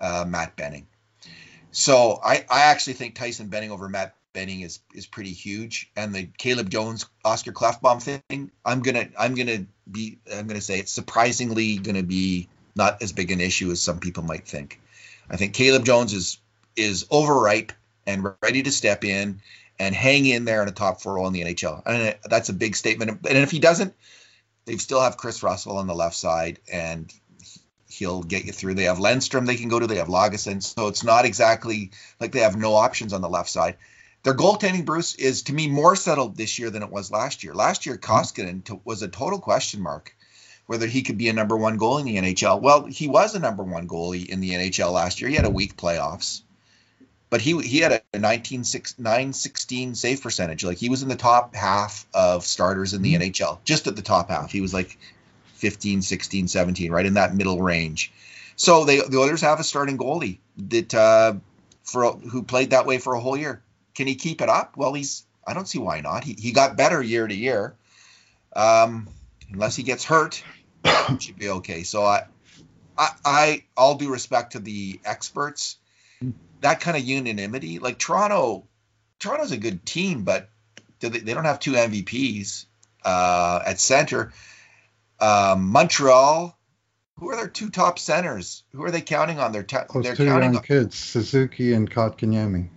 uh, 0.00 0.24
Matt 0.26 0.56
Benning. 0.56 0.86
So 1.70 2.20
I, 2.22 2.44
I 2.50 2.62
actually 2.64 2.94
think 2.94 3.14
Tyson 3.14 3.48
Benning 3.48 3.70
over 3.70 3.88
Matt 3.88 4.14
Benning 4.32 4.60
is 4.62 4.80
is 4.94 5.06
pretty 5.06 5.32
huge. 5.32 5.90
And 5.96 6.14
the 6.14 6.28
Caleb 6.38 6.70
Jones 6.70 7.06
Oscar 7.24 7.52
Klefbom 7.52 8.02
thing, 8.02 8.50
I'm 8.64 8.80
gonna 8.80 9.08
I'm 9.18 9.34
gonna 9.34 9.66
be 9.90 10.18
I'm 10.32 10.46
gonna 10.46 10.60
say 10.60 10.78
it's 10.78 10.92
surprisingly 10.92 11.76
gonna 11.76 12.02
be 12.02 12.48
not 12.74 13.02
as 13.02 13.12
big 13.12 13.30
an 13.30 13.40
issue 13.40 13.70
as 13.70 13.82
some 13.82 14.00
people 14.00 14.22
might 14.22 14.46
think. 14.46 14.80
I 15.30 15.36
think 15.36 15.54
Caleb 15.54 15.84
Jones 15.84 16.12
is 16.12 16.38
is 16.76 17.06
overripe 17.10 17.72
and 18.06 18.34
ready 18.42 18.62
to 18.62 18.72
step 18.72 19.04
in 19.04 19.40
and 19.78 19.94
hang 19.94 20.26
in 20.26 20.44
there 20.44 20.62
in 20.62 20.68
a 20.68 20.72
top 20.72 21.00
four 21.00 21.14
role 21.14 21.26
in 21.26 21.32
the 21.32 21.42
NHL. 21.42 21.82
And 21.86 22.16
that's 22.24 22.48
a 22.48 22.54
big 22.54 22.76
statement. 22.76 23.10
And 23.10 23.38
if 23.38 23.50
he 23.50 23.58
doesn't, 23.58 23.94
they 24.64 24.76
still 24.76 25.00
have 25.00 25.16
Chris 25.16 25.42
Russell 25.42 25.78
on 25.78 25.86
the 25.86 25.94
left 25.94 26.16
side, 26.16 26.60
and 26.70 27.12
he'll 27.88 28.22
get 28.22 28.44
you 28.44 28.52
through. 28.52 28.74
They 28.74 28.84
have 28.84 28.98
Lennstrom 28.98 29.46
they 29.46 29.56
can 29.56 29.68
go 29.68 29.78
to. 29.78 29.86
They 29.86 29.96
have 29.96 30.08
Lagesson, 30.08 30.62
so 30.62 30.88
it's 30.88 31.04
not 31.04 31.24
exactly 31.24 31.90
like 32.20 32.32
they 32.32 32.40
have 32.40 32.56
no 32.56 32.74
options 32.74 33.12
on 33.12 33.20
the 33.20 33.28
left 33.28 33.50
side. 33.50 33.76
Their 34.22 34.34
goaltending, 34.34 34.84
Bruce, 34.84 35.16
is 35.16 35.42
to 35.44 35.52
me 35.52 35.68
more 35.68 35.96
settled 35.96 36.36
this 36.36 36.58
year 36.58 36.70
than 36.70 36.82
it 36.82 36.90
was 36.90 37.10
last 37.10 37.42
year. 37.42 37.54
Last 37.54 37.86
year, 37.86 37.96
mm-hmm. 37.96 38.12
Koskinen 38.12 38.64
t- 38.64 38.80
was 38.84 39.02
a 39.02 39.08
total 39.08 39.40
question 39.40 39.80
mark 39.80 40.14
whether 40.66 40.86
he 40.86 41.02
could 41.02 41.18
be 41.18 41.28
a 41.28 41.32
number 41.32 41.56
one 41.56 41.78
goalie 41.78 42.00
in 42.00 42.06
the 42.06 42.32
NHL. 42.32 42.60
Well, 42.60 42.86
he 42.86 43.08
was 43.08 43.34
a 43.34 43.40
number 43.40 43.62
one 43.62 43.88
goalie 43.88 44.26
in 44.26 44.40
the 44.40 44.52
NHL 44.52 44.92
last 44.92 45.20
year. 45.20 45.28
He 45.28 45.36
had 45.36 45.44
a 45.44 45.50
weak 45.50 45.76
playoffs, 45.76 46.42
but 47.32 47.40
he 47.40 47.58
he 47.62 47.78
had 47.78 48.02
a 48.12 48.18
19 48.18 48.62
916 48.98 49.94
save 49.94 50.20
percentage. 50.20 50.64
Like 50.64 50.76
he 50.76 50.90
was 50.90 51.02
in 51.02 51.08
the 51.08 51.16
top 51.16 51.54
half 51.54 52.06
of 52.12 52.44
starters 52.44 52.92
in 52.92 53.00
the 53.00 53.14
mm-hmm. 53.14 53.22
NHL, 53.22 53.64
just 53.64 53.86
at 53.86 53.96
the 53.96 54.02
top 54.02 54.28
half. 54.28 54.52
He 54.52 54.60
was 54.60 54.74
like 54.74 54.98
15, 55.54 56.02
16, 56.02 56.46
17, 56.48 56.92
right 56.92 57.06
in 57.06 57.14
that 57.14 57.34
middle 57.34 57.62
range. 57.62 58.12
So 58.56 58.84
they 58.84 59.00
the 59.00 59.16
Oilers 59.16 59.40
have 59.40 59.60
a 59.60 59.64
starting 59.64 59.96
goalie 59.96 60.40
that 60.68 60.94
uh, 60.94 61.36
for 61.84 62.12
who 62.12 62.42
played 62.42 62.70
that 62.70 62.84
way 62.84 62.98
for 62.98 63.14
a 63.14 63.20
whole 63.20 63.38
year. 63.38 63.62
Can 63.94 64.06
he 64.06 64.14
keep 64.14 64.42
it 64.42 64.50
up? 64.50 64.76
Well, 64.76 64.92
he's 64.92 65.24
I 65.46 65.54
don't 65.54 65.66
see 65.66 65.78
why 65.78 66.02
not. 66.02 66.24
He 66.24 66.34
he 66.34 66.52
got 66.52 66.76
better 66.76 67.00
year 67.02 67.26
to 67.26 67.34
year. 67.34 67.74
Um, 68.54 69.08
unless 69.50 69.74
he 69.74 69.84
gets 69.84 70.04
hurt, 70.04 70.44
should 71.18 71.38
be 71.38 71.48
okay. 71.48 71.82
So 71.82 72.04
I, 72.04 72.26
I, 72.98 73.08
I, 73.24 73.64
all 73.74 73.94
due 73.94 74.12
respect 74.12 74.52
to 74.52 74.58
the 74.58 75.00
experts, 75.02 75.78
that 76.62 76.80
kind 76.80 76.96
of 76.96 77.04
unanimity, 77.04 77.78
like 77.78 77.98
Toronto, 77.98 78.66
Toronto's 79.18 79.52
a 79.52 79.56
good 79.56 79.84
team, 79.84 80.24
but 80.24 80.48
they, 81.00 81.08
they 81.08 81.34
don't 81.34 81.44
have 81.44 81.60
two 81.60 81.72
MVPs 81.72 82.66
uh, 83.04 83.60
at 83.66 83.78
center. 83.78 84.32
Um, 85.20 85.68
Montreal, 85.68 86.58
who 87.18 87.30
are 87.30 87.36
their 87.36 87.48
two 87.48 87.70
top 87.70 87.98
centers? 87.98 88.64
Who 88.72 88.82
are 88.84 88.90
they 88.90 89.00
counting 89.00 89.38
on? 89.38 89.52
Their 89.52 89.62
ta- 89.62 89.86
Those 89.92 90.04
they're 90.04 90.16
two 90.16 90.26
counting 90.26 90.54
young 90.54 90.56
on, 90.56 90.62
kids, 90.62 90.96
Suzuki 90.96 91.74
and 91.74 91.90
Kotkaniemi 91.90 92.68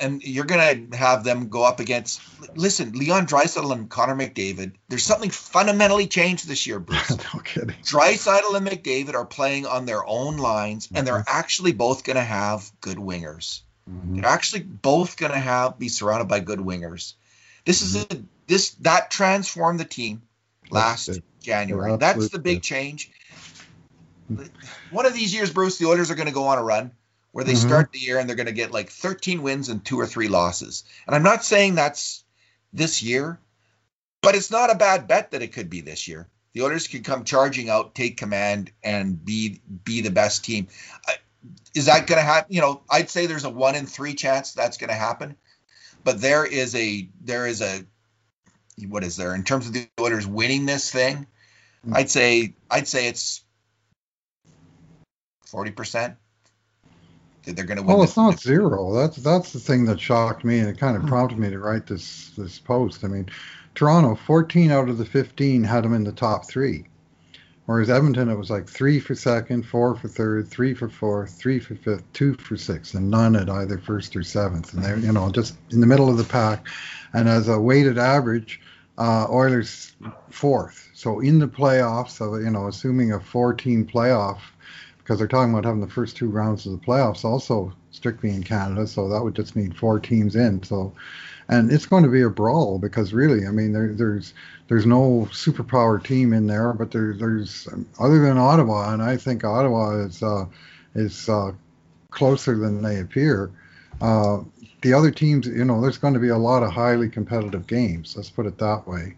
and 0.00 0.22
you're 0.22 0.44
going 0.44 0.90
to 0.90 0.96
have 0.96 1.24
them 1.24 1.48
go 1.48 1.64
up 1.64 1.80
against. 1.80 2.20
Listen, 2.56 2.92
Leon 2.92 3.26
Draisaitl 3.26 3.72
and 3.72 3.88
Connor 3.88 4.16
McDavid. 4.16 4.72
There's 4.88 5.04
something 5.04 5.30
fundamentally 5.30 6.06
changed 6.06 6.48
this 6.48 6.66
year, 6.66 6.78
Bruce. 6.78 7.10
no 7.34 7.40
kidding. 7.40 7.76
Draisaitl 7.82 8.56
and 8.56 8.66
McDavid 8.66 9.14
are 9.14 9.26
playing 9.26 9.66
on 9.66 9.86
their 9.86 10.04
own 10.04 10.38
lines, 10.38 10.86
mm-hmm. 10.86 10.96
and 10.96 11.06
they're 11.06 11.18
mm-hmm. 11.18 11.38
actually 11.38 11.72
both 11.72 12.04
going 12.04 12.16
to 12.16 12.22
have 12.22 12.70
good 12.80 12.98
wingers. 12.98 13.60
Mm-hmm. 13.88 14.16
They're 14.16 14.30
actually 14.30 14.62
both 14.62 15.16
going 15.16 15.32
to 15.32 15.38
have 15.38 15.78
be 15.78 15.88
surrounded 15.88 16.28
by 16.28 16.40
good 16.40 16.58
wingers. 16.58 17.14
This 17.64 17.82
mm-hmm. 17.82 18.14
is 18.14 18.18
a 18.18 18.24
this 18.46 18.70
that 18.80 19.10
transformed 19.10 19.78
the 19.78 19.84
team 19.84 20.22
last 20.70 21.06
That's 21.06 21.20
January. 21.40 21.96
That's 21.96 22.30
the 22.30 22.38
big 22.38 22.62
change. 22.62 23.10
One 24.90 25.06
of 25.06 25.14
these 25.14 25.34
years, 25.34 25.52
Bruce, 25.52 25.78
the 25.78 25.86
Oilers 25.86 26.10
are 26.10 26.14
going 26.14 26.28
to 26.28 26.34
go 26.34 26.44
on 26.44 26.58
a 26.58 26.62
run 26.62 26.92
where 27.32 27.44
they 27.44 27.52
mm-hmm. 27.52 27.68
start 27.68 27.92
the 27.92 27.98
year 27.98 28.18
and 28.18 28.28
they're 28.28 28.36
going 28.36 28.46
to 28.46 28.52
get 28.52 28.72
like 28.72 28.90
13 28.90 29.42
wins 29.42 29.68
and 29.68 29.84
two 29.84 29.98
or 29.98 30.06
three 30.06 30.28
losses. 30.28 30.84
And 31.06 31.14
I'm 31.14 31.22
not 31.22 31.44
saying 31.44 31.74
that's 31.74 32.24
this 32.72 33.02
year, 33.02 33.38
but 34.22 34.34
it's 34.34 34.50
not 34.50 34.70
a 34.70 34.76
bad 34.76 35.08
bet 35.08 35.30
that 35.30 35.42
it 35.42 35.52
could 35.52 35.70
be 35.70 35.80
this 35.80 36.08
year. 36.08 36.28
The 36.52 36.62
Oilers 36.62 36.88
could 36.88 37.04
come 37.04 37.24
charging 37.24 37.70
out, 37.70 37.94
take 37.94 38.16
command, 38.16 38.72
and 38.82 39.24
be 39.24 39.60
be 39.84 40.00
the 40.00 40.10
best 40.10 40.44
team. 40.44 40.66
Is 41.74 41.86
that 41.86 42.08
going 42.08 42.18
to 42.18 42.24
happen? 42.24 42.52
You 42.52 42.60
know, 42.60 42.82
I'd 42.90 43.08
say 43.08 43.26
there's 43.26 43.44
a 43.44 43.50
one 43.50 43.76
in 43.76 43.86
three 43.86 44.14
chance 44.14 44.52
that's 44.52 44.76
going 44.76 44.88
to 44.88 44.96
happen, 44.96 45.36
but 46.02 46.20
there 46.20 46.44
is 46.44 46.74
a 46.74 47.08
there 47.20 47.46
is 47.46 47.62
a 47.62 47.84
what 48.88 49.04
is 49.04 49.16
there 49.16 49.34
in 49.34 49.44
terms 49.44 49.68
of 49.68 49.74
the 49.74 49.86
Oilers 50.00 50.26
winning 50.26 50.66
this 50.66 50.90
thing? 50.90 51.26
Mm-hmm. 51.86 51.96
I'd 51.96 52.10
say 52.10 52.54
I'd 52.68 52.88
say 52.88 53.06
it's 53.06 53.44
forty 55.46 55.70
percent 55.70 56.16
they're 57.44 57.64
going 57.64 57.78
to 57.78 57.82
win. 57.82 57.94
Well, 57.94 58.02
it's 58.02 58.16
not 58.16 58.40
zero. 58.40 58.94
That's 58.94 59.16
that's 59.16 59.52
the 59.52 59.60
thing 59.60 59.84
that 59.86 60.00
shocked 60.00 60.44
me, 60.44 60.58
and 60.58 60.68
it 60.68 60.78
kind 60.78 60.96
of 60.96 61.02
hmm. 61.02 61.08
prompted 61.08 61.38
me 61.38 61.50
to 61.50 61.58
write 61.58 61.86
this 61.86 62.30
this 62.36 62.58
post. 62.58 63.04
I 63.04 63.08
mean, 63.08 63.28
Toronto, 63.74 64.14
14 64.14 64.70
out 64.70 64.88
of 64.88 64.98
the 64.98 65.04
15 65.04 65.64
had 65.64 65.84
them 65.84 65.94
in 65.94 66.04
the 66.04 66.12
top 66.12 66.46
three, 66.46 66.84
whereas 67.66 67.88
Edmonton, 67.88 68.28
it 68.28 68.36
was 68.36 68.50
like 68.50 68.68
three 68.68 69.00
for 69.00 69.14
second, 69.14 69.64
four 69.64 69.94
for 69.94 70.08
third, 70.08 70.48
three 70.48 70.74
for 70.74 70.88
fourth, 70.88 71.32
three 71.32 71.58
for 71.58 71.74
fifth, 71.74 72.04
two 72.12 72.34
for 72.34 72.56
sixth, 72.56 72.94
and 72.94 73.10
none 73.10 73.36
at 73.36 73.48
either 73.48 73.78
first 73.78 74.16
or 74.16 74.22
seventh, 74.22 74.74
and 74.74 74.84
they're 74.84 74.98
you 74.98 75.12
know 75.12 75.30
just 75.30 75.56
in 75.70 75.80
the 75.80 75.86
middle 75.86 76.08
of 76.08 76.16
the 76.16 76.24
pack. 76.24 76.66
And 77.12 77.28
as 77.28 77.48
a 77.48 77.58
weighted 77.58 77.98
average, 77.98 78.60
uh, 78.98 79.26
Oilers 79.30 79.92
fourth. 80.28 80.90
So 80.92 81.20
in 81.20 81.38
the 81.38 81.48
playoffs, 81.48 82.10
so 82.10 82.36
you 82.36 82.50
know, 82.50 82.68
assuming 82.68 83.12
a 83.12 83.18
four-team 83.18 83.86
playoff 83.86 84.40
because 85.10 85.18
they're 85.18 85.26
talking 85.26 85.52
about 85.52 85.64
having 85.64 85.80
the 85.80 85.88
first 85.88 86.16
two 86.16 86.28
rounds 86.28 86.66
of 86.66 86.70
the 86.70 86.86
playoffs 86.86 87.24
also 87.24 87.72
strictly 87.90 88.30
in 88.30 88.44
Canada, 88.44 88.86
so 88.86 89.08
that 89.08 89.20
would 89.20 89.34
just 89.34 89.56
mean 89.56 89.72
four 89.72 89.98
teams 89.98 90.36
in. 90.36 90.62
So, 90.62 90.92
and 91.48 91.72
it's 91.72 91.84
going 91.84 92.04
to 92.04 92.08
be 92.08 92.22
a 92.22 92.30
brawl 92.30 92.78
because 92.78 93.12
really, 93.12 93.44
I 93.44 93.50
mean, 93.50 93.72
there, 93.72 93.92
there's 93.92 94.34
there's 94.68 94.86
no 94.86 95.26
superpower 95.32 96.00
team 96.00 96.32
in 96.32 96.46
there, 96.46 96.72
but 96.72 96.92
there, 96.92 97.12
there's 97.12 97.66
other 97.98 98.20
than 98.20 98.38
Ottawa, 98.38 98.92
and 98.92 99.02
I 99.02 99.16
think 99.16 99.42
Ottawa 99.42 99.96
is 100.04 100.22
uh, 100.22 100.46
is 100.94 101.28
uh, 101.28 101.54
closer 102.10 102.56
than 102.56 102.80
they 102.80 103.00
appear. 103.00 103.50
Uh, 104.00 104.44
the 104.82 104.92
other 104.92 105.10
teams, 105.10 105.48
you 105.48 105.64
know, 105.64 105.80
there's 105.80 105.98
going 105.98 106.14
to 106.14 106.20
be 106.20 106.28
a 106.28 106.38
lot 106.38 106.62
of 106.62 106.70
highly 106.70 107.08
competitive 107.08 107.66
games. 107.66 108.14
Let's 108.16 108.30
put 108.30 108.46
it 108.46 108.58
that 108.58 108.86
way. 108.86 109.16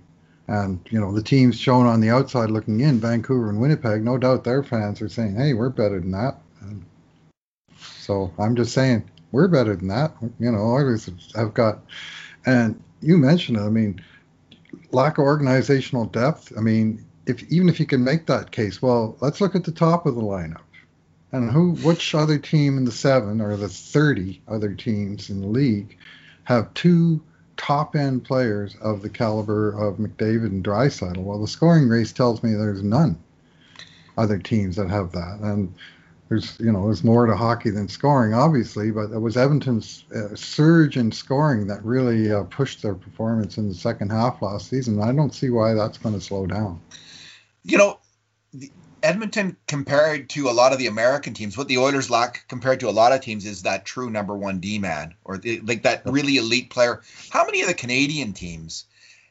And 0.53 0.87
you 0.91 1.01
know 1.01 1.13
the 1.13 1.23
teams 1.23 1.59
shown 1.59 1.87
on 1.87 2.03
the 2.03 2.11
outside 2.11 2.51
looking 2.51 2.81
in, 2.81 3.01
Vancouver 3.01 3.49
and 3.49 3.59
Winnipeg, 3.59 4.05
no 4.05 4.19
doubt 4.19 4.45
their 4.45 4.63
fans 4.63 5.01
are 5.01 5.09
saying, 5.09 5.35
"Hey, 5.35 5.55
we're 5.55 5.71
better 5.71 5.99
than 5.99 6.11
that." 6.11 6.43
And 6.61 6.85
so 7.79 8.31
I'm 8.39 8.55
just 8.55 8.75
saying 8.75 9.09
we're 9.31 9.49
better 9.49 9.75
than 9.75 9.89
that. 9.89 10.13
You 10.39 10.53
know, 10.53 10.59
Oilers 10.59 11.09
have 11.35 11.55
got, 11.55 11.79
and 12.45 12.79
you 13.01 13.17
mentioned 13.17 13.57
it. 13.57 13.63
I 13.63 13.71
mean, 13.71 14.05
lack 14.91 15.17
of 15.17 15.25
organizational 15.25 16.05
depth. 16.05 16.53
I 16.55 16.61
mean, 16.61 17.03
if 17.25 17.43
even 17.51 17.71
if 17.71 17.81
you 17.81 17.87
can 17.87 18.05
make 18.05 18.27
that 18.27 18.51
case, 18.51 18.83
well, 18.83 19.17
let's 19.23 19.41
look 19.41 19.55
at 19.55 19.65
the 19.65 19.73
top 19.73 20.05
of 20.05 20.17
the 20.17 20.21
lineup. 20.21 20.61
And 21.33 21.51
who, 21.51 21.77
which 21.77 22.15
other 22.15 22.37
team 22.37 22.77
in 22.77 22.85
the 22.85 22.93
seven 22.93 23.41
or 23.41 23.57
the 23.57 23.71
30 23.71 24.43
other 24.49 24.75
teams 24.75 25.31
in 25.31 25.41
the 25.41 25.47
league 25.47 25.97
have 26.45 26.75
two 26.75 27.23
top 27.63 27.95
end 27.95 28.25
players 28.25 28.75
of 28.81 29.03
the 29.03 29.09
caliber 29.09 29.71
of 29.71 29.97
McDavid 29.99 30.47
and 30.47 30.65
Draisaitl. 30.65 31.19
Well, 31.19 31.41
the 31.41 31.47
scoring 31.47 31.89
race 31.89 32.13
tells 32.13 32.43
me 32.43 32.53
there's 32.53 32.83
none 32.83 33.17
other 34.19 34.39
teams 34.39 34.77
that 34.77 34.91
have 34.91 35.13
that. 35.13 35.39
And 35.41 35.73
there's 36.29 36.59
you 36.59 36.73
know 36.73 36.87
there's 36.87 37.05
more 37.05 37.27
to 37.27 37.37
hockey 37.37 37.71
than 37.71 37.89
scoring, 37.89 38.35
obviously, 38.35 38.91
but 38.91 39.13
it 39.13 39.19
was 39.19 39.37
Edmonton's 39.37 40.05
uh, 40.15 40.35
surge 40.35 40.97
in 40.97 41.13
scoring 41.13 41.67
that 41.69 41.85
really 41.85 42.33
uh, 42.33 42.43
pushed 42.45 42.83
their 42.83 42.95
performance 42.95 43.59
in 43.59 43.69
the 43.69 43.75
second 43.75 44.11
half 44.11 44.43
last 44.43 44.69
season. 44.69 45.01
I 45.01 45.13
don't 45.13 45.35
see 45.35 45.51
why 45.51 45.75
that's 45.75 45.99
going 45.99 46.15
to 46.15 46.21
slow 46.21 46.47
down. 46.47 46.81
You 47.65 47.79
know, 47.79 48.01
Edmonton 49.03 49.57
compared 49.67 50.31
to 50.31 50.49
a 50.49 50.53
lot 50.53 50.73
of 50.73 50.79
the 50.79 50.87
American 50.87 51.35
teams, 51.35 51.57
what 51.57 51.69
the 51.69 51.79
Oilers 51.79 52.11
lack 52.11 52.47
compared 52.49 52.81
to 52.81 52.89
a 52.89 52.91
lot 52.91 53.13
of 53.13 53.21
teams 53.21 53.47
is 53.47 53.63
that 53.63 53.85
true 53.85 54.11
number 54.11 54.37
one 54.37 54.61
D 54.61 54.79
man 54.79 55.15
or 55.25 55.39
the, 55.39 55.61
like 55.61 55.83
that 55.83 56.03
really 56.07 56.37
elite 56.37 56.71
player. 56.71 57.03
How 57.31 57.45
many 57.45 57.63
of 57.63 57.69
the 57.69 57.75
Canadian 57.75 58.33
teams 58.33 58.85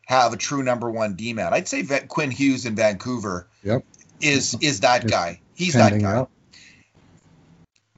have 0.06 0.34
a 0.34 0.38
true 0.38 0.64
number 0.64 0.90
one 0.90 1.16
D 1.16 1.34
man? 1.34 1.54
I'd 1.54 1.68
say 1.68 1.84
Quinn 2.08 2.32
Hughes 2.32 2.66
in 2.66 2.76
Vancouver 2.76 3.48
yep. 3.64 3.84
is 4.20 4.58
is 4.62 4.82
that 4.82 5.08
guy. 5.08 5.42
He's 5.56 5.74
that 5.74 6.00
guy. 6.00 6.18
Up. 6.18 6.32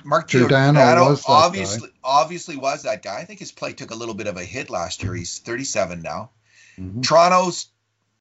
Mark 0.06 0.28
Giordano, 0.28 1.18
obviously 1.28 1.88
guy. 1.88 1.96
obviously 2.04 2.58
was 2.58 2.84
that 2.84 3.02
guy. 3.04 3.20
I 3.20 3.26
think 3.26 3.40
his 3.40 3.52
play 3.52 3.74
took 3.74 3.92
a 3.92 3.96
little 3.96 4.16
bit 4.16 4.28
of 4.28 4.38
a 4.38 4.44
hit 4.44 4.70
last 4.70 5.02
year. 5.02 5.16
He's 5.16 5.40
37 5.40 6.02
now. 6.02 6.32
Mm-hmm. 6.78 7.02
Toronto's 7.02 7.68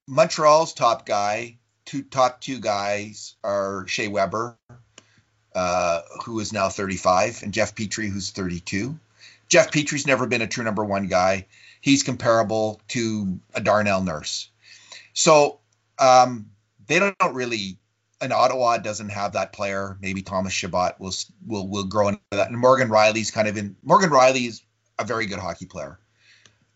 Montreal's 0.07 0.75
top 0.75 1.07
guy 1.07 1.59
two 1.85 2.03
top 2.03 2.41
two 2.41 2.61
guys 2.61 3.35
are 3.43 3.87
Shea 3.87 4.09
Weber, 4.09 4.57
uh, 5.55 6.01
who 6.25 6.41
is 6.41 6.53
now 6.53 6.69
35, 6.69 7.43
and 7.43 7.53
Jeff 7.53 7.75
Petry, 7.75 8.11
who's 8.11 8.31
32. 8.31 8.99
Jeff 9.49 9.71
Petry's 9.71 10.07
never 10.07 10.27
been 10.27 10.43
a 10.43 10.47
true 10.47 10.65
number 10.65 10.85
one 10.85 11.09
guy. 11.09 11.47
He's 11.81 12.03
comparable 12.03 12.81
to 12.89 13.39
a 13.55 13.61
Darnell 13.61 14.03
Nurse. 14.03 14.49
So 15.13 15.59
um, 15.99 16.51
they 16.87 16.99
don't 16.99 17.35
really 17.35 17.77
and 18.23 18.33
Ottawa 18.33 18.79
doesn't 18.79 19.09
have 19.09 19.33
that 19.33 19.53
player. 19.53 19.99
Maybe 20.01 20.23
Thomas 20.23 20.53
Chabot 20.53 20.99
will 20.99 21.13
will 21.45 21.67
will 21.67 21.85
grow 21.85 22.09
into 22.09 22.21
that. 22.31 22.49
And 22.49 22.57
Morgan 22.57 22.89
Rielly's 22.89 23.31
kind 23.31 23.49
of 23.49 23.59
in. 23.59 23.77
Morgan 23.83 24.11
Rielly's 24.11 24.63
a 24.99 25.05
very 25.05 25.27
good 25.27 25.41
hockey 25.41 25.67
player. 25.67 25.99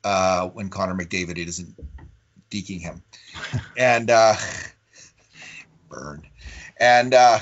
Uh, 0.04 0.48
when 0.48 0.68
Connor 0.68 0.94
McDavid 0.94 1.38
isn't 1.38 1.74
deking 2.50 2.80
him, 2.80 3.02
and 3.76 4.10
uh, 4.10 4.34
burned, 5.88 6.26
and 6.78 7.14
uh, 7.14 7.38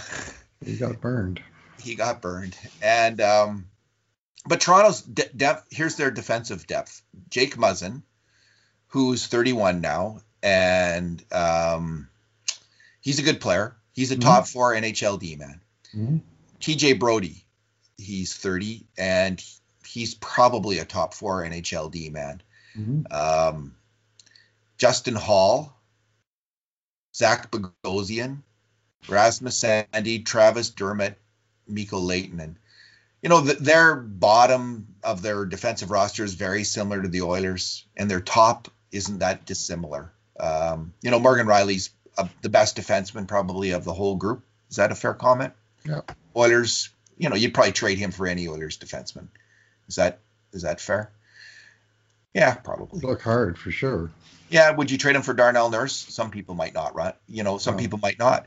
he 0.64 0.76
got 0.76 1.00
burned. 1.00 1.40
He 1.80 1.94
got 1.94 2.22
burned, 2.22 2.56
and 2.82 3.20
um, 3.20 3.66
but 4.46 4.60
Toronto's 4.60 5.02
de- 5.02 5.28
depth. 5.36 5.68
Here's 5.70 5.96
their 5.96 6.10
defensive 6.10 6.66
depth: 6.66 7.02
Jake 7.28 7.56
Muzzin, 7.56 8.02
who's 8.88 9.26
31 9.26 9.80
now, 9.80 10.20
and 10.42 11.22
um, 11.32 12.08
he's 13.00 13.18
a 13.18 13.22
good 13.22 13.40
player. 13.40 13.76
He's 13.92 14.10
a 14.10 14.14
mm-hmm. 14.14 14.28
top 14.28 14.46
four 14.46 14.72
NHL 14.72 15.18
D 15.20 15.36
man. 15.36 15.60
Mm-hmm. 15.94 16.16
TJ 16.60 16.98
Brodie, 16.98 17.44
he's 17.98 18.34
30, 18.34 18.86
and 18.96 19.44
he's 19.86 20.14
probably 20.14 20.78
a 20.78 20.84
top 20.84 21.14
four 21.14 21.42
NHL 21.42 21.90
D 21.90 22.10
man. 22.10 22.42
Mm-hmm. 22.76 23.12
Um, 23.12 23.74
Justin 24.78 25.14
Holl, 25.14 25.72
Zach 27.14 27.50
Bogosian, 27.50 28.38
Rasmus 29.08 29.62
Sandin, 29.62 30.24
Travis 30.24 30.70
Dermott, 30.70 31.18
Mikko 31.68 32.00
Lehtonen. 32.00 32.56
You 33.22 33.28
know, 33.30 33.40
the, 33.40 33.54
their 33.54 33.96
bottom 33.96 34.86
of 35.02 35.22
their 35.22 35.46
defensive 35.46 35.90
roster 35.90 36.24
is 36.24 36.34
very 36.34 36.64
similar 36.64 37.00
to 37.00 37.08
the 37.08 37.22
Oilers, 37.22 37.86
and 37.96 38.10
their 38.10 38.20
top 38.20 38.68
isn't 38.92 39.20
that 39.20 39.46
dissimilar. 39.46 40.12
Um, 40.38 40.92
you 41.02 41.10
know, 41.10 41.18
Morgan 41.18 41.46
Rielly's 41.46 41.90
uh, 42.18 42.28
the 42.42 42.48
best 42.48 42.76
defenseman 42.76 43.26
probably 43.26 43.70
of 43.70 43.84
the 43.84 43.92
whole 43.92 44.16
group. 44.16 44.42
Is 44.70 44.76
that 44.76 44.92
a 44.92 44.94
fair 44.94 45.14
comment? 45.14 45.52
Yeah. 45.84 46.00
Oilers, 46.36 46.90
you 47.16 47.28
know, 47.28 47.36
you'd 47.36 47.54
probably 47.54 47.72
trade 47.72 47.98
him 47.98 48.10
for 48.10 48.26
any 48.26 48.48
Oilers 48.48 48.78
defenseman. 48.78 49.28
Is 49.88 49.96
that 49.96 50.18
is 50.52 50.62
that 50.62 50.80
fair? 50.80 51.10
Yeah, 52.34 52.54
probably. 52.54 53.00
Look 53.00 53.22
hard 53.22 53.58
for 53.58 53.70
sure. 53.70 54.10
Yeah, 54.54 54.70
would 54.70 54.88
you 54.88 54.98
trade 54.98 55.16
him 55.16 55.22
for 55.22 55.34
Darnell 55.34 55.68
Nurse? 55.68 55.96
Some 55.96 56.30
people 56.30 56.54
might 56.54 56.74
not, 56.74 56.94
right? 56.94 57.16
You 57.26 57.42
know, 57.42 57.58
some 57.58 57.74
no. 57.74 57.80
people 57.80 57.98
might 57.98 58.20
not. 58.20 58.46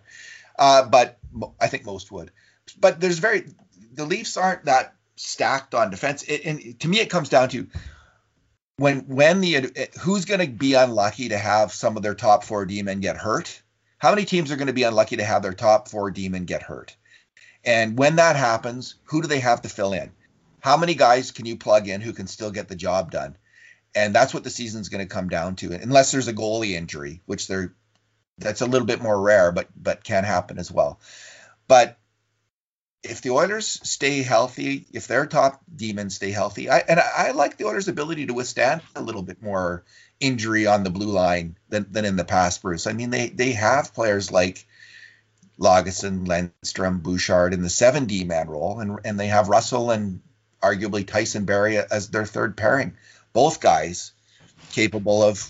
Uh, 0.57 0.87
but 0.87 1.19
I 1.59 1.67
think 1.67 1.83
most 1.83 2.13
would. 2.13 2.31
But 2.79 3.01
there's 3.01 3.19
very 3.19 3.43
the 3.91 4.05
Leafs 4.05 4.37
aren't 4.37 4.63
that 4.65 4.95
stacked 5.17 5.75
on 5.75 5.91
defense. 5.91 6.23
It, 6.23 6.45
and 6.45 6.79
to 6.79 6.87
me, 6.87 7.01
it 7.01 7.09
comes 7.09 7.27
down 7.27 7.49
to 7.49 7.67
when 8.77 9.01
when 9.01 9.41
the 9.41 9.69
who's 9.99 10.23
going 10.23 10.39
to 10.39 10.47
be 10.47 10.75
unlucky 10.75 11.27
to 11.27 11.37
have 11.37 11.73
some 11.73 11.97
of 11.97 12.03
their 12.03 12.15
top 12.15 12.45
four 12.45 12.65
D 12.65 12.81
men 12.83 13.01
get 13.01 13.17
hurt. 13.17 13.61
How 13.97 14.11
many 14.11 14.23
teams 14.23 14.49
are 14.49 14.55
going 14.55 14.67
to 14.67 14.73
be 14.73 14.83
unlucky 14.83 15.17
to 15.17 15.25
have 15.25 15.41
their 15.41 15.51
top 15.51 15.89
four 15.89 16.09
D 16.09 16.29
men 16.29 16.45
get 16.45 16.63
hurt? 16.63 16.95
And 17.65 17.97
when 17.97 18.15
that 18.15 18.37
happens, 18.37 18.95
who 19.03 19.21
do 19.21 19.27
they 19.27 19.41
have 19.41 19.63
to 19.63 19.69
fill 19.69 19.91
in? 19.91 20.13
How 20.61 20.77
many 20.77 20.95
guys 20.95 21.31
can 21.31 21.45
you 21.45 21.57
plug 21.57 21.89
in 21.89 21.99
who 21.99 22.13
can 22.13 22.27
still 22.27 22.51
get 22.51 22.69
the 22.69 22.77
job 22.77 23.11
done? 23.11 23.35
And 23.97 24.13
that's 24.13 24.33
what 24.33 24.43
the 24.43 24.51
season's 24.51 24.89
going 24.89 25.05
to 25.05 25.13
come 25.13 25.27
down 25.27 25.55
to, 25.57 25.73
unless 25.73 26.11
there's 26.11 26.27
a 26.27 26.33
goalie 26.33 26.75
injury, 26.75 27.21
which 27.25 27.47
there 27.47 27.73
that's 28.37 28.61
a 28.61 28.67
little 28.67 28.85
bit 28.85 29.01
more 29.01 29.19
rare, 29.19 29.51
but 29.51 29.67
but 29.75 30.03
can 30.03 30.23
happen 30.23 30.59
as 30.59 30.71
well. 30.71 30.99
But 31.67 31.97
if 33.03 33.21
the 33.21 33.31
Oilers 33.31 33.79
stay 33.83 34.21
healthy, 34.21 34.85
if 34.93 35.07
their 35.07 35.25
top 35.25 35.61
D 35.73 35.93
men 35.93 36.09
stay 36.09 36.31
healthy, 36.31 36.69
I, 36.69 36.79
and 36.79 36.99
I, 36.99 37.31
like 37.31 37.57
the 37.57 37.65
Oilers' 37.65 37.87
ability 37.87 38.27
to 38.27 38.33
withstand 38.33 38.81
a 38.95 39.01
little 39.01 39.23
bit 39.23 39.41
more 39.41 39.83
injury 40.19 40.67
on 40.67 40.83
the 40.83 40.89
blue 40.89 41.11
line 41.11 41.57
than, 41.69 41.87
than 41.91 42.05
in 42.05 42.15
the 42.15 42.25
past, 42.25 42.61
Bruce. 42.61 42.87
I 42.87 42.93
mean, 42.93 43.09
they 43.09 43.29
they 43.29 43.53
have 43.53 43.93
players 43.93 44.31
like 44.31 44.67
Lagesson, 45.59 46.27
Lennstrom, 46.27 47.01
Bouchard 47.01 47.53
in 47.53 47.63
the 47.63 47.69
seven 47.69 48.05
D 48.05 48.23
man 48.23 48.47
role, 48.47 48.79
and 48.79 48.99
and 49.05 49.19
they 49.19 49.27
have 49.27 49.49
Russell 49.49 49.91
and 49.91 50.21
arguably 50.61 51.05
Tyson 51.05 51.45
Barrie 51.45 51.77
as 51.77 52.09
their 52.09 52.25
third 52.25 52.57
pairing. 52.57 52.95
Both 53.37 53.59
guys 53.59 54.13
capable 54.71 55.21
of 55.21 55.47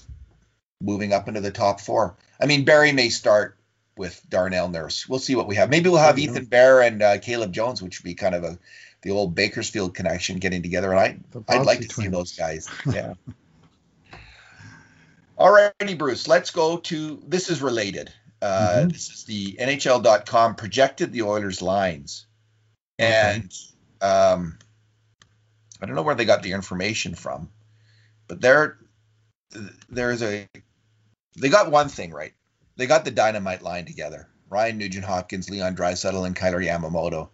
moving 0.81 1.13
up 1.13 1.29
into 1.29 1.39
the 1.39 1.51
top 1.51 1.79
four. 1.79 2.17
I 2.37 2.45
mean, 2.45 2.65
Barrie 2.65 2.91
may 2.91 3.07
start 3.07 3.57
with 3.95 4.21
Darnell 4.29 4.67
Nurse. 4.67 5.07
We'll 5.07 5.19
see 5.19 5.35
what 5.35 5.47
we 5.47 5.55
have. 5.55 5.69
Maybe 5.69 5.87
we'll 5.89 5.99
have 5.99 6.19
Ethan 6.19 6.43
Bear 6.47 6.81
and 6.81 7.01
uh, 7.01 7.17
Caleb 7.19 7.53
Jones, 7.53 7.81
which 7.81 8.01
would 8.01 8.03
be 8.03 8.13
kind 8.13 8.35
of 8.35 8.43
a 8.43 8.59
the 9.03 9.11
old 9.11 9.35
Bakersfield 9.35 9.95
connection 9.95 10.39
getting 10.39 10.63
together. 10.63 10.91
And 10.91 10.99
I 10.99 11.17
I'd 11.47 11.65
like 11.65 11.79
to 11.79 11.87
twins. 11.87 12.07
see 12.07 12.11
those 12.11 12.33
guys. 12.33 12.67
Yeah. 12.85 13.13
All 15.37 15.53
righty, 15.53 15.93
Bruce. 15.93 16.27
Let's 16.27 16.51
go 16.51 16.79
to 16.79 17.23
this 17.25 17.49
is 17.49 17.61
related. 17.61 18.11
Uh, 18.41 18.79
mm-hmm. 18.79 18.89
This 18.89 19.11
is 19.11 19.23
the 19.23 19.53
NHL.com 19.53 20.55
projected 20.55 21.13
the 21.13 21.21
Oilers 21.21 21.61
lines, 21.61 22.25
okay. 22.99 23.13
and 23.13 23.53
um, 24.01 24.57
I 25.81 25.85
don't 25.85 25.95
know 25.95 26.01
where 26.01 26.15
they 26.15 26.25
got 26.25 26.43
the 26.43 26.51
information 26.51 27.15
from, 27.15 27.49
but 28.27 28.41
there 28.41 28.77
there's 29.89 30.21
a 30.21 30.47
they 31.35 31.49
got 31.49 31.71
one 31.71 31.89
thing 31.89 32.11
right 32.11 32.33
they 32.77 32.85
got 32.85 33.03
the 33.03 33.11
dynamite 33.11 33.63
line 33.63 33.85
together. 33.85 34.29
Ryan 34.49 34.77
Nugent 34.77 35.03
Hopkins, 35.03 35.49
Leon 35.49 35.75
Draisaitl, 35.75 36.25
and 36.25 36.35
Kailer 36.35 36.61
Yamamoto. 36.61 37.29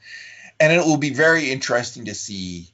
And 0.60 0.74
it 0.74 0.80
will 0.80 0.98
be 0.98 1.12
very 1.12 1.52
interesting 1.52 2.06
to 2.06 2.16
see 2.16 2.74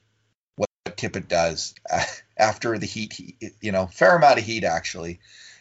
what 0.56 0.70
Tippett 0.86 1.28
does 1.28 1.74
after 2.38 2.78
the 2.78 2.86
heat. 2.86 3.14
He, 3.14 3.36
you 3.60 3.72
know, 3.72 3.88
fair 3.88 4.16
amount 4.16 4.40
of 4.40 4.46
heat 4.46 4.64
actually. 4.64 5.20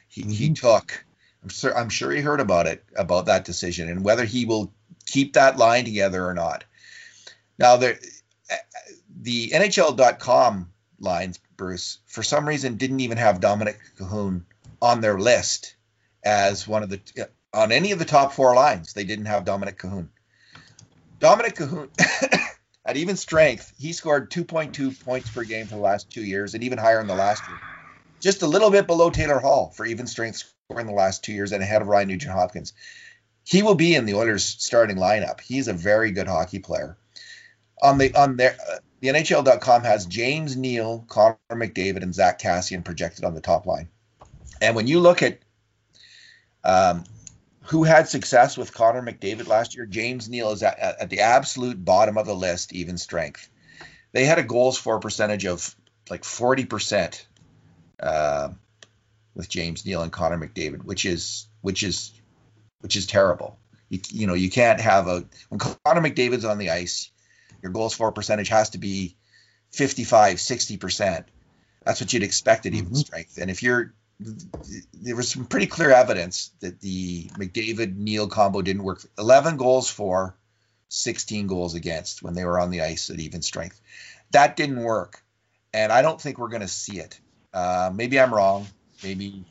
He, 0.08 0.22
mm-hmm. 0.22 0.30
he 0.30 0.52
took. 0.52 1.04
I'm 1.42 1.48
sure, 1.48 1.76
I'm 1.76 1.88
sure 1.88 2.10
he 2.10 2.20
heard 2.20 2.40
about 2.40 2.66
it 2.66 2.84
about 2.96 3.26
that 3.26 3.44
decision 3.44 3.88
and 3.88 4.04
whether 4.04 4.24
he 4.24 4.44
will 4.44 4.72
keep 5.06 5.32
that 5.34 5.56
line 5.56 5.84
together 5.84 6.26
or 6.26 6.34
not. 6.34 6.64
Now 7.58 7.76
the 7.76 7.98
the 9.20 9.50
NHL.com 9.50 10.70
lines, 11.00 11.38
Bruce, 11.58 11.98
for 12.06 12.22
some 12.22 12.48
reason 12.48 12.76
didn't 12.76 13.00
even 13.00 13.18
have 13.18 13.40
Dominic 13.40 13.78
Kahun 13.98 14.44
on 14.80 15.02
their 15.02 15.18
list 15.18 15.74
as 16.24 16.66
one 16.66 16.82
of 16.82 16.88
the 16.88 17.28
on 17.52 17.72
any 17.72 17.92
of 17.92 17.98
the 17.98 18.04
top 18.06 18.32
four 18.32 18.54
lines. 18.54 18.94
They 18.94 19.04
didn't 19.04 19.26
have 19.26 19.44
Dominic 19.44 19.78
Kahun. 19.78 20.08
Dominic 21.18 21.56
Kahun 21.56 21.90
at 22.86 22.96
even 22.96 23.16
strength, 23.16 23.74
he 23.76 23.92
scored 23.92 24.30
2.2 24.30 25.04
points 25.04 25.30
per 25.30 25.44
game 25.44 25.66
for 25.66 25.74
the 25.74 25.80
last 25.80 26.10
two 26.10 26.24
years, 26.24 26.54
and 26.54 26.62
even 26.62 26.78
higher 26.78 27.00
in 27.00 27.08
the 27.08 27.14
last 27.14 27.46
year. 27.48 27.58
Just 28.20 28.42
a 28.42 28.46
little 28.46 28.70
bit 28.70 28.86
below 28.86 29.10
Taylor 29.10 29.38
Hall 29.38 29.70
for 29.70 29.84
even 29.84 30.06
strength 30.06 30.44
scoring 30.70 30.86
the 30.86 30.92
last 30.92 31.24
two 31.24 31.32
years, 31.32 31.52
and 31.52 31.62
ahead 31.62 31.82
of 31.82 31.88
Ryan 31.88 32.08
Nugent 32.08 32.32
Hopkins. 32.32 32.72
He 33.44 33.62
will 33.62 33.74
be 33.74 33.94
in 33.94 34.04
the 34.06 34.14
Oilers' 34.14 34.44
starting 34.44 34.96
lineup. 34.96 35.40
He's 35.40 35.68
a 35.68 35.72
very 35.72 36.12
good 36.12 36.28
hockey 36.28 36.60
player. 36.60 36.96
On 37.82 37.98
the 37.98 38.14
on 38.14 38.36
their 38.36 38.56
the 39.00 39.08
NHL.com 39.08 39.84
has 39.84 40.06
James 40.06 40.56
Neal, 40.56 41.04
Connor 41.08 41.38
McDavid, 41.50 42.02
and 42.02 42.14
Zack 42.14 42.40
Kassian 42.40 42.84
projected 42.84 43.24
on 43.24 43.34
the 43.34 43.40
top 43.40 43.66
line. 43.66 43.88
And 44.60 44.74
when 44.74 44.86
you 44.86 45.00
look 45.00 45.22
at 45.22 45.38
um, 46.64 47.04
who 47.68 47.84
had 47.84 48.08
success 48.08 48.56
with 48.56 48.72
Connor 48.72 49.02
McDavid 49.02 49.46
last 49.46 49.76
year? 49.76 49.84
James 49.84 50.28
Neal 50.28 50.52
is 50.52 50.62
at, 50.62 50.78
at, 50.78 51.10
the 51.10 51.20
absolute 51.20 51.82
bottom 51.82 52.16
of 52.16 52.26
the 52.26 52.34
list, 52.34 52.72
even 52.72 52.96
strength. 52.96 53.48
They 54.12 54.24
had 54.24 54.38
a 54.38 54.42
goals 54.42 54.78
for 54.78 54.98
percentage 55.00 55.44
of 55.44 55.76
like 56.08 56.22
40% 56.22 57.24
uh, 58.00 58.48
with 59.34 59.48
James 59.50 59.84
Neal 59.84 60.02
and 60.02 60.10
Connor 60.10 60.38
McDavid, 60.38 60.82
which 60.84 61.04
is 61.04 61.46
which 61.60 61.82
is 61.82 62.12
which 62.80 62.96
is 62.96 63.06
terrible. 63.06 63.58
You, 63.90 64.00
you 64.08 64.26
know, 64.26 64.34
you 64.34 64.50
can't 64.50 64.80
have 64.80 65.06
a 65.06 65.24
when 65.50 65.58
Connor 65.58 66.00
McDavid's 66.00 66.46
on 66.46 66.56
the 66.56 66.70
ice, 66.70 67.10
your 67.62 67.72
goals 67.72 67.94
for 67.94 68.12
percentage 68.12 68.48
has 68.48 68.70
to 68.70 68.78
be 68.78 69.16
55, 69.72 70.36
60%. 70.36 71.24
That's 71.84 72.00
what 72.00 72.12
you'd 72.12 72.22
expect 72.22 72.66
at 72.66 72.74
even 72.74 72.86
mm-hmm. 72.86 72.94
strength. 72.96 73.38
And 73.38 73.50
if 73.50 73.62
you're 73.62 73.94
there 74.94 75.14
was 75.14 75.30
some 75.30 75.46
pretty 75.46 75.66
clear 75.66 75.92
evidence 75.92 76.50
that 76.58 76.80
the 76.80 77.28
McDavid 77.38 77.96
Neal 77.96 78.26
combo 78.26 78.62
didn't 78.62 78.82
work. 78.82 79.00
11 79.16 79.56
goals 79.56 79.88
for, 79.88 80.36
16 80.88 81.46
goals 81.46 81.74
against 81.74 82.22
when 82.22 82.34
they 82.34 82.44
were 82.44 82.58
on 82.58 82.70
the 82.70 82.82
ice 82.82 83.10
at 83.10 83.20
even 83.20 83.42
strength. 83.42 83.80
That 84.32 84.56
didn't 84.56 84.82
work, 84.82 85.22
and 85.72 85.92
I 85.92 86.02
don't 86.02 86.20
think 86.20 86.38
we're 86.38 86.48
going 86.48 86.62
to 86.62 86.68
see 86.68 86.98
it. 86.98 87.20
Uh, 87.52 87.90
maybe 87.94 88.18
I'm 88.18 88.34
wrong. 88.34 88.66
Maybe 89.02 89.44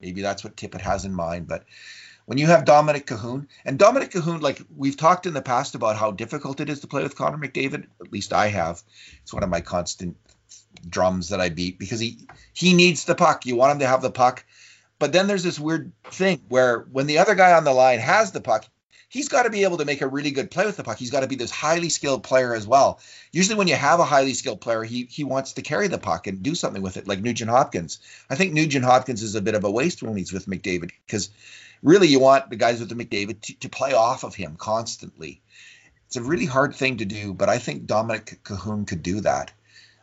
maybe 0.00 0.22
that's 0.22 0.44
what 0.44 0.56
Tippett 0.56 0.80
has 0.80 1.04
in 1.04 1.14
mind. 1.14 1.48
But 1.48 1.64
when 2.28 2.36
you 2.36 2.46
have 2.46 2.66
Dominic 2.66 3.06
Kahun, 3.06 3.46
and 3.64 3.78
Dominic 3.78 4.10
Kahun, 4.10 4.42
like 4.42 4.60
we've 4.76 4.98
talked 4.98 5.24
in 5.24 5.32
the 5.32 5.40
past 5.40 5.74
about 5.74 5.96
how 5.96 6.10
difficult 6.10 6.60
it 6.60 6.68
is 6.68 6.80
to 6.80 6.86
play 6.86 7.02
with 7.02 7.16
Connor 7.16 7.38
McDavid. 7.38 7.86
At 8.02 8.12
least 8.12 8.34
I 8.34 8.48
have. 8.48 8.82
It's 9.22 9.32
one 9.32 9.42
of 9.42 9.48
my 9.48 9.62
constant 9.62 10.14
drums 10.86 11.30
that 11.30 11.40
I 11.40 11.48
beat 11.48 11.78
because 11.78 12.00
he 12.00 12.28
he 12.52 12.74
needs 12.74 13.06
the 13.06 13.14
puck. 13.14 13.46
You 13.46 13.56
want 13.56 13.72
him 13.72 13.78
to 13.78 13.86
have 13.86 14.02
the 14.02 14.10
puck. 14.10 14.44
But 14.98 15.14
then 15.14 15.26
there's 15.26 15.42
this 15.42 15.58
weird 15.58 15.90
thing 16.10 16.42
where 16.50 16.80
when 16.92 17.06
the 17.06 17.16
other 17.16 17.34
guy 17.34 17.54
on 17.54 17.64
the 17.64 17.72
line 17.72 17.98
has 17.98 18.30
the 18.30 18.42
puck, 18.42 18.66
he's 19.08 19.30
got 19.30 19.44
to 19.44 19.50
be 19.50 19.62
able 19.62 19.78
to 19.78 19.86
make 19.86 20.02
a 20.02 20.06
really 20.06 20.30
good 20.30 20.50
play 20.50 20.66
with 20.66 20.76
the 20.76 20.84
puck. 20.84 20.98
He's 20.98 21.10
got 21.10 21.20
to 21.20 21.28
be 21.28 21.36
this 21.36 21.50
highly 21.50 21.88
skilled 21.88 22.24
player 22.24 22.54
as 22.54 22.66
well. 22.66 23.00
Usually 23.32 23.56
when 23.56 23.68
you 23.68 23.76
have 23.76 24.00
a 24.00 24.04
highly 24.04 24.34
skilled 24.34 24.60
player, 24.60 24.84
he 24.84 25.06
he 25.08 25.24
wants 25.24 25.54
to 25.54 25.62
carry 25.62 25.88
the 25.88 25.96
puck 25.96 26.26
and 26.26 26.42
do 26.42 26.54
something 26.54 26.82
with 26.82 26.98
it, 26.98 27.08
like 27.08 27.22
Nugent 27.22 27.50
Hopkins. 27.50 28.00
I 28.28 28.34
think 28.34 28.52
Nugent 28.52 28.84
Hopkins 28.84 29.22
is 29.22 29.34
a 29.34 29.40
bit 29.40 29.54
of 29.54 29.64
a 29.64 29.70
waste 29.70 30.02
when 30.02 30.14
he's 30.14 30.34
with 30.34 30.44
McDavid 30.44 30.90
because 31.06 31.30
really 31.82 32.08
you 32.08 32.20
want 32.20 32.50
the 32.50 32.56
guys 32.56 32.80
with 32.80 32.88
the 32.88 32.94
McDavid 32.94 33.40
to, 33.42 33.54
to 33.60 33.68
play 33.68 33.92
off 33.92 34.24
of 34.24 34.34
him 34.34 34.56
constantly. 34.56 35.40
It's 36.06 36.16
a 36.16 36.22
really 36.22 36.46
hard 36.46 36.74
thing 36.74 36.98
to 36.98 37.04
do, 37.04 37.34
but 37.34 37.48
I 37.48 37.58
think 37.58 37.86
Dominic 37.86 38.40
Kahun 38.44 38.86
could 38.86 39.02
do 39.02 39.20
that. 39.20 39.52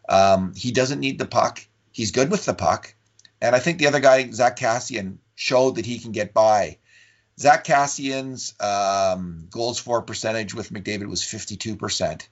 Um, 0.08 0.54
he 0.56 0.72
doesn't 0.72 1.00
need 1.00 1.18
the 1.18 1.26
puck. 1.26 1.66
He's 1.92 2.12
good 2.12 2.30
with 2.30 2.46
the 2.46 2.54
puck. 2.54 2.94
And 3.42 3.56
I 3.56 3.60
think 3.60 3.80
the 3.80 3.88
other 3.88 4.00
guy, 4.00 4.30
Zack 4.32 4.58
Kassian, 4.58 5.18
showed 5.36 5.76
that 5.76 5.86
he 5.86 6.00
can 6.00 6.12
get 6.12 6.34
by. 6.34 6.78
Zack 7.40 7.66
Kassian's 7.66 8.54
um, 8.60 9.48
goals 9.50 9.80
for 9.80 10.02
percentage 10.02 10.54
with 10.54 10.72
McDavid 10.72 11.08
was 11.08 11.22
52%. 11.22 12.28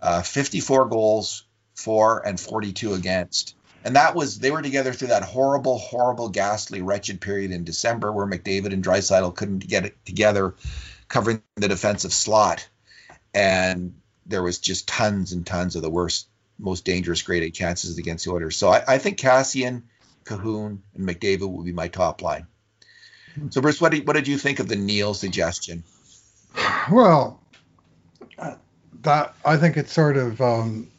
Uh, 0.00 0.22
54 0.22 0.86
goals 0.86 1.44
for 1.74 2.26
and 2.26 2.38
42 2.38 2.94
against. 2.94 3.54
And 3.84 3.96
that 3.96 4.14
was 4.14 4.38
they 4.38 4.50
were 4.50 4.62
together 4.62 4.92
through 4.92 5.08
that 5.08 5.22
horrible, 5.22 5.78
horrible, 5.78 6.28
ghastly, 6.28 6.82
wretched 6.82 7.20
period 7.20 7.50
in 7.50 7.64
December 7.64 8.12
where 8.12 8.26
McDavid 8.26 8.72
and 8.72 8.84
Draisaitl 8.84 9.34
couldn't 9.34 9.66
get 9.66 9.86
it 9.86 10.04
together, 10.04 10.54
covering 11.08 11.42
the 11.56 11.68
defensive 11.68 12.12
slot, 12.12 12.68
and 13.34 13.94
there 14.26 14.42
was 14.42 14.58
just 14.58 14.86
tons 14.86 15.32
and 15.32 15.46
tons 15.46 15.76
of 15.76 15.82
the 15.82 15.90
worst, 15.90 16.28
most 16.58 16.84
dangerous 16.84 17.22
grade 17.22 17.54
chances 17.54 17.96
against 17.96 18.26
the 18.26 18.32
Oilers. 18.32 18.56
So 18.56 18.68
I, 18.68 18.84
I 18.86 18.98
think 18.98 19.18
Kassian, 19.18 19.82
Kahun, 20.24 20.78
and 20.94 21.08
McDavid 21.08 21.50
will 21.50 21.64
be 21.64 21.72
my 21.72 21.88
top 21.88 22.22
line. 22.22 22.46
So 23.50 23.60
Bruce, 23.60 23.80
what 23.80 23.92
did 23.92 24.06
what 24.06 24.14
did 24.14 24.28
you 24.28 24.36
think 24.36 24.58
of 24.58 24.68
the 24.68 24.76
Neal 24.76 25.14
suggestion? 25.14 25.84
Well, 26.90 27.40
that 29.02 29.34
I 29.44 29.56
think 29.56 29.76
it's 29.76 29.92
sort 29.92 30.16
of 30.16 30.40
um, 30.40 30.89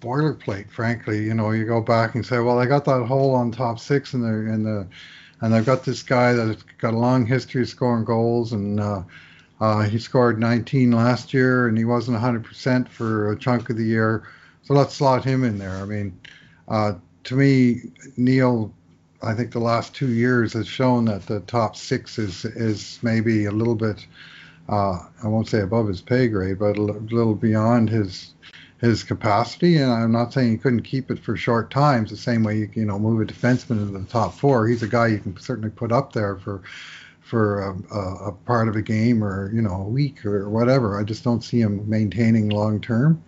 boilerplate, 0.00 0.70
frankly. 0.70 1.24
You 1.24 1.34
know, 1.34 1.50
you 1.50 1.64
go 1.64 1.80
back 1.80 2.14
and 2.14 2.24
say, 2.24 2.38
well, 2.38 2.58
I 2.58 2.66
got 2.66 2.84
that 2.86 3.06
hole 3.06 3.34
on 3.34 3.50
top 3.50 3.78
six 3.78 4.14
in 4.14 4.22
the 4.22 4.52
in 4.52 4.62
the, 4.62 4.86
and 5.40 5.52
they've 5.52 5.64
got 5.64 5.84
this 5.84 6.02
guy 6.02 6.32
that's 6.32 6.62
got 6.78 6.94
a 6.94 6.98
long 6.98 7.26
history 7.26 7.62
of 7.62 7.68
scoring 7.68 8.04
goals, 8.04 8.52
and 8.52 8.80
uh, 8.80 9.02
uh, 9.60 9.82
he 9.82 9.98
scored 9.98 10.38
19 10.38 10.92
last 10.92 11.34
year, 11.34 11.68
and 11.68 11.76
he 11.76 11.84
wasn't 11.84 12.16
100% 12.16 12.88
for 12.88 13.32
a 13.32 13.38
chunk 13.38 13.70
of 13.70 13.76
the 13.76 13.84
year. 13.84 14.28
So 14.62 14.74
let's 14.74 14.94
slot 14.94 15.24
him 15.24 15.44
in 15.44 15.58
there. 15.58 15.76
I 15.76 15.84
mean, 15.84 16.18
uh, 16.68 16.94
to 17.24 17.36
me, 17.36 17.82
Neal, 18.16 18.72
I 19.22 19.34
think 19.34 19.52
the 19.52 19.58
last 19.58 19.94
two 19.94 20.12
years 20.12 20.52
has 20.52 20.68
shown 20.68 21.06
that 21.06 21.26
the 21.26 21.40
top 21.40 21.76
six 21.76 22.18
is 22.18 22.44
is 22.44 22.98
maybe 23.02 23.46
a 23.46 23.50
little 23.50 23.74
bit. 23.74 24.06
Uh, 24.68 24.98
I 25.22 25.28
won't 25.28 25.48
say 25.48 25.60
above 25.60 25.88
his 25.88 26.00
pay 26.00 26.28
grade, 26.28 26.58
but 26.58 26.76
a 26.76 26.82
little 26.82 27.34
beyond 27.34 27.88
his 27.88 28.34
his 28.80 29.02
capacity. 29.02 29.76
And 29.76 29.92
I'm 29.92 30.12
not 30.12 30.32
saying 30.32 30.52
he 30.52 30.56
couldn't 30.56 30.82
keep 30.82 31.10
it 31.10 31.18
for 31.18 31.36
short 31.36 31.70
times, 31.70 32.10
the 32.10 32.16
same 32.16 32.44
way 32.44 32.58
you 32.58 32.70
you 32.74 32.84
know 32.84 32.98
move 32.98 33.20
a 33.20 33.32
defenseman 33.32 33.82
into 33.82 33.98
the 33.98 34.04
top 34.06 34.34
four. 34.34 34.66
He's 34.66 34.82
a 34.82 34.88
guy 34.88 35.08
you 35.08 35.18
can 35.18 35.38
certainly 35.38 35.70
put 35.70 35.92
up 35.92 36.12
there 36.12 36.36
for 36.36 36.62
for 37.20 37.60
a, 37.60 37.94
a, 37.94 38.28
a 38.28 38.32
part 38.32 38.68
of 38.68 38.76
a 38.76 38.82
game 38.82 39.22
or 39.22 39.52
you 39.52 39.60
know 39.60 39.82
a 39.82 39.88
week 39.88 40.24
or 40.24 40.48
whatever. 40.48 40.98
I 40.98 41.04
just 41.04 41.24
don't 41.24 41.44
see 41.44 41.60
him 41.60 41.88
maintaining 41.88 42.48
long 42.48 42.80
term. 42.80 43.22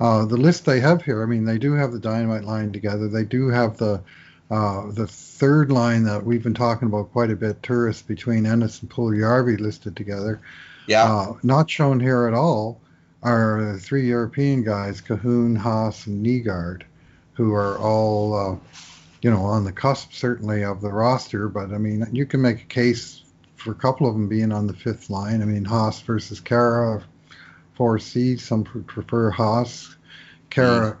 Uh, 0.00 0.24
the 0.24 0.36
list 0.36 0.64
they 0.64 0.78
have 0.78 1.02
here, 1.02 1.24
I 1.24 1.26
mean, 1.26 1.44
they 1.44 1.58
do 1.58 1.72
have 1.72 1.90
the 1.90 1.98
dynamite 1.98 2.44
line 2.44 2.70
together. 2.70 3.08
They 3.08 3.24
do 3.24 3.48
have 3.48 3.76
the 3.78 4.00
uh, 4.50 4.92
the 4.92 5.06
third 5.06 5.70
line 5.70 6.04
that 6.04 6.24
we've 6.24 6.42
been 6.42 6.54
talking 6.54 6.88
about 6.88 7.12
quite 7.12 7.30
a 7.30 7.36
bit, 7.36 7.62
Turris 7.62 8.00
between 8.00 8.46
Ennis 8.46 8.80
and 8.80 8.90
Puljujarvi 8.90 9.60
listed 9.60 9.96
together. 9.96 10.40
Yeah. 10.86 11.04
Uh, 11.04 11.34
not 11.42 11.68
shown 11.68 12.00
here 12.00 12.26
at 12.26 12.32
all 12.32 12.80
are 13.22 13.72
the 13.72 13.78
three 13.78 14.06
European 14.06 14.62
guys, 14.62 15.00
Kahun, 15.00 15.56
Haas, 15.56 16.06
and 16.06 16.24
Nygard, 16.24 16.82
who 17.34 17.52
are 17.52 17.78
all, 17.78 18.34
uh, 18.34 18.56
you 19.22 19.30
know, 19.30 19.42
on 19.42 19.64
the 19.64 19.72
cusp 19.72 20.12
certainly 20.12 20.64
of 20.64 20.80
the 20.80 20.90
roster. 20.90 21.48
But 21.48 21.72
I 21.72 21.78
mean, 21.78 22.06
you 22.12 22.26
can 22.26 22.40
make 22.40 22.62
a 22.62 22.66
case 22.66 23.22
for 23.56 23.72
a 23.72 23.76
couple 23.76 24.06
of 24.06 24.14
them 24.14 24.28
being 24.28 24.52
on 24.52 24.66
the 24.66 24.72
fifth 24.74 25.10
line. 25.10 25.42
I 25.42 25.44
mean, 25.44 25.64
Haas 25.64 26.00
versus 26.00 26.40
Khaira, 26.40 27.02
4C. 27.76 28.40
Some 28.40 28.64
prefer 28.64 29.30
Haas. 29.30 29.96
Khaira, 30.50 30.96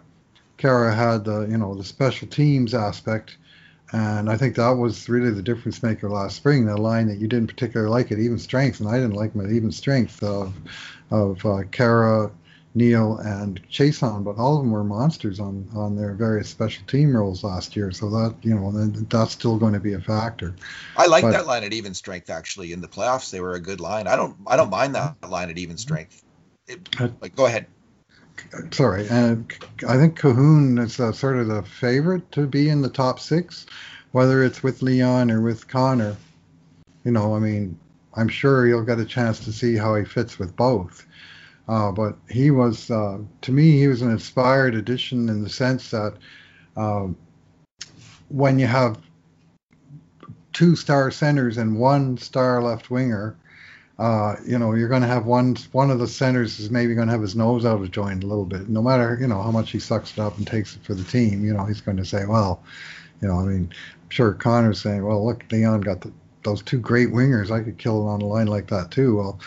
Khaira 0.58 0.94
had 0.94 1.24
the, 1.24 1.42
you 1.42 1.56
know, 1.56 1.74
the 1.74 1.84
special 1.84 2.28
teams 2.28 2.74
aspect. 2.74 3.37
And 3.92 4.30
I 4.30 4.36
think 4.36 4.56
that 4.56 4.70
was 4.70 5.08
really 5.08 5.30
the 5.30 5.42
difference 5.42 5.82
maker 5.82 6.10
last 6.10 6.36
spring. 6.36 6.66
The 6.66 6.76
line 6.76 7.08
that 7.08 7.18
you 7.18 7.26
didn't 7.26 7.48
particularly 7.48 7.90
like 7.90 8.12
at 8.12 8.18
even 8.18 8.38
strength, 8.38 8.80
and 8.80 8.88
I 8.88 8.94
didn't 8.94 9.14
like 9.14 9.32
them 9.32 9.46
at 9.46 9.52
even 9.52 9.72
strength 9.72 10.22
of 10.22 10.54
of 11.10 11.38
uh, 11.46 11.64
Khaira, 11.70 12.30
Neal, 12.74 13.16
and 13.16 13.62
Chiasson, 13.70 14.24
but 14.24 14.36
all 14.36 14.56
of 14.56 14.62
them 14.62 14.72
were 14.72 14.84
monsters 14.84 15.40
on 15.40 15.66
on 15.74 15.96
their 15.96 16.12
various 16.12 16.50
special 16.50 16.84
team 16.86 17.16
roles 17.16 17.42
last 17.42 17.76
year. 17.76 17.90
So 17.90 18.10
that 18.10 18.34
you 18.42 18.54
know 18.54 18.70
that's 19.08 19.32
still 19.32 19.56
going 19.56 19.72
to 19.72 19.80
be 19.80 19.94
a 19.94 20.00
factor. 20.00 20.54
I 20.96 21.06
like 21.06 21.24
that 21.24 21.46
line 21.46 21.64
at 21.64 21.72
even 21.72 21.94
strength. 21.94 22.28
Actually, 22.28 22.72
in 22.72 22.82
the 22.82 22.88
playoffs, 22.88 23.30
they 23.30 23.40
were 23.40 23.54
a 23.54 23.60
good 23.60 23.80
line. 23.80 24.06
I 24.06 24.16
don't 24.16 24.36
I 24.46 24.56
don't 24.56 24.70
mind 24.70 24.94
that 24.96 25.16
line 25.26 25.48
at 25.48 25.56
even 25.56 25.78
strength. 25.78 26.22
It, 26.66 26.86
like, 27.22 27.34
go 27.34 27.46
ahead. 27.46 27.66
Sorry, 28.70 29.08
and 29.08 29.52
I 29.88 29.96
think 29.96 30.18
Kahun 30.18 30.78
is 30.78 31.00
uh, 31.00 31.12
sort 31.12 31.38
of 31.38 31.48
the 31.48 31.62
favorite 31.62 32.30
to 32.32 32.46
be 32.46 32.68
in 32.68 32.82
the 32.82 32.88
top 32.88 33.20
six, 33.20 33.66
whether 34.12 34.42
it's 34.42 34.62
with 34.62 34.82
Leon 34.82 35.30
or 35.30 35.40
with 35.40 35.68
Connor. 35.68 36.16
You 37.04 37.12
know, 37.12 37.34
I 37.34 37.38
mean, 37.38 37.78
I'm 38.14 38.28
sure 38.28 38.66
you'll 38.66 38.84
get 38.84 38.98
a 38.98 39.04
chance 39.04 39.40
to 39.40 39.52
see 39.52 39.76
how 39.76 39.94
he 39.94 40.04
fits 40.04 40.38
with 40.38 40.56
both. 40.56 41.06
Uh, 41.68 41.92
but 41.92 42.16
he 42.30 42.50
was, 42.50 42.90
uh, 42.90 43.18
to 43.42 43.52
me, 43.52 43.78
he 43.78 43.88
was 43.88 44.00
an 44.02 44.10
inspired 44.10 44.74
addition 44.74 45.28
in 45.28 45.42
the 45.42 45.50
sense 45.50 45.90
that 45.90 46.14
um, 46.76 47.16
when 48.28 48.58
you 48.58 48.66
have 48.66 48.98
two 50.52 50.74
star 50.74 51.10
centers 51.10 51.58
and 51.58 51.78
one 51.78 52.16
star 52.16 52.62
left 52.62 52.90
winger, 52.90 53.36
uh, 53.98 54.36
you 54.46 54.58
know, 54.58 54.74
you're 54.74 54.88
going 54.88 55.02
to 55.02 55.08
have 55.08 55.26
one 55.26 55.56
one 55.72 55.90
of 55.90 55.98
the 55.98 56.06
centers 56.06 56.60
is 56.60 56.70
maybe 56.70 56.94
going 56.94 57.08
to 57.08 57.12
have 57.12 57.22
his 57.22 57.34
nose 57.34 57.64
out 57.64 57.80
of 57.80 57.90
joint 57.90 58.22
a 58.22 58.26
little 58.26 58.44
bit. 58.44 58.68
No 58.68 58.80
matter 58.80 59.18
you 59.20 59.26
know 59.26 59.42
how 59.42 59.50
much 59.50 59.72
he 59.72 59.80
sucks 59.80 60.12
it 60.12 60.20
up 60.20 60.38
and 60.38 60.46
takes 60.46 60.76
it 60.76 60.84
for 60.84 60.94
the 60.94 61.04
team, 61.04 61.44
you 61.44 61.52
know, 61.52 61.64
he's 61.64 61.80
going 61.80 61.96
to 61.96 62.04
say, 62.04 62.24
well, 62.24 62.62
you 63.20 63.28
know, 63.28 63.40
I 63.40 63.44
mean, 63.44 63.72
I'm 63.72 64.10
sure 64.10 64.32
Connor's 64.32 64.80
saying, 64.80 65.04
well, 65.04 65.26
look, 65.26 65.44
Leon 65.50 65.80
got 65.80 66.00
the 66.00 66.12
those 66.44 66.62
two 66.62 66.78
great 66.78 67.08
wingers, 67.08 67.50
I 67.50 67.62
could 67.62 67.78
kill 67.78 68.06
it 68.06 68.10
on 68.10 68.22
a 68.22 68.26
line 68.26 68.46
like 68.46 68.68
that 68.68 68.90
too. 68.90 69.16
Well, 69.16 69.40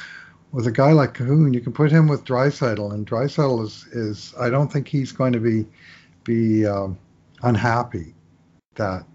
with 0.52 0.68
a 0.68 0.72
guy 0.72 0.92
like 0.92 1.14
Kahun, 1.14 1.54
you 1.54 1.62
can 1.62 1.72
put 1.72 1.92
him 1.92 2.08
with 2.08 2.26
Draisaitl, 2.26 2.94
and 2.94 3.08
Draisaitl 3.08 3.64
is 3.64 3.88
is 3.92 4.34
I 4.40 4.50
don't 4.50 4.72
think 4.72 4.88
he's 4.88 5.12
going 5.12 5.34
to 5.34 5.40
be 5.40 5.66
be 6.24 6.66
um, 6.66 6.98
unhappy 7.42 8.14
that 8.76 9.06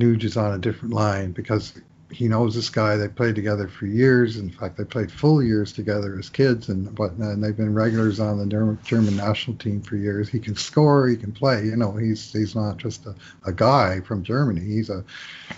Nuge 0.00 0.24
is 0.24 0.36
on 0.36 0.54
a 0.54 0.58
different 0.58 0.94
line 0.94 1.32
because 1.32 1.74
he 2.16 2.28
knows 2.28 2.54
this 2.54 2.70
guy. 2.70 2.96
They 2.96 3.08
played 3.08 3.34
together 3.34 3.68
for 3.68 3.84
years. 3.84 4.38
In 4.38 4.48
fact, 4.48 4.78
they 4.78 4.84
played 4.84 5.12
full 5.12 5.42
years 5.42 5.70
together 5.70 6.18
as 6.18 6.30
kids, 6.30 6.70
and 6.70 6.94
but 6.94 7.12
and 7.12 7.44
they've 7.44 7.56
been 7.56 7.74
regulars 7.74 8.20
on 8.20 8.38
the 8.38 8.78
German 8.84 9.16
national 9.16 9.58
team 9.58 9.82
for 9.82 9.96
years. 9.96 10.26
He 10.26 10.38
can 10.38 10.56
score. 10.56 11.08
He 11.08 11.16
can 11.16 11.30
play. 11.30 11.66
You 11.66 11.76
know, 11.76 11.92
he's 11.92 12.32
he's 12.32 12.54
not 12.54 12.78
just 12.78 13.04
a, 13.04 13.14
a 13.44 13.52
guy 13.52 14.00
from 14.00 14.24
Germany. 14.24 14.62
He's 14.62 14.88
a 14.88 15.04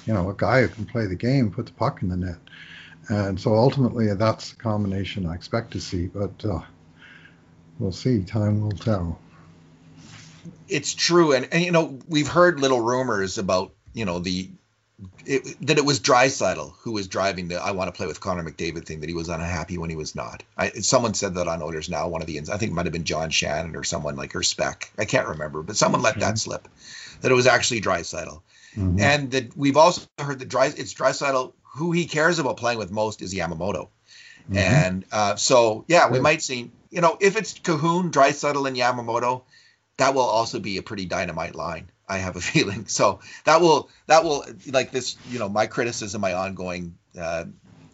you 0.04 0.12
know 0.12 0.30
a 0.30 0.34
guy 0.34 0.62
who 0.62 0.68
can 0.68 0.84
play 0.84 1.06
the 1.06 1.14
game, 1.14 1.52
put 1.52 1.66
the 1.66 1.72
puck 1.72 2.02
in 2.02 2.08
the 2.08 2.16
net. 2.16 2.38
And 3.08 3.40
so 3.40 3.54
ultimately, 3.54 4.12
that's 4.14 4.50
the 4.50 4.56
combination 4.56 5.26
I 5.26 5.34
expect 5.34 5.70
to 5.72 5.80
see. 5.80 6.06
But 6.06 6.44
uh, 6.44 6.60
we'll 7.78 7.92
see. 7.92 8.24
Time 8.24 8.62
will 8.62 8.72
tell. 8.72 9.20
It's 10.66 10.92
true, 10.92 11.34
and, 11.34 11.48
and 11.52 11.62
you 11.62 11.70
know 11.70 12.00
we've 12.08 12.26
heard 12.26 12.58
little 12.58 12.80
rumors 12.80 13.38
about 13.38 13.74
you 13.94 14.04
know 14.04 14.18
the 14.18 14.50
it, 15.26 15.66
that 15.66 15.78
it 15.78 15.84
was 15.84 16.00
Draisaitl 16.00 16.74
who 16.80 16.92
was 16.92 17.06
driving 17.06 17.48
the 17.48 17.60
"I 17.60 17.70
want 17.70 17.88
to 17.88 17.96
play 17.96 18.06
with 18.06 18.20
Connor 18.20 18.42
McDavid" 18.42 18.84
thing. 18.84 19.00
That 19.00 19.08
he 19.08 19.14
was 19.14 19.28
unhappy 19.28 19.78
when 19.78 19.90
he 19.90 19.96
was 19.96 20.14
not. 20.14 20.42
I, 20.56 20.70
someone 20.70 21.14
said 21.14 21.34
that 21.34 21.46
on 21.46 21.62
Oilers 21.62 21.88
Now. 21.88 22.08
One 22.08 22.20
of 22.20 22.26
the 22.26 22.38
I 22.38 22.56
think 22.56 22.72
it 22.72 22.74
might 22.74 22.86
have 22.86 22.92
been 22.92 23.04
John 23.04 23.30
Shannon 23.30 23.76
or 23.76 23.84
someone 23.84 24.16
like 24.16 24.32
her 24.32 24.42
spec. 24.42 24.90
I 24.98 25.04
can't 25.04 25.28
remember, 25.28 25.62
but 25.62 25.76
someone 25.76 26.02
let 26.02 26.18
that 26.20 26.38
slip. 26.38 26.68
That 27.20 27.30
it 27.30 27.34
was 27.34 27.46
actually 27.46 27.80
Draisaitl, 27.80 28.42
mm-hmm. 28.76 29.00
and 29.00 29.30
that 29.32 29.56
we've 29.56 29.76
also 29.76 30.02
heard 30.18 30.40
that 30.40 30.48
Dry 30.48 30.66
it's 30.66 30.94
Draisaitl 30.94 31.52
who 31.76 31.92
he 31.92 32.06
cares 32.06 32.38
about 32.38 32.56
playing 32.56 32.78
with 32.78 32.90
most 32.90 33.22
is 33.22 33.32
Yamamoto, 33.32 33.88
mm-hmm. 34.50 34.56
and 34.56 35.04
uh, 35.12 35.36
so 35.36 35.84
yeah, 35.86 36.10
we 36.10 36.18
might 36.18 36.42
see. 36.42 36.72
You 36.90 37.02
know, 37.02 37.18
if 37.20 37.36
it's 37.36 37.54
Kahun, 37.54 38.10
Draisaitl, 38.10 38.66
and 38.66 38.76
Yamamoto, 38.76 39.42
that 39.98 40.14
will 40.14 40.22
also 40.22 40.58
be 40.58 40.78
a 40.78 40.82
pretty 40.82 41.04
dynamite 41.04 41.54
line. 41.54 41.90
I 42.08 42.18
have 42.18 42.36
a 42.36 42.40
feeling. 42.52 42.86
So 42.86 43.20
that 43.44 43.60
will 43.60 43.90
that 44.06 44.24
will 44.24 44.44
like 44.66 44.90
this. 44.90 45.16
You 45.30 45.38
know, 45.38 45.48
my 45.48 45.66
criticism, 45.66 46.20
my 46.20 46.34
ongoing 46.34 46.96
uh, 47.18 47.44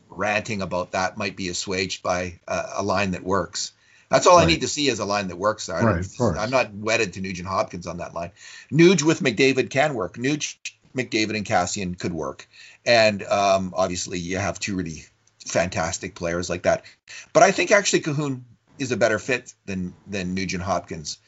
ranting 0.08 0.62
about 0.62 0.92
that 0.92 1.16
might 1.16 1.36
be 1.36 1.48
assuaged 1.48 2.02
by 2.02 2.40
uh, 2.46 2.74
a 2.76 2.82
line 2.82 3.12
that 3.12 3.24
works. 3.24 3.72
That's 4.10 4.26
all 4.26 4.36
right. 4.36 4.44
I 4.44 4.46
need 4.46 4.60
to 4.60 4.68
see 4.68 4.88
is 4.88 5.00
a 5.00 5.04
line 5.04 5.28
that 5.28 5.36
works. 5.36 5.68
I 5.68 5.82
right, 5.82 6.06
I'm 6.20 6.50
not 6.50 6.72
wedded 6.72 7.14
to 7.14 7.20
Nugent 7.20 7.48
Hopkins 7.48 7.86
on 7.86 7.96
that 7.98 8.14
line. 8.14 8.30
Nuge 8.70 9.02
with 9.02 9.20
McDavid 9.20 9.70
can 9.70 9.94
work. 9.94 10.16
Nuge, 10.16 10.56
McDavid, 10.94 11.36
and 11.36 11.44
Kassian 11.44 11.98
could 11.98 12.12
work. 12.12 12.46
And 12.86 13.22
um, 13.24 13.74
obviously, 13.76 14.18
you 14.18 14.36
have 14.36 14.60
two 14.60 14.76
really 14.76 15.04
fantastic 15.44 16.14
players 16.14 16.48
like 16.48 16.62
that. 16.62 16.84
But 17.32 17.42
I 17.42 17.50
think 17.50 17.72
actually 17.72 18.02
Kahun 18.02 18.42
is 18.78 18.92
a 18.92 18.96
better 18.96 19.18
fit 19.18 19.52
than 19.66 19.94
than 20.06 20.34
Nugent 20.34 20.62
Hopkins. 20.62 21.18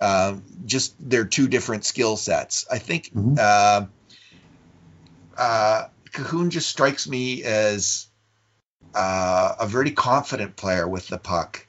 Uh, 0.00 0.36
just 0.66 0.94
they're 0.98 1.24
two 1.24 1.48
different 1.48 1.84
skill 1.84 2.16
sets. 2.16 2.66
I 2.70 2.78
think 2.78 3.10
mm-hmm. 3.14 3.36
uh, 3.38 3.86
uh, 5.36 5.88
Kahun 6.10 6.50
just 6.50 6.68
strikes 6.68 7.08
me 7.08 7.42
as 7.44 8.06
uh, 8.94 9.54
a 9.60 9.66
very 9.66 9.92
confident 9.92 10.56
player 10.56 10.86
with 10.86 11.08
the 11.08 11.18
puck, 11.18 11.66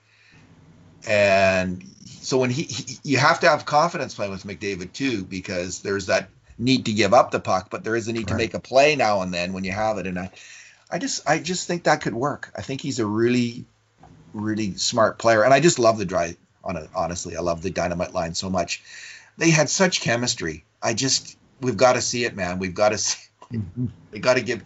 and 1.08 1.84
so 2.06 2.40
when 2.40 2.50
he, 2.50 2.64
he, 2.64 2.98
you 3.04 3.18
have 3.18 3.40
to 3.42 3.50
have 3.50 3.66
confidence 3.66 4.16
playing 4.16 4.32
with 4.32 4.44
McDavid 4.44 4.92
too, 4.94 5.24
because 5.24 5.82
there's 5.82 6.08
that 6.08 6.30
need 6.58 6.86
to 6.86 6.94
give 6.94 7.14
up 7.14 7.32
the 7.32 7.40
puck, 7.40 7.70
but 7.70 7.84
there 7.84 7.96
is 7.96 8.08
a 8.08 8.14
need 8.14 8.22
right. 8.22 8.28
to 8.30 8.36
make 8.36 8.54
a 8.54 8.60
play 8.60 8.96
now 8.96 9.22
and 9.22 9.34
then 9.34 9.54
when 9.54 9.64
you 9.64 9.72
have 9.72 9.98
it. 9.98 10.08
And 10.08 10.18
I, 10.18 10.32
I 10.90 11.00
just 11.00 11.28
I 11.28 11.40
just 11.40 11.68
think 11.68 11.84
that 11.84 12.02
could 12.02 12.14
work. 12.14 12.52
I 12.56 12.62
think 12.62 12.82
he's 12.82 13.00
a 13.00 13.06
really, 13.06 13.66
really 14.34 14.76
smart 14.76 15.20
player, 15.20 15.44
and 15.44 15.54
I 15.54 15.60
just 15.60 15.80
love 15.80 15.98
the 15.98 16.06
dry. 16.06 16.38
On 16.66 16.78
a, 16.78 16.88
honestly, 16.96 17.38
I 17.38 17.42
love 17.42 17.62
the 17.62 17.70
dynamite 17.70 18.14
line 18.14 18.34
so 18.34 18.50
much. 18.50 18.84
They 19.38 19.52
had 19.52 19.70
such 19.70 20.02
chemistry. 20.02 20.64
I 20.82 20.94
just 20.94 21.38
we've 21.62 21.78
got 21.78 21.94
to 21.94 22.02
see 22.02 22.26
it, 22.26 22.36
man. 22.36 22.60
We've 22.60 22.76
got 22.76 22.90
to 22.90 22.98
see. 22.98 23.20
They 24.12 24.20
got 24.20 24.36
to 24.36 24.42
give. 24.42 24.64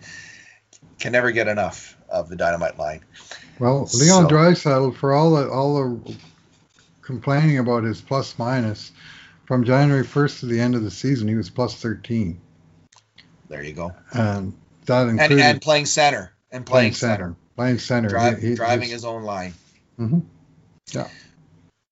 Can 0.99 1.11
never 1.11 1.31
get 1.31 1.47
enough 1.47 1.97
of 2.07 2.29
the 2.29 2.35
dynamite 2.35 2.77
line. 2.77 3.03
Well, 3.59 3.89
Leon 3.93 4.23
so, 4.23 4.27
Draisaitl, 4.27 4.95
for 4.95 5.13
all 5.13 5.31
the 5.31 5.49
all 5.49 5.75
the 5.83 6.15
complaining 7.01 7.57
about 7.57 7.83
his 7.83 7.99
plus 7.99 8.37
minus, 8.37 8.91
from 9.49 9.63
January 9.63 10.05
1st 10.05 10.41
to 10.41 10.45
the 10.45 10.59
end 10.59 10.75
of 10.75 10.83
the 10.83 10.91
season, 10.91 11.27
he 11.27 11.33
was 11.33 11.49
plus 11.49 11.73
13. 11.73 12.39
There 13.47 13.63
you 13.63 13.73
go. 13.73 13.91
And 14.13 14.53
that 14.85 15.07
included 15.07 15.31
and, 15.31 15.41
and 15.41 15.61
playing 15.61 15.87
center 15.87 16.33
and 16.51 16.63
playing, 16.65 16.81
playing 16.81 16.93
center. 16.93 17.15
center. 17.15 17.35
playing 17.55 17.79
center, 17.79 18.09
Drive, 18.09 18.37
he, 18.39 18.49
he, 18.49 18.55
driving 18.55 18.89
his 18.89 19.03
own 19.03 19.23
line. 19.23 19.55
Mm-hmm. 19.99 20.19
Yeah. 20.91 21.07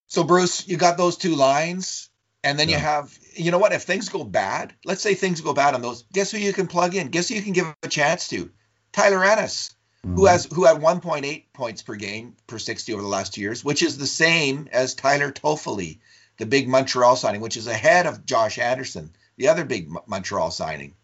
So 0.07 0.23
Bruce, 0.23 0.67
you 0.67 0.77
got 0.77 0.97
those 0.97 1.17
two 1.17 1.35
lines, 1.35 2.09
and 2.43 2.57
then 2.57 2.69
yeah. 2.69 2.77
you 2.77 2.81
have, 2.81 3.17
you 3.35 3.51
know 3.51 3.57
what? 3.57 3.73
If 3.73 3.83
things 3.83 4.09
go 4.09 4.23
bad, 4.23 4.73
let's 4.85 5.01
say 5.01 5.13
things 5.13 5.41
go 5.41 5.53
bad 5.53 5.73
on 5.73 5.81
those, 5.81 6.03
guess 6.13 6.31
who 6.31 6.37
you 6.37 6.53
can 6.53 6.67
plug 6.67 6.95
in? 6.95 7.09
Guess 7.09 7.29
who 7.29 7.35
you 7.35 7.41
can 7.41 7.53
give 7.53 7.73
a 7.83 7.87
chance 7.87 8.29
to? 8.29 8.49
Tyler 8.93 9.23
Ennis, 9.23 9.75
mm-hmm. 10.05 10.15
who 10.15 10.25
has 10.25 10.45
who 10.45 10.63
had 10.63 10.77
1.8 10.77 11.45
points 11.53 11.81
per 11.81 11.95
game 11.95 12.35
per 12.47 12.57
60 12.57 12.93
over 12.93 13.01
the 13.01 13.07
last 13.07 13.33
two 13.33 13.41
years, 13.41 13.65
which 13.65 13.83
is 13.83 13.97
the 13.97 14.07
same 14.07 14.69
as 14.71 14.95
Tyler 14.95 15.31
Toffoli, 15.31 15.99
the 16.37 16.45
big 16.45 16.69
Montreal 16.69 17.17
signing, 17.17 17.41
which 17.41 17.57
is 17.57 17.67
ahead 17.67 18.05
of 18.05 18.25
Josh 18.25 18.57
Anderson, 18.57 19.11
the 19.35 19.49
other 19.49 19.65
big 19.65 19.89
Montreal 20.07 20.51
signing. 20.51 20.95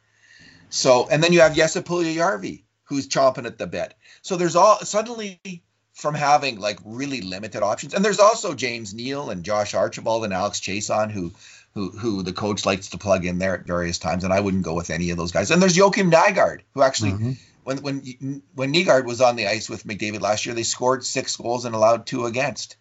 So, 0.69 1.07
and 1.09 1.21
then 1.21 1.33
you 1.33 1.41
have 1.41 1.55
Jesse 1.55 1.81
Puljujarvi, 1.81 2.63
who's 2.85 3.07
chomping 3.07 3.45
at 3.45 3.57
the 3.57 3.67
bit. 3.67 3.93
So 4.21 4.37
there's 4.37 4.55
all 4.55 4.79
suddenly 4.79 5.39
from 5.93 6.15
having 6.15 6.59
like 6.59 6.79
really 6.83 7.21
limited 7.21 7.63
options, 7.63 7.93
and 7.93 8.03
there's 8.03 8.19
also 8.19 8.53
James 8.53 8.93
Neal 8.93 9.29
and 9.29 9.43
Josh 9.43 9.73
Archibald 9.73 10.25
and 10.25 10.33
Alex 10.33 10.59
Chiasson 10.59 11.11
who. 11.11 11.31
Who, 11.75 11.89
who 11.89 12.21
the 12.21 12.33
coach 12.33 12.67
likes 12.67 12.89
to 12.89 12.99
plug 12.99 13.25
in 13.25 13.39
there 13.39 13.57
at 13.57 13.65
various 13.65 13.97
times, 13.97 14.23
and 14.23 14.31
I 14.31 14.41
wouldn't 14.41 14.61
go 14.61 14.75
with 14.75 14.91
any 14.91 15.09
of 15.09 15.17
those 15.17 15.31
guys. 15.31 15.49
And 15.49 15.59
there's 15.59 15.75
Joakim 15.75 16.11
Nygard, 16.11 16.59
who 16.75 16.83
actually, 16.83 17.13
mm-hmm. 17.13 17.31
when 17.63 17.77
when 17.77 18.43
when 18.53 18.71
Nygard 18.71 19.05
was 19.05 19.21
on 19.21 19.35
the 19.35 19.47
ice 19.47 19.71
with 19.71 19.83
McDavid 19.83 20.21
last 20.21 20.45
year, 20.45 20.53
they 20.53 20.61
scored 20.61 21.03
six 21.03 21.35
goals 21.35 21.65
and 21.65 21.73
allowed 21.73 22.05
two 22.05 22.27
against. 22.27 22.77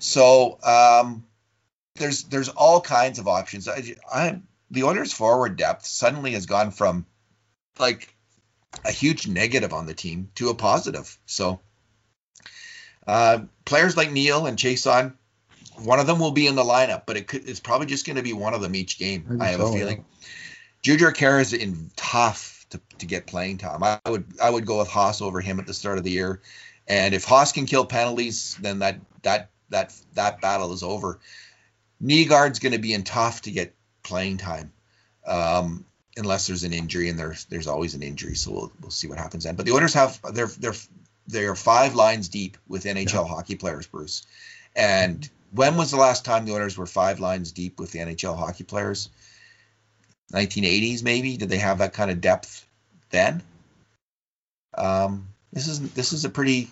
So 0.00 0.58
um, 0.64 1.24
there's 1.94 2.24
there's 2.24 2.48
all 2.48 2.80
kinds 2.80 3.20
of 3.20 3.28
options. 3.28 3.68
I, 3.68 3.94
I 4.12 4.40
the 4.68 4.82
Oilers' 4.82 5.12
forward 5.12 5.56
depth 5.56 5.86
suddenly 5.86 6.32
has 6.32 6.46
gone 6.46 6.72
from 6.72 7.06
like 7.78 8.12
a 8.84 8.90
huge 8.90 9.28
negative 9.28 9.72
on 9.72 9.86
the 9.86 9.94
team 9.94 10.30
to 10.34 10.48
a 10.48 10.54
positive. 10.54 11.16
So 11.26 11.60
uh, 13.06 13.40
players 13.64 13.96
like 13.96 14.12
Neal 14.12 14.46
and 14.46 14.58
Chiasson, 14.58 15.14
one 15.76 15.98
of 15.98 16.06
them 16.06 16.18
will 16.18 16.32
be 16.32 16.46
in 16.46 16.54
the 16.54 16.62
lineup, 16.62 17.02
but 17.06 17.16
it 17.16 17.26
could, 17.26 17.48
it's 17.48 17.60
probably 17.60 17.86
just 17.86 18.06
going 18.06 18.16
to 18.16 18.22
be 18.22 18.32
one 18.32 18.54
of 18.54 18.60
them 18.60 18.74
each 18.74 18.98
game. 18.98 19.38
I, 19.40 19.46
I 19.46 19.48
have 19.48 19.60
so, 19.60 19.68
a 19.68 19.72
feeling. 19.72 20.04
Yeah. 20.84 20.96
Khaira 20.96 21.40
is 21.40 21.52
in 21.52 21.90
tough 21.96 22.66
to, 22.70 22.80
to 22.98 23.06
get 23.06 23.26
playing 23.26 23.58
time. 23.58 23.82
I 23.82 23.98
would 24.08 24.26
I 24.42 24.50
would 24.50 24.66
go 24.66 24.78
with 24.78 24.88
Haas 24.88 25.22
over 25.22 25.40
him 25.40 25.58
at 25.58 25.66
the 25.66 25.74
start 25.74 25.98
of 25.98 26.04
the 26.04 26.10
year, 26.10 26.40
and 26.86 27.14
if 27.14 27.24
Haas 27.24 27.52
can 27.52 27.66
kill 27.66 27.84
penalties, 27.86 28.58
then 28.60 28.80
that 28.80 29.00
that 29.22 29.50
that 29.70 29.94
that 30.14 30.40
battle 30.40 30.72
is 30.72 30.82
over. 30.82 31.20
Nygard's 32.02 32.58
going 32.58 32.72
to 32.72 32.78
be 32.78 32.92
in 32.92 33.02
tough 33.02 33.42
to 33.42 33.50
get 33.50 33.74
playing 34.02 34.36
time. 34.36 34.72
Um, 35.26 35.86
unless 36.16 36.46
there's 36.46 36.64
an 36.64 36.72
injury, 36.72 37.08
and 37.08 37.18
there's 37.18 37.46
there's 37.46 37.66
always 37.66 37.94
an 37.94 38.02
injury, 38.02 38.34
so 38.34 38.52
we'll 38.52 38.72
we'll 38.80 38.90
see 38.90 39.08
what 39.08 39.18
happens 39.18 39.44
then. 39.44 39.56
But 39.56 39.66
the 39.66 39.72
Oilers 39.72 39.94
have 39.94 40.20
they're 40.32 40.46
they're 40.46 40.74
they 41.26 41.46
are 41.46 41.54
five 41.54 41.94
lines 41.94 42.28
deep 42.28 42.56
with 42.68 42.84
NHL 42.84 43.12
yeah. 43.12 43.24
hockey 43.24 43.54
players, 43.54 43.86
Bruce. 43.86 44.26
And 44.76 45.28
when 45.52 45.76
was 45.76 45.90
the 45.90 45.96
last 45.96 46.24
time 46.24 46.44
the 46.44 46.52
Oilers 46.52 46.76
were 46.76 46.86
five 46.86 47.20
lines 47.20 47.52
deep 47.52 47.78
with 47.78 47.92
the 47.92 48.00
NHL 48.00 48.36
hockey 48.36 48.64
players? 48.64 49.08
1980s, 50.32 51.02
maybe. 51.02 51.36
Did 51.36 51.48
they 51.48 51.58
have 51.58 51.78
that 51.78 51.92
kind 51.92 52.10
of 52.10 52.20
depth 52.20 52.66
then? 53.10 53.42
Um, 54.76 55.28
this 55.52 55.68
is 55.68 55.92
this 55.92 56.12
is 56.12 56.24
a 56.24 56.30
pretty. 56.30 56.70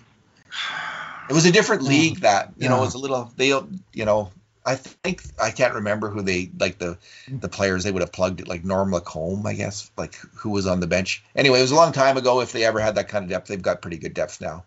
It 1.29 1.33
was 1.33 1.45
a 1.45 1.51
different 1.51 1.83
league 1.83 2.19
that 2.19 2.49
you 2.57 2.65
yeah. 2.65 2.69
know 2.69 2.77
it 2.79 2.85
was 2.85 2.95
a 2.95 2.97
little 2.97 3.31
they 3.37 3.47
you 3.47 4.05
know 4.05 4.31
I 4.65 4.75
think 4.75 5.23
I 5.41 5.51
can't 5.51 5.75
remember 5.75 6.09
who 6.09 6.21
they 6.21 6.49
like 6.57 6.77
the 6.77 6.97
the 7.27 7.49
players 7.49 7.83
they 7.83 7.91
would 7.91 8.01
have 8.01 8.13
plugged 8.13 8.39
it 8.39 8.47
like 8.47 8.63
Norm 8.63 8.91
Lacombe, 8.91 9.45
I 9.45 9.53
guess, 9.53 9.91
like 9.97 10.15
who 10.35 10.51
was 10.51 10.67
on 10.67 10.79
the 10.79 10.87
bench. 10.87 11.23
Anyway, 11.35 11.59
it 11.59 11.63
was 11.63 11.71
a 11.71 11.75
long 11.75 11.91
time 11.91 12.17
ago. 12.17 12.41
If 12.41 12.53
they 12.53 12.63
ever 12.63 12.79
had 12.79 12.95
that 12.95 13.09
kind 13.09 13.23
of 13.23 13.29
depth, 13.29 13.47
they've 13.47 13.61
got 13.61 13.81
pretty 13.81 13.97
good 13.97 14.13
depth 14.13 14.39
now. 14.39 14.63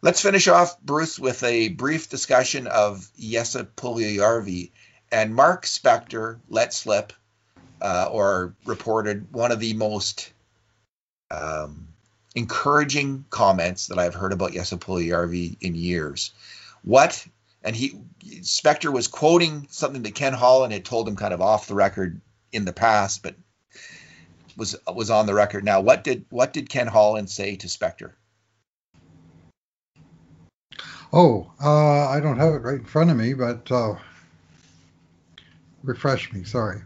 Let's 0.00 0.20
finish 0.20 0.48
off, 0.48 0.80
Bruce, 0.80 1.18
with 1.18 1.42
a 1.42 1.68
brief 1.68 2.08
discussion 2.08 2.66
of 2.66 3.10
Jesse 3.18 3.64
Puljujarvi 3.76 4.70
and 5.10 5.34
Mark 5.34 5.64
Spector 5.64 6.38
let 6.48 6.72
slip 6.72 7.12
uh, 7.80 8.08
or 8.10 8.54
reported 8.64 9.32
one 9.32 9.52
of 9.52 9.60
the 9.60 9.74
most 9.74 10.32
um, 11.30 11.88
encouraging 12.34 13.24
comments 13.30 13.88
that 13.88 13.98
I've 13.98 14.14
heard 14.14 14.32
about 14.32 14.52
Jesse 14.52 14.76
Puljujarvi 14.76 15.56
in 15.60 15.74
years. 15.74 16.32
What 16.82 17.26
and 17.62 17.74
he 17.74 17.98
Spector 18.42 18.92
was 18.92 19.08
quoting 19.08 19.66
something 19.70 20.02
that 20.02 20.14
Ken 20.14 20.32
Holland 20.32 20.72
had 20.72 20.84
told 20.84 21.08
him 21.08 21.16
kind 21.16 21.34
of 21.34 21.40
off 21.40 21.66
the 21.66 21.74
record 21.74 22.20
in 22.52 22.64
the 22.64 22.72
past, 22.72 23.22
but 23.22 23.34
was 24.56 24.76
was 24.92 25.10
on 25.10 25.26
the 25.26 25.34
record 25.34 25.64
now. 25.64 25.80
What 25.80 26.04
did 26.04 26.26
what 26.30 26.52
did 26.52 26.68
Ken 26.68 26.86
Holland 26.86 27.30
say 27.30 27.56
to 27.56 27.66
Spector? 27.66 28.12
Oh, 31.12 31.52
uh, 31.62 32.08
I 32.08 32.20
don't 32.20 32.38
have 32.38 32.54
it 32.54 32.58
right 32.58 32.80
in 32.80 32.84
front 32.84 33.10
of 33.10 33.16
me, 33.16 33.34
but 33.34 33.70
uh, 33.70 33.94
refresh 35.82 36.32
me. 36.32 36.44
Sorry. 36.44 36.80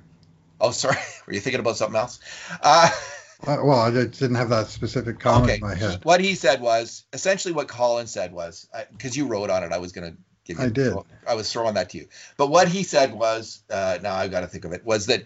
Oh, 0.61 0.73
sorry. 0.73 0.99
Were 1.27 1.33
you 1.33 1.41
thinking 1.41 1.61
about 1.61 1.77
something 1.77 1.99
else? 1.99 2.21
Uh, 2.63 2.91
uh, 3.47 3.57
well, 3.65 3.81
I 3.81 3.91
didn't 3.91 4.35
have 4.35 4.51
that 4.51 4.69
specific 4.69 5.19
comment 5.19 5.45
okay. 5.45 5.55
in 5.55 5.61
my 5.61 5.75
head. 5.75 6.05
What 6.05 6.21
he 6.21 6.35
said 6.35 6.61
was 6.61 7.05
essentially 7.13 7.55
what 7.55 7.69
Colin 7.69 8.07
said 8.07 8.33
was 8.33 8.69
because 8.93 9.17
you 9.17 9.27
wrote 9.27 9.49
on 9.49 9.65
it. 9.65 9.73
I 9.73 9.79
was 9.79 9.93
going 9.93 10.13
to 10.13 10.19
I 10.59 10.69
did. 10.69 10.95
I 11.29 11.35
was 11.35 11.53
throwing 11.53 11.75
that 11.75 11.91
to 11.91 11.99
you. 11.99 12.09
But 12.37 12.49
what 12.49 12.69
he 12.69 12.83
said 12.83 13.13
was, 13.13 13.63
uh, 13.71 13.99
now 14.03 14.15
I've 14.15 14.31
got 14.31 14.41
to 14.41 14.47
think 14.47 14.65
of 14.65 14.73
it, 14.73 14.85
was 14.85 15.07
that 15.07 15.25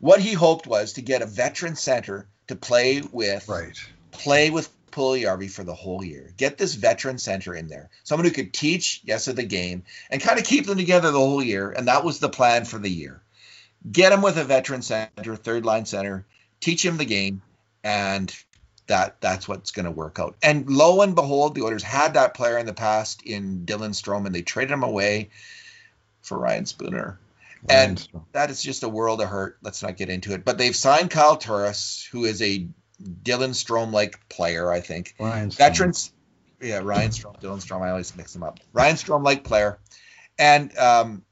what 0.00 0.20
he 0.20 0.32
hoped 0.32 0.66
was 0.66 0.94
to 0.94 1.02
get 1.02 1.22
a 1.22 1.26
veteran 1.26 1.76
center 1.76 2.26
to 2.48 2.56
play 2.56 3.02
with, 3.12 3.48
right, 3.48 3.78
play 4.10 4.50
with 4.50 4.68
Puljujarvi 4.90 5.50
for 5.50 5.64
the 5.64 5.74
whole 5.74 6.04
year. 6.04 6.32
Get 6.36 6.58
this 6.58 6.74
veteran 6.74 7.18
center 7.18 7.54
in 7.54 7.68
there, 7.68 7.90
someone 8.04 8.26
who 8.26 8.32
could 8.32 8.52
teach 8.52 9.00
yes 9.04 9.28
of 9.28 9.36
the 9.36 9.44
game 9.44 9.84
and 10.10 10.22
kind 10.22 10.38
of 10.38 10.44
keep 10.44 10.66
them 10.66 10.78
together 10.78 11.10
the 11.10 11.18
whole 11.18 11.42
year. 11.42 11.70
And 11.70 11.88
that 11.88 12.04
was 12.04 12.18
the 12.18 12.28
plan 12.28 12.64
for 12.64 12.78
the 12.78 12.90
year. 12.90 13.22
Get 13.90 14.12
him 14.12 14.22
with 14.22 14.38
a 14.38 14.44
veteran 14.44 14.82
center, 14.82 15.36
third 15.36 15.64
line 15.64 15.84
center, 15.84 16.26
teach 16.60 16.84
him 16.84 16.96
the 16.96 17.04
game, 17.04 17.42
and 17.82 18.34
that 18.86 19.20
that's 19.20 19.48
what's 19.48 19.70
going 19.70 19.84
to 19.84 19.90
work 19.90 20.18
out. 20.18 20.36
And 20.42 20.68
lo 20.68 21.00
and 21.02 21.14
behold, 21.14 21.54
the 21.54 21.62
Oilers 21.62 21.82
had 21.82 22.14
that 22.14 22.34
player 22.34 22.58
in 22.58 22.66
the 22.66 22.74
past 22.74 23.22
in 23.22 23.64
Dylan 23.64 23.90
Strome, 23.90 24.26
and 24.26 24.34
they 24.34 24.42
traded 24.42 24.72
him 24.72 24.82
away 24.82 25.30
for 26.22 26.38
Ryan 26.38 26.66
Spooner. 26.66 27.18
Ryan 27.68 27.90
and 27.90 27.98
Strome. 27.98 28.24
that 28.32 28.50
is 28.50 28.62
just 28.62 28.82
a 28.82 28.88
world 28.88 29.20
of 29.20 29.28
hurt. 29.28 29.58
Let's 29.62 29.82
not 29.82 29.96
get 29.96 30.10
into 30.10 30.34
it. 30.34 30.44
But 30.44 30.58
they've 30.58 30.76
signed 30.76 31.10
Kyle 31.10 31.36
Turris, 31.36 32.06
who 32.10 32.24
is 32.24 32.42
a 32.42 32.66
Dylan 33.02 33.50
Strome 33.50 33.92
like 33.92 34.28
player, 34.28 34.70
I 34.70 34.80
think. 34.80 35.14
Ryan 35.18 35.48
Strome. 35.48 35.56
Veterans, 35.56 36.12
yeah, 36.60 36.80
Ryan 36.82 37.10
Strome, 37.10 37.40
Dylan 37.40 37.64
Strome. 37.64 37.82
I 37.82 37.90
always 37.90 38.14
mix 38.16 38.32
them 38.32 38.42
up. 38.42 38.60
Ryan 38.72 38.96
Strome 38.96 39.24
like 39.24 39.44
player, 39.44 39.78
and 40.38 40.76
um, 40.76 41.24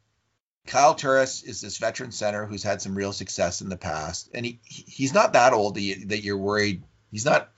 Kyle 0.66 0.94
Turris 0.94 1.42
is 1.42 1.60
this 1.60 1.76
veteran 1.76 2.12
center 2.12 2.46
who's 2.46 2.62
had 2.62 2.80
some 2.80 2.94
real 2.94 3.12
success 3.12 3.60
in 3.60 3.68
the 3.68 3.76
past, 3.76 4.30
and 4.32 4.46
he 4.46 4.58
he's 4.64 5.12
not 5.12 5.34
that 5.34 5.52
old 5.52 5.74
that 5.74 6.22
you're 6.22 6.38
worried 6.38 6.82
He's 7.12 7.24
not. 7.24 7.50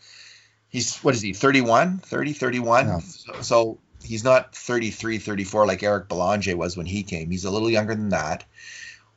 He's 0.68 0.98
what 0.98 1.14
is 1.14 1.22
he? 1.22 1.32
31, 1.32 1.98
30, 1.98 2.32
31. 2.32 2.86
Yeah. 2.86 2.98
So, 2.98 3.32
so, 3.40 3.78
he's 4.02 4.24
not 4.24 4.54
33, 4.54 5.18
34 5.18 5.66
like 5.66 5.82
Eric 5.82 6.08
Belanger 6.08 6.56
was 6.56 6.76
when 6.76 6.86
he 6.86 7.04
came. 7.04 7.30
He's 7.30 7.44
a 7.44 7.50
little 7.50 7.70
younger 7.70 7.94
than 7.94 8.10
that. 8.10 8.44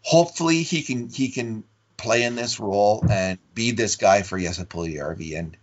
Hopefully, 0.02 0.64
he 0.64 0.84
can 0.84 1.10
he 1.10 1.30
can 1.30 1.64
play 1.98 2.24
in 2.24 2.36
this 2.36 2.60
role 2.60 3.04
and 3.10 3.40
be 3.54 3.72
this 3.72 3.96
guy 3.96 4.22
for 4.22 4.40
Jesse 4.40 4.64
Puljujarvi. 4.64 5.38
And 5.38 5.58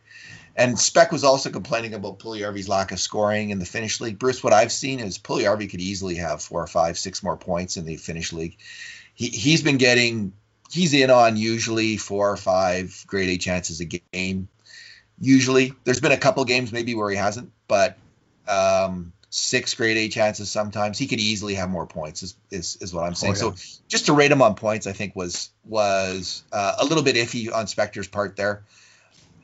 and 0.56 0.78
Speck 0.78 1.10
was 1.10 1.24
also 1.24 1.50
complaining 1.50 1.94
about 1.94 2.18
Puljujarvi's 2.18 2.68
lack 2.68 2.92
of 2.92 3.00
scoring 3.00 3.50
in 3.50 3.58
the 3.58 3.64
Finnish 3.64 4.00
league. 4.00 4.18
Bruce, 4.18 4.42
what 4.42 4.52
I've 4.52 4.72
seen 4.72 5.00
is 5.00 5.18
Puljujarvi 5.18 5.70
could 5.70 5.80
easily 5.80 6.16
have 6.16 6.42
four 6.42 6.62
or 6.62 6.66
five, 6.66 6.98
six 6.98 7.22
more 7.22 7.36
points 7.36 7.76
in 7.76 7.86
the 7.86 7.96
Finnish 7.96 8.32
league. 8.32 8.58
He 9.14 9.28
he's 9.28 9.62
been 9.62 9.78
getting 9.78 10.32
he's 10.70 10.92
in 10.92 11.10
on 11.10 11.36
usually 11.36 11.96
four 11.96 12.30
or 12.30 12.36
five 12.36 13.04
grade 13.06 13.30
A 13.30 13.38
chances 13.38 13.80
a 13.80 13.84
game 13.84 14.48
Usually, 15.20 15.72
there's 15.84 16.00
been 16.00 16.12
a 16.12 16.18
couple 16.18 16.44
games 16.44 16.72
maybe 16.72 16.94
where 16.94 17.10
he 17.10 17.16
hasn't, 17.16 17.52
but 17.68 17.96
um, 18.48 19.12
six 19.30 19.74
grade 19.74 19.96
A 19.96 20.08
chances 20.08 20.50
sometimes. 20.50 20.98
He 20.98 21.06
could 21.06 21.20
easily 21.20 21.54
have 21.54 21.70
more 21.70 21.86
points. 21.86 22.22
Is 22.22 22.36
is, 22.50 22.76
is 22.80 22.92
what 22.92 23.04
I'm 23.04 23.14
saying. 23.14 23.34
Oh, 23.40 23.48
yeah. 23.48 23.54
So 23.54 23.78
just 23.88 24.06
to 24.06 24.12
rate 24.12 24.30
him 24.30 24.42
on 24.42 24.54
points, 24.54 24.86
I 24.86 24.92
think 24.92 25.14
was 25.14 25.50
was 25.64 26.42
uh, 26.52 26.76
a 26.80 26.84
little 26.84 27.04
bit 27.04 27.16
iffy 27.16 27.52
on 27.52 27.66
Spector's 27.66 28.08
part 28.08 28.36
there. 28.36 28.64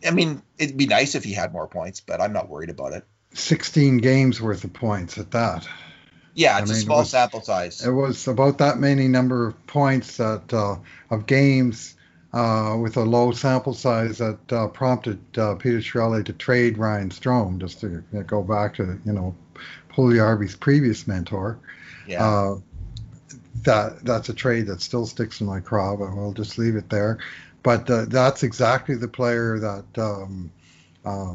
I 0.07 0.13
mean, 0.13 0.43
it'd 0.59 0.77
be 0.77 0.87
nice 0.87 1.15
if 1.15 1.25
he 1.25 1.33
had 1.33 1.53
more 1.53 1.67
points, 1.67 2.01
but 2.01 2.21
I'm 2.21 2.33
not 2.33 2.49
worried 2.49 2.71
about 2.71 2.93
it. 2.93 3.05
16 3.35 3.99
games 3.99 4.41
worth 4.41 4.65
of 4.65 4.73
points 4.73 5.19
at 5.19 5.31
that. 5.33 5.69
Yeah, 6.35 6.59
it's 6.59 6.71
I 6.71 6.75
mean, 6.75 6.83
a 6.83 6.85
small 6.85 6.99
it 6.99 7.03
was, 7.03 7.11
sample 7.11 7.43
size. 7.43 7.85
It 7.85 7.91
was 7.91 8.27
about 8.29 8.59
that 8.59 8.79
many 8.79 9.09
number 9.09 9.49
of 9.49 9.67
points 9.67 10.17
that 10.17 10.53
uh, 10.55 10.77
of 11.11 11.27
games 11.27 11.97
uh, 12.33 12.77
with 12.81 12.97
a 12.97 13.03
low 13.03 13.33
sample 13.33 13.75
size 13.75 14.19
that 14.19 14.53
uh, 14.53 14.69
prompted 14.69 15.19
uh, 15.37 15.55
Peter 15.57 15.79
Chiarelli 15.79 16.25
to 16.25 16.33
trade 16.33 16.79
Ryan 16.79 17.11
Strome, 17.11 17.59
just 17.59 17.81
to 17.81 17.89
you 17.89 18.05
know, 18.13 18.23
go 18.23 18.43
back 18.43 18.75
to 18.77 18.99
you 19.05 19.13
know 19.13 19.35
Puljujarvi's 19.91 20.57
previous 20.57 21.07
mentor. 21.07 21.59
Yeah. 22.07 22.25
Uh, 22.25 22.59
that 23.63 24.05
that's 24.05 24.29
a 24.29 24.35
trade 24.35 24.67
that 24.67 24.81
still 24.81 25.07
sticks 25.07 25.41
in 25.41 25.47
my 25.47 25.61
craw, 25.61 25.97
but 25.97 26.15
we'll 26.15 26.33
just 26.33 26.57
leave 26.57 26.77
it 26.77 26.89
there. 26.89 27.19
But 27.63 27.91
uh, 27.91 28.07
that's 28.07 28.43
exactly 28.43 28.95
the 28.95 29.09
player 29.09 29.59
that 29.59 30.03
um, 30.03 30.51
uh, 31.05 31.35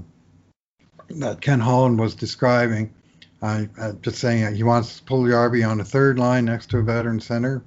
that 1.10 1.42
Ken 1.42 1.60
Holland 1.60 2.00
was 2.00 2.16
describing. 2.16 2.94
I, 3.42 3.70
am 3.78 4.00
just 4.02 4.20
saying 4.20 4.56
he 4.56 4.64
wants 4.64 5.02
Puljujarvi 5.02 5.70
on 5.70 5.80
a 5.82 5.84
third 5.84 6.18
line 6.18 6.46
next 6.46 6.70
to 6.72 6.80
a 6.80 6.84
veteran 6.84 7.20
center, 7.20 7.64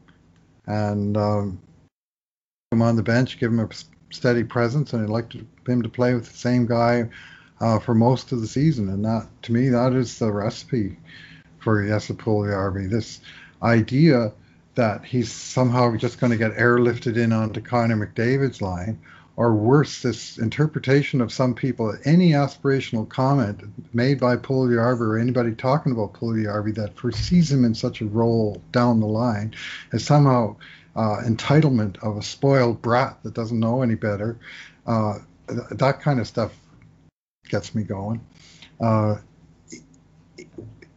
and 0.66 1.16
um, 1.16 1.60
him 2.70 2.82
on 2.82 2.96
the 2.96 3.02
bench, 3.02 3.38
give 3.38 3.50
him 3.50 3.60
a 3.60 3.68
steady 4.10 4.44
presence, 4.44 4.92
and 4.92 5.02
I'd 5.02 5.08
like 5.08 5.30
to, 5.30 5.46
him 5.66 5.82
to 5.82 5.88
play 5.88 6.12
with 6.12 6.30
the 6.30 6.36
same 6.36 6.66
guy 6.66 7.08
uh, 7.60 7.78
for 7.78 7.94
most 7.94 8.30
of 8.30 8.42
the 8.42 8.46
season. 8.46 8.90
And 8.90 9.02
that, 9.06 9.26
to 9.44 9.52
me, 9.52 9.70
that 9.70 9.94
is 9.94 10.18
the 10.18 10.30
recipe 10.30 10.98
for 11.60 11.82
Puljujarvi. 11.82 12.90
This 12.90 13.20
idea 13.62 14.32
that 14.74 15.02
he's 15.02 15.32
somehow 15.32 15.96
just 15.96 16.20
going 16.20 16.30
to 16.30 16.36
get 16.36 16.58
airlifted 16.58 17.16
in 17.16 17.32
onto 17.32 17.62
Connor 17.62 18.06
McDavid's 18.06 18.60
line, 18.60 19.00
or 19.36 19.54
worse, 19.54 20.02
this 20.02 20.36
interpretation 20.36 21.22
of 21.22 21.32
some 21.32 21.54
people, 21.54 21.96
any 22.04 22.32
aspirational 22.32 23.08
comment 23.08 23.62
made 23.94 24.20
by 24.20 24.36
Puljujarvi 24.36 25.00
or 25.00 25.18
anybody 25.18 25.54
talking 25.54 25.92
about 25.92 26.12
Puljujarvi 26.12 26.74
that 26.74 26.98
foresees 26.98 27.50
him 27.50 27.64
in 27.64 27.74
such 27.74 28.02
a 28.02 28.06
role 28.06 28.60
down 28.72 29.00
the 29.00 29.06
line 29.06 29.54
is 29.92 30.04
somehow 30.04 30.56
uh, 30.98 31.22
entitlement 31.24 31.96
of 32.02 32.16
a 32.16 32.22
spoiled 32.22 32.82
brat 32.82 33.16
that 33.22 33.32
doesn't 33.32 33.60
know 33.60 33.82
any 33.82 33.94
better. 33.94 34.36
Uh, 34.84 35.20
th- 35.48 35.60
that 35.70 36.00
kind 36.00 36.18
of 36.18 36.26
stuff 36.26 36.52
gets 37.48 37.72
me 37.72 37.84
going. 37.84 38.20
Uh, 38.80 39.14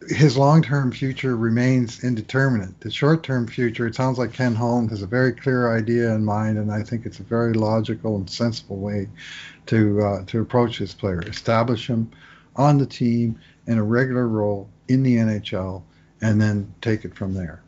his 0.07 0.35
long-term 0.35 0.91
future 0.91 1.37
remains 1.37 2.03
indeterminate. 2.03 2.79
The 2.81 2.89
short-term 2.89 3.45
future, 3.45 3.85
it 3.85 3.93
sounds 3.93 4.17
like 4.17 4.33
Ken 4.33 4.55
Holland 4.55 4.89
has 4.89 5.03
a 5.03 5.07
very 5.07 5.33
clear 5.33 5.77
idea 5.77 6.15
in 6.15 6.25
mind, 6.25 6.57
and 6.57 6.71
I 6.71 6.81
think 6.81 7.05
it's 7.05 7.19
a 7.19 7.23
very 7.23 7.53
logical 7.53 8.15
and 8.15 8.27
sensible 8.27 8.77
way 8.77 9.07
to 9.67 10.01
uh, 10.01 10.25
to 10.25 10.41
approach 10.41 10.79
this 10.79 10.95
player. 10.95 11.21
Establish 11.21 11.85
him 11.87 12.09
on 12.55 12.79
the 12.79 12.87
team 12.87 13.39
in 13.67 13.77
a 13.77 13.83
regular 13.83 14.27
role 14.27 14.67
in 14.87 15.03
the 15.03 15.17
NHL, 15.17 15.83
and 16.21 16.41
then 16.41 16.73
take 16.81 17.05
it 17.05 17.15
from 17.15 17.35
there. 17.35 17.61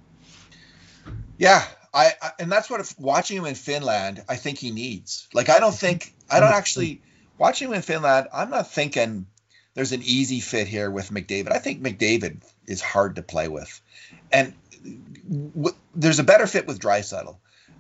Yeah, 1.38 1.64
I, 1.94 2.12
I 2.22 2.32
and 2.40 2.52
that's 2.52 2.70
what 2.70 2.80
if, 2.80 2.98
watching 3.00 3.38
him 3.38 3.46
in 3.46 3.56
Finland, 3.56 4.24
I 4.28 4.36
think 4.36 4.58
he 4.58 4.72
needs. 4.72 5.28
Like, 5.34 5.50
I 5.50 5.60
don't 5.60 5.76
think 5.76 6.14
I 6.30 6.40
don't 6.40 6.54
actually 6.54 7.02
watching 7.38 7.70
him 7.70 7.76
in 7.76 7.82
Finland. 7.82 8.28
I'm 8.34 8.50
not 8.50 8.72
thinking 8.72 9.28
there's 9.76 9.92
an 9.92 10.02
easy 10.04 10.40
fit 10.40 10.68
here 10.68 10.90
with 10.90 11.10
McDavid. 11.10 11.52
I 11.52 11.60
think 11.60 11.82
McDavid 11.82 12.42
is 12.68 12.82
hard 12.82 13.16
to 13.16 13.22
play 13.22 13.48
with, 13.48 13.82
and 14.32 14.54
w- 15.56 15.76
there's 15.96 16.20
a 16.20 16.24
better 16.24 16.48
fit 16.48 16.68
with 16.68 16.80
Draisaitl, 16.80 17.38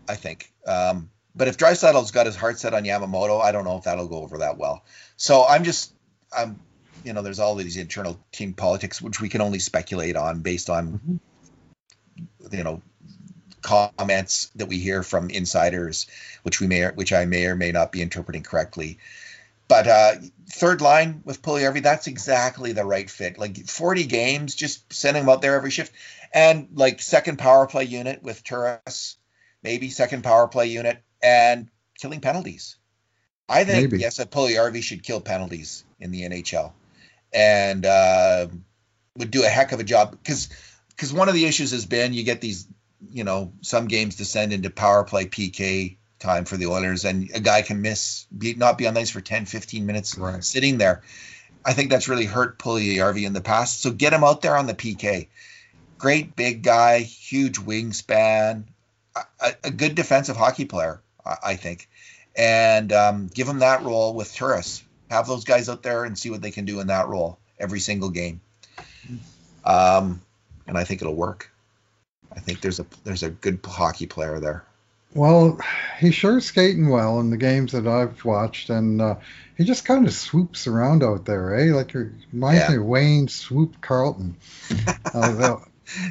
I 0.07 0.15
think. 0.15 0.51
Um, 0.67 1.09
but 1.35 1.47
if 1.47 1.57
Draisaitl's 1.57 2.11
got 2.11 2.25
his 2.25 2.35
heart 2.35 2.59
set 2.59 2.73
on 2.73 2.83
Yamamoto, 2.83 3.41
I 3.41 3.51
don't 3.51 3.65
know 3.65 3.77
if 3.77 3.83
that'll 3.85 4.07
go 4.07 4.17
over 4.17 4.39
that 4.39 4.57
well. 4.57 4.83
So 5.17 5.45
I'm 5.45 5.63
just, 5.63 5.93
I'm, 6.35 6.59
you 7.03 7.13
know, 7.13 7.21
there's 7.21 7.39
all 7.39 7.55
these 7.55 7.77
internal 7.77 8.19
team 8.31 8.53
politics 8.53 9.01
which 9.01 9.19
we 9.19 9.29
can 9.29 9.41
only 9.41 9.59
speculate 9.59 10.15
on 10.15 10.41
based 10.41 10.69
on, 10.69 11.19
mm-hmm. 12.19 12.55
you 12.55 12.63
know, 12.63 12.81
comments 13.63 14.51
that 14.55 14.67
we 14.67 14.77
hear 14.77 15.01
from 15.01 15.29
insiders, 15.29 16.07
which 16.43 16.59
we 16.61 16.67
may, 16.67 16.85
which 16.87 17.13
I 17.13 17.25
may 17.25 17.45
or 17.45 17.55
may 17.55 17.71
not 17.71 17.91
be 17.91 18.01
interpreting 18.01 18.43
correctly. 18.43 18.99
But 19.67 19.87
uh, 19.87 20.13
third 20.51 20.81
line 20.81 21.21
with 21.25 21.41
Puljujarvi, 21.41 21.81
that's 21.81 22.07
exactly 22.07 22.73
the 22.73 22.85
right 22.85 23.09
fit. 23.09 23.39
Like 23.39 23.57
40 23.57 24.03
games, 24.05 24.55
just 24.55 24.93
sending 24.93 25.23
him 25.23 25.29
out 25.29 25.41
there 25.41 25.55
every 25.55 25.71
shift, 25.71 25.93
and 26.33 26.67
like 26.73 27.01
second 27.01 27.37
power 27.37 27.65
play 27.65 27.85
unit 27.85 28.21
with 28.21 28.43
Turris, 28.43 29.17
maybe 29.63 29.89
second 29.89 30.23
power 30.23 30.47
play 30.47 30.67
unit, 30.67 31.01
and 31.21 31.69
killing 31.97 32.21
penalties. 32.21 32.75
I 33.47 33.63
think 33.63 33.91
maybe. 33.91 34.01
yes, 34.01 34.17
that 34.17 34.31
Puljujarvi 34.31 34.83
should 34.83 35.03
kill 35.03 35.21
penalties 35.21 35.83
in 35.99 36.11
the 36.11 36.23
NHL, 36.23 36.71
and 37.33 37.85
uh, 37.85 38.47
would 39.17 39.31
do 39.31 39.43
a 39.43 39.49
heck 39.49 39.71
of 39.71 39.79
a 39.79 39.83
job 39.83 40.11
because 40.11 40.49
because 40.89 41.13
one 41.13 41.29
of 41.29 41.35
the 41.35 41.45
issues 41.45 41.71
has 41.71 41.85
been 41.85 42.13
you 42.13 42.23
get 42.23 42.41
these 42.41 42.67
you 43.11 43.23
know 43.23 43.53
some 43.61 43.87
games 43.87 44.15
descend 44.15 44.53
into 44.53 44.69
power 44.69 45.03
play 45.03 45.25
PK 45.25 45.97
time 46.23 46.45
for 46.45 46.57
the 46.57 46.67
Oilers, 46.67 47.05
and 47.05 47.29
a 47.35 47.39
guy 47.39 47.61
can 47.61 47.81
miss, 47.81 48.25
be, 48.35 48.55
not 48.55 48.77
be 48.77 48.87
on 48.87 48.97
ice 48.97 49.09
for 49.09 49.21
10, 49.21 49.45
15 49.45 49.85
minutes 49.85 50.17
right. 50.17 50.43
sitting 50.43 50.77
there. 50.77 51.03
I 51.65 51.73
think 51.73 51.91
that's 51.91 52.07
really 52.07 52.25
hurt 52.25 52.57
Puljujarvi 52.57 53.25
in 53.25 53.33
the 53.33 53.41
past. 53.41 53.81
So 53.81 53.91
get 53.91 54.13
him 54.13 54.23
out 54.23 54.41
there 54.41 54.57
on 54.57 54.65
the 54.65 54.73
PK. 54.73 55.27
Great 55.97 56.35
big 56.35 56.63
guy, 56.63 56.99
huge 56.99 57.59
wingspan, 57.59 58.63
a, 59.15 59.53
a 59.63 59.71
good 59.71 59.95
defensive 59.95 60.35
hockey 60.35 60.65
player, 60.65 61.01
I, 61.25 61.35
I 61.43 61.55
think. 61.55 61.89
And 62.35 62.91
um, 62.91 63.27
give 63.27 63.47
him 63.47 63.59
that 63.59 63.83
role 63.83 64.13
with 64.13 64.33
Turris. 64.33 64.83
Have 65.09 65.27
those 65.27 65.43
guys 65.43 65.69
out 65.69 65.83
there 65.83 66.03
and 66.03 66.17
see 66.17 66.29
what 66.31 66.41
they 66.41 66.51
can 66.51 66.65
do 66.65 66.79
in 66.79 66.87
that 66.87 67.07
role 67.07 67.37
every 67.59 67.79
single 67.79 68.09
game. 68.09 68.41
Um, 69.63 70.21
and 70.67 70.77
I 70.77 70.83
think 70.83 71.01
it'll 71.01 71.15
work. 71.15 71.52
I 72.35 72.39
think 72.39 72.61
there's 72.61 72.79
a 72.79 72.85
there's 73.03 73.23
a 73.23 73.29
good 73.29 73.59
hockey 73.63 74.05
player 74.05 74.39
there. 74.39 74.65
Well, 75.15 75.59
he's 75.99 76.15
sure 76.15 76.39
skating 76.41 76.89
well 76.89 77.19
in 77.19 77.29
the 77.29 77.37
games 77.37 77.73
that 77.73 77.87
I've 77.87 78.25
watched, 78.25 78.69
and 78.71 78.99
uh, 78.99 79.15
he 79.57 79.63
just 79.63 79.85
kind 79.85 80.07
of 80.07 80.13
swoops 80.13 80.65
around 80.65 81.03
out 81.03 81.25
there, 81.25 81.55
eh? 81.55 81.73
Like 81.73 81.91
he 81.91 82.05
reminds 82.31 82.61
yeah. 82.61 82.69
me 82.71 82.77
of 82.77 82.85
Wayne 82.85 83.27
Swoop 83.27 83.79
Carleton, 83.81 84.35
uh, 85.13 85.31
the 85.31 85.61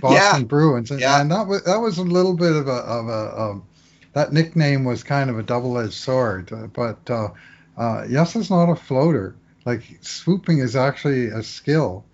Boston 0.00 0.40
yeah. 0.42 0.44
Bruins, 0.44 0.90
and, 0.92 1.00
yeah. 1.00 1.20
and, 1.20 1.30
that 1.32 1.46
was 1.48 1.64
that 1.64 1.78
was 1.78 1.98
a 1.98 2.04
little 2.04 2.34
bit 2.34 2.54
of 2.54 2.68
a 2.68 2.70
of 2.70 3.08
a 3.08 3.40
um, 3.40 3.64
that 4.12 4.32
nickname 4.32 4.84
was 4.84 5.02
kind 5.02 5.30
of 5.30 5.38
a 5.38 5.42
double-edged 5.42 5.94
sword, 5.94 6.52
uh, 6.52 6.66
but 6.68 6.98
uh, 7.10 7.28
uh, 7.76 8.04
yes, 8.08 8.36
it's 8.36 8.50
not 8.50 8.70
a 8.70 8.76
floater. 8.76 9.34
Like 9.64 9.82
swooping 10.00 10.58
is 10.58 10.76
actually 10.76 11.28
a 11.28 11.42
skill 11.42 12.04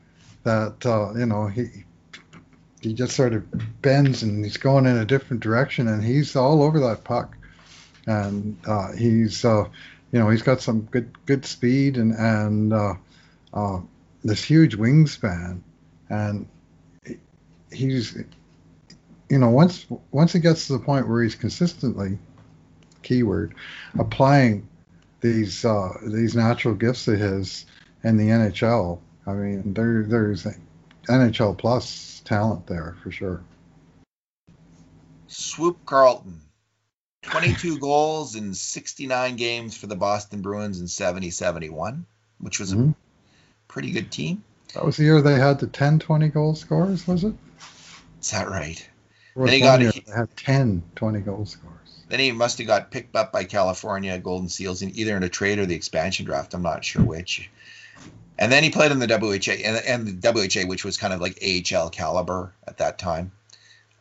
that 0.45 0.87
uh, 0.87 1.13
you 1.19 1.27
know 1.27 1.49
he 1.49 1.85
he 2.81 2.95
just 2.95 3.17
sort 3.17 3.33
of 3.33 3.45
bends 3.83 4.23
and 4.23 4.45
he's 4.45 4.57
going 4.57 4.87
in 4.87 4.97
a 4.97 5.05
different 5.05 5.43
direction 5.43 5.89
and 5.89 6.03
he's 6.03 6.37
all 6.37 6.63
over 6.63 6.81
that 6.81 7.05
puck. 7.05 7.37
And 8.07 8.57
uh, 8.67 8.93
he's 8.93 9.45
uh, 9.45 9.65
you 10.13 10.19
know 10.19 10.31
he's 10.31 10.43
got 10.43 10.61
some 10.61 10.83
good 10.83 11.11
good 11.27 11.45
speed 11.45 11.99
and 11.99 12.15
and 12.15 12.73
uh, 12.73 12.95
uh 13.53 13.81
this 14.25 14.43
huge 14.43 14.77
wingspan. 14.77 15.61
And 16.09 16.49
he's 17.71 18.17
you 19.29 19.39
know 19.39 19.51
once 19.51 19.87
once 20.11 20.33
he 20.33 20.39
gets 20.39 20.67
to 20.67 20.75
the 20.75 20.79
point 20.79 21.09
where 21.09 21.23
he's 21.23 21.35
consistently 21.35 22.19
keyword 23.03 23.55
applying 23.99 24.69
these 25.21 25.65
uh, 25.65 25.91
these 26.03 26.35
natural 26.35 26.75
gifts 26.75 27.09
of 27.09 27.19
his 27.19 27.67
in 28.05 28.17
the 28.17 28.29
NHL 28.29 29.01
I 29.27 29.33
mean 29.33 29.75
there 29.75 30.05
there's 30.05 30.47
NHL 31.09 31.59
plus 31.59 32.18
talent 32.29 32.67
there 32.67 32.97
for 33.03 33.11
sure. 33.11 33.43
Swoop 35.27 35.85
Carleton, 35.85 36.41
22 37.23 37.79
goals 37.81 38.37
in 38.37 38.55
69 38.55 39.37
games 39.37 39.77
for 39.77 39.87
the 39.87 39.97
Boston 39.97 40.43
Bruins 40.43 40.81
in 40.81 40.89
70 40.89 41.31
71, 41.31 42.07
which 42.39 42.61
was 42.61 42.73
mm-hmm. 42.73 42.91
a 42.91 42.95
pretty 43.67 43.91
good 43.91 44.13
team. 44.13 44.45
That 44.75 44.85
was 44.85 44.99
the 44.99 45.05
year 45.05 45.23
they 45.23 45.39
had 45.39 45.59
the 45.61 45.67
10 45.67 45.99
20 45.99 46.29
goal 46.29 46.55
scorers, 46.55 47.07
was 47.07 47.25
it? 47.25 47.35
Is 48.21 48.31
that 48.31 48.49
right? 48.49 48.89
Then 49.35 49.49
he 49.49 49.61
got 49.61 49.79
they 49.79 50.03
had 50.15 50.37
10 50.37 50.83
20 50.95 51.21
goal 51.21 51.47
scorers. 51.47 51.75
Then 52.09 52.21
he 52.21 52.33
must 52.33 52.59
have 52.59 52.67
got 52.67 52.91
picked 52.91 53.15
up 53.17 53.33
by 53.33 53.45
California 53.45 54.19
Golden 54.19 54.49
Seals 54.49 54.83
in 54.83 54.97
either 54.97 55.17
in 55.17 55.23
a 55.23 55.29
trade 55.29 55.59
or 55.59 55.67
the 55.67 55.75
expansion 55.75 56.27
draft. 56.27 56.55
I'm 56.55 56.63
not 56.63 56.85
sure 56.85 57.03
which. 57.03 57.51
And 58.39 58.53
then 58.53 58.63
he 58.63 58.71
played 58.71 58.93
in 58.93 59.01
the 59.01 59.07
WHA 59.07 59.53
and, 59.65 59.85
and 59.85 60.23
the 60.23 60.33
WHA, 60.33 60.69
which 60.69 60.85
was 60.85 60.97
kind 60.97 61.13
of 61.13 61.21
like 61.21 61.43
AHL 61.43 61.91
caliber 61.91 62.53
at 62.67 62.79
that 62.79 62.99
time. 62.99 63.33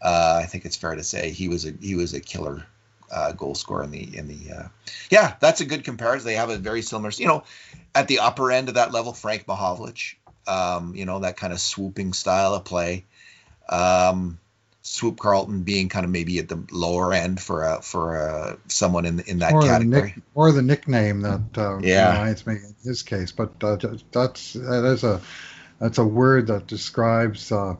Uh, 0.01 0.41
I 0.43 0.45
think 0.45 0.65
it's 0.65 0.75
fair 0.75 0.95
to 0.95 1.03
say 1.03 1.31
he 1.31 1.47
was 1.47 1.65
a 1.65 1.73
he 1.81 1.95
was 1.95 2.13
a 2.13 2.19
killer 2.19 2.63
uh, 3.11 3.31
goal 3.31 3.55
scorer 3.55 3.83
in 3.83 3.91
the 3.91 4.17
in 4.17 4.27
the. 4.27 4.53
Uh, 4.53 4.67
yeah, 5.09 5.35
that's 5.39 5.61
a 5.61 5.65
good 5.65 5.83
comparison. 5.83 6.27
They 6.27 6.35
have 6.35 6.51
a 6.51 6.57
very 6.57 6.83
similar. 6.83 7.11
You 7.17 7.27
know, 7.27 7.43
at 7.95 8.07
the 8.07 8.19
upper 8.19 8.51
end 8.51 8.69
of 8.69 8.75
that 8.75 8.91
level, 8.91 9.13
Frank 9.13 9.45
Mahovlich. 9.47 10.15
Um, 10.47 10.95
you 10.95 11.05
know 11.05 11.19
that 11.19 11.35
kind 11.35 11.51
of 11.51 11.59
swooping 11.59 12.13
style 12.13 12.53
of 12.53 12.63
play. 12.63 13.05
Um, 13.67 14.39
Swoop 14.89 15.19
Carleton 15.19 15.63
being 15.63 15.89
kind 15.89 16.05
of 16.05 16.11
maybe 16.11 16.39
at 16.39 16.47
the 16.47 16.63
lower 16.71 17.11
end 17.11 17.41
for 17.41 17.63
a 17.63 17.81
for 17.81 18.15
a, 18.15 18.57
someone 18.67 19.05
in 19.05 19.19
in 19.19 19.39
that 19.39 19.51
or 19.51 19.61
category, 19.61 20.01
the 20.01 20.05
nick, 20.07 20.15
or 20.33 20.51
the 20.53 20.61
nickname 20.61 21.21
that 21.21 21.57
uh, 21.57 21.77
yeah. 21.79 22.13
reminds 22.13 22.47
me 22.47 22.53
in 22.55 22.75
this 22.85 23.03
case. 23.03 23.33
But 23.33 23.61
uh, 23.61 23.75
that's 24.13 24.53
that 24.53 24.85
is 24.85 25.03
a 25.03 25.21
that's 25.77 25.97
a 25.97 26.05
word 26.05 26.47
that 26.47 26.67
describes 26.67 27.51
uh, 27.51 27.75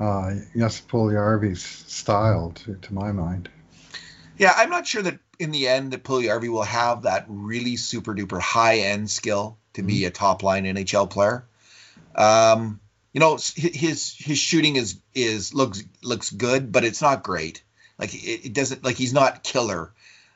uh, 0.00 0.34
Jesse 0.56 1.54
style 1.54 2.50
to, 2.56 2.74
to 2.74 2.92
my 2.92 3.12
mind. 3.12 3.48
Yeah, 4.36 4.52
I'm 4.56 4.68
not 4.68 4.84
sure 4.84 5.02
that 5.02 5.20
in 5.38 5.52
the 5.52 5.68
end 5.68 5.92
that 5.92 6.02
Puljujarvi 6.02 6.48
will 6.48 6.64
have 6.64 7.02
that 7.02 7.26
really 7.28 7.76
super 7.76 8.14
duper 8.14 8.40
high 8.40 8.78
end 8.78 9.08
skill 9.08 9.58
to 9.74 9.82
be 9.84 10.00
mm-hmm. 10.00 10.08
a 10.08 10.10
top 10.10 10.42
line 10.42 10.64
NHL 10.64 11.08
player. 11.08 11.44
Um, 12.16 12.80
you 13.12 13.20
know 13.20 13.38
his 13.56 14.14
his 14.18 14.38
shooting 14.38 14.76
is 14.76 14.98
is 15.14 15.54
looks 15.54 15.82
looks 16.02 16.30
good, 16.30 16.72
but 16.72 16.84
it's 16.84 17.02
not 17.02 17.22
great. 17.22 17.62
Like 17.98 18.14
it, 18.14 18.46
it, 18.46 18.52
doesn't 18.52 18.82
like 18.82 18.96
he's 18.96 19.12
not 19.12 19.42
killer. 19.42 19.92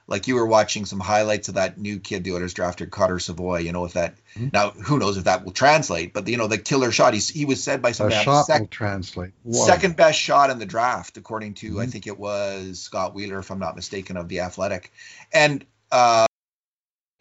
Like 0.08 0.28
you 0.28 0.36
were 0.36 0.46
watching 0.46 0.84
some 0.84 1.00
highlights 1.00 1.48
of 1.48 1.54
that 1.54 1.78
new 1.78 1.98
kid 1.98 2.22
the 2.22 2.32
Oilers 2.32 2.54
drafted, 2.54 2.92
Carter 2.92 3.18
Savoie. 3.18 3.58
You 3.58 3.72
know, 3.72 3.86
if 3.86 3.94
that 3.94 4.14
mm-hmm. 4.34 4.48
now 4.52 4.70
who 4.70 4.98
knows 4.98 5.16
if 5.16 5.24
that 5.24 5.44
will 5.44 5.52
translate, 5.52 6.12
but 6.12 6.28
you 6.28 6.36
know 6.36 6.46
the 6.46 6.58
killer 6.58 6.92
shot. 6.92 7.14
He's, 7.14 7.28
he 7.28 7.44
was 7.44 7.64
said 7.64 7.82
by 7.82 7.92
some 7.92 8.10
shot 8.10 8.44
sec- 8.44 8.60
will 8.60 8.68
translate. 8.68 9.32
Whoa. 9.42 9.66
Second 9.66 9.96
best 9.96 10.20
shot 10.20 10.50
in 10.50 10.58
the 10.58 10.66
draft, 10.66 11.16
according 11.16 11.54
to 11.54 11.70
mm-hmm. 11.70 11.80
I 11.80 11.86
think 11.86 12.06
it 12.06 12.18
was 12.18 12.78
Scott 12.78 13.14
Wheeler, 13.14 13.38
if 13.38 13.50
I'm 13.50 13.58
not 13.58 13.74
mistaken, 13.74 14.16
of 14.16 14.28
the 14.28 14.40
Athletic, 14.40 14.92
and 15.32 15.64
uh, 15.90 16.26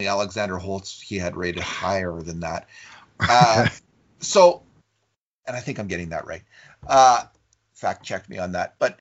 Alexander 0.00 0.58
Holtz 0.58 1.00
he 1.00 1.16
had 1.16 1.36
rated 1.36 1.62
higher 1.62 2.20
than 2.20 2.40
that. 2.40 2.68
Uh, 3.18 3.68
so 4.20 4.62
and 5.46 5.56
I 5.56 5.60
think 5.60 5.78
I'm 5.78 5.88
getting 5.88 6.10
that 6.10 6.26
right. 6.26 6.42
Uh, 6.86 7.24
fact 7.74 8.04
checked 8.04 8.28
me 8.28 8.38
on 8.38 8.52
that, 8.52 8.74
but 8.78 8.98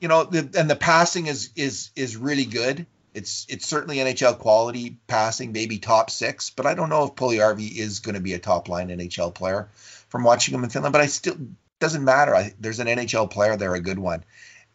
you 0.00 0.08
know, 0.08 0.24
the, 0.24 0.58
and 0.58 0.68
the 0.68 0.76
passing 0.76 1.26
is 1.26 1.50
is 1.56 1.90
is 1.96 2.16
really 2.16 2.44
good. 2.44 2.86
It's 3.14 3.46
it's 3.48 3.66
certainly 3.66 3.96
NHL 3.96 4.38
quality 4.38 4.98
passing, 5.06 5.52
maybe 5.52 5.78
top 5.78 6.10
six, 6.10 6.50
but 6.50 6.66
I 6.66 6.74
don't 6.74 6.90
know 6.90 7.04
if 7.04 7.14
Puljujarvi 7.14 7.76
is 7.76 8.00
going 8.00 8.14
to 8.14 8.20
be 8.20 8.34
a 8.34 8.38
top 8.38 8.68
line 8.68 8.88
NHL 8.88 9.34
player 9.34 9.68
from 10.08 10.22
watching 10.22 10.54
him 10.54 10.64
in 10.64 10.70
Finland. 10.70 10.92
But 10.92 11.00
I 11.00 11.06
still 11.06 11.36
doesn't 11.80 12.04
matter. 12.04 12.34
I, 12.34 12.52
there's 12.60 12.80
an 12.80 12.88
NHL 12.88 13.30
player 13.30 13.56
there, 13.56 13.74
a 13.74 13.80
good 13.80 13.98
one, 13.98 14.24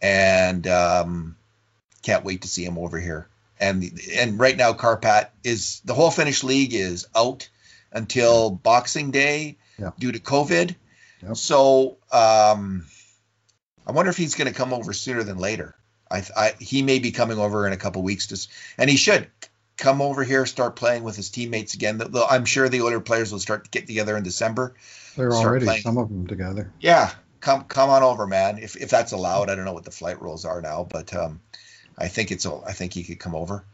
and 0.01 0.65
um, 0.67 1.37
can't 2.01 2.25
wait 2.25 2.41
to 2.41 2.47
see 2.47 2.65
him 2.65 2.77
over 2.77 2.99
here. 2.99 3.27
And 3.59 3.91
and 4.15 4.39
right 4.39 4.57
now, 4.57 4.73
Kärpät 4.73 5.27
is 5.43 5.81
the 5.85 5.93
whole 5.93 6.09
Finnish 6.09 6.43
league 6.43 6.73
is 6.73 7.07
out 7.15 7.47
until 7.91 8.49
Boxing 8.49 9.11
Day 9.11 9.57
yeah. 9.81 9.91
due 9.99 10.11
to 10.11 10.19
COVID. 10.19 10.75
Yep. 11.23 11.37
So 11.37 11.97
um, 12.11 12.85
I 13.85 13.91
wonder 13.91 14.09
if 14.09 14.17
he's 14.17 14.35
going 14.35 14.47
to 14.47 14.53
come 14.53 14.73
over 14.73 14.93
sooner 14.93 15.23
than 15.23 15.37
later. 15.37 15.75
I, 16.09 16.23
I, 16.35 16.53
he 16.59 16.81
may 16.81 16.99
be 16.99 17.11
coming 17.11 17.39
over 17.39 17.65
in 17.67 17.73
a 17.73 17.77
couple 17.77 18.03
weeks, 18.03 18.27
to, 18.27 18.47
and 18.77 18.89
he 18.89 18.97
should 18.97 19.27
come 19.77 20.01
over 20.01 20.23
here, 20.23 20.45
start 20.45 20.75
playing 20.75 21.03
with 21.03 21.15
his 21.15 21.29
teammates 21.29 21.73
again. 21.73 21.97
The, 21.97 22.05
the, 22.05 22.25
I'm 22.25 22.45
sure 22.45 22.69
the 22.69 22.81
older 22.81 22.99
players 22.99 23.31
will 23.31 23.39
start 23.39 23.65
to 23.65 23.69
get 23.69 23.87
together 23.87 24.17
in 24.17 24.23
December. 24.23 24.75
They're 25.15 25.31
already 25.31 25.65
playing. 25.65 25.81
some 25.81 25.97
of 25.97 26.09
them 26.09 26.27
together. 26.27 26.71
Yeah, 26.79 27.11
come 27.39 27.63
come 27.65 27.89
on 27.89 28.03
over, 28.03 28.27
man. 28.27 28.59
If 28.59 28.77
if 28.77 28.89
that's 28.89 29.11
allowed, 29.11 29.49
I 29.49 29.55
don't 29.55 29.65
know 29.65 29.73
what 29.73 29.83
the 29.83 29.91
flight 29.91 30.21
rules 30.21 30.45
are 30.45 30.61
now, 30.61 30.87
but 30.89 31.13
um, 31.13 31.41
I 31.97 32.07
think 32.07 32.31
it's 32.31 32.45
I 32.45 32.71
think 32.71 32.93
he 32.93 33.03
could 33.03 33.19
come 33.19 33.35
over. 33.35 33.65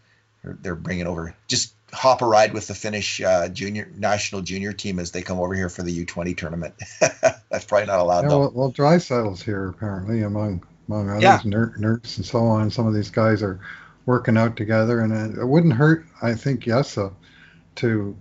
They're, 0.43 0.57
they're 0.61 0.75
bringing 0.75 1.07
over 1.07 1.35
just 1.47 1.73
hop 1.93 2.21
a 2.21 2.25
ride 2.25 2.53
with 2.53 2.67
the 2.67 2.75
Finnish 2.75 3.21
uh, 3.21 3.47
junior 3.49 3.91
national 3.95 4.41
junior 4.41 4.73
team 4.73 4.99
as 4.99 5.11
they 5.11 5.21
come 5.21 5.39
over 5.39 5.53
here 5.53 5.69
for 5.69 5.83
the 5.83 6.05
U20 6.05 6.37
tournament. 6.37 6.73
That's 6.99 7.65
probably 7.65 7.87
not 7.87 7.99
allowed 7.99 8.23
yeah, 8.23 8.29
though. 8.29 8.39
Well, 8.39 8.51
well 8.53 8.71
Draisaitl's 8.71 9.41
here 9.41 9.69
apparently 9.69 10.21
among 10.21 10.65
among 10.87 11.09
others, 11.09 11.23
yeah. 11.23 11.39
Nurse 11.43 12.17
and 12.17 12.25
so 12.25 12.39
on. 12.39 12.71
Some 12.71 12.87
of 12.87 12.93
these 12.93 13.09
guys 13.09 13.43
are 13.43 13.59
working 14.05 14.37
out 14.37 14.55
together, 14.55 15.01
and 15.01 15.13
it, 15.13 15.39
it 15.39 15.45
wouldn't 15.45 15.73
hurt, 15.73 16.05
I 16.21 16.33
think, 16.33 16.63
Yessa, 16.63 17.13
to 17.75 18.15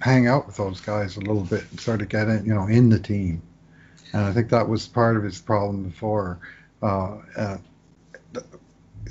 hang 0.00 0.26
out 0.26 0.46
with 0.46 0.56
those 0.56 0.80
guys 0.80 1.16
a 1.16 1.20
little 1.20 1.42
bit 1.42 1.64
and 1.70 1.80
sort 1.80 2.02
of 2.02 2.08
get 2.08 2.28
in, 2.28 2.44
you 2.44 2.54
know, 2.54 2.66
in 2.66 2.88
the 2.88 2.98
team. 2.98 3.42
And 4.12 4.22
I 4.22 4.32
think 4.32 4.50
that 4.50 4.68
was 4.68 4.86
part 4.86 5.16
of 5.16 5.22
his 5.22 5.40
problem 5.40 5.84
before. 5.84 6.40
Uh, 6.82 7.18
uh, 7.36 7.58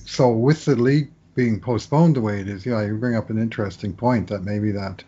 so 0.06 0.32
with 0.32 0.66
the 0.66 0.76
league 0.76 1.12
being 1.40 1.58
postponed 1.58 2.18
the 2.18 2.22
way 2.22 2.42
it 2.42 2.50
is, 2.50 2.66
yeah, 2.66 2.86
you 2.86 2.94
bring 2.96 3.16
up 3.16 3.30
an 3.30 3.40
interesting 3.40 3.94
point 3.94 4.28
that 4.28 4.44
maybe 4.44 4.72
that 4.72 5.02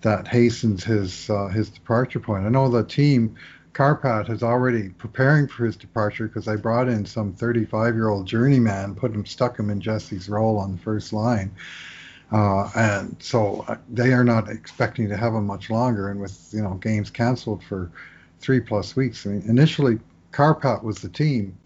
that 0.00 0.26
hastens 0.26 0.82
his 0.82 1.30
uh, 1.30 1.46
his 1.46 1.68
departure 1.70 2.18
point. 2.18 2.44
I 2.44 2.48
know 2.48 2.68
the 2.68 2.82
team 2.82 3.36
Kärpät 3.72 4.28
is 4.28 4.42
already 4.42 4.88
preparing 4.88 5.46
for 5.46 5.64
his 5.64 5.76
departure 5.76 6.26
because 6.26 6.48
I 6.48 6.56
brought 6.56 6.88
in 6.88 7.06
some 7.06 7.32
35 7.34 7.94
year 7.94 8.08
old 8.08 8.26
journeyman, 8.26 8.96
put 8.96 9.12
him 9.12 9.24
stuck 9.24 9.56
him 9.56 9.70
in 9.70 9.80
Jesse's 9.80 10.28
role 10.28 10.58
on 10.58 10.72
the 10.72 10.78
first 10.78 11.12
line. 11.12 11.52
Uh, 12.32 12.68
and 12.74 13.14
so 13.20 13.64
uh, 13.68 13.76
they 13.88 14.12
are 14.12 14.24
not 14.24 14.48
expecting 14.48 15.08
to 15.08 15.16
have 15.16 15.34
him 15.34 15.46
much 15.46 15.70
longer. 15.70 16.08
And 16.08 16.20
with 16.20 16.50
you 16.52 16.62
know 16.62 16.74
games 16.74 17.10
canceled 17.10 17.62
for 17.62 17.92
three 18.40 18.58
plus 18.58 18.96
weeks, 18.96 19.24
I 19.24 19.30
mean, 19.30 19.42
initially 19.48 20.00
Kärpät 20.32 20.82
was 20.82 20.98
the 20.98 21.08
team, 21.08 21.56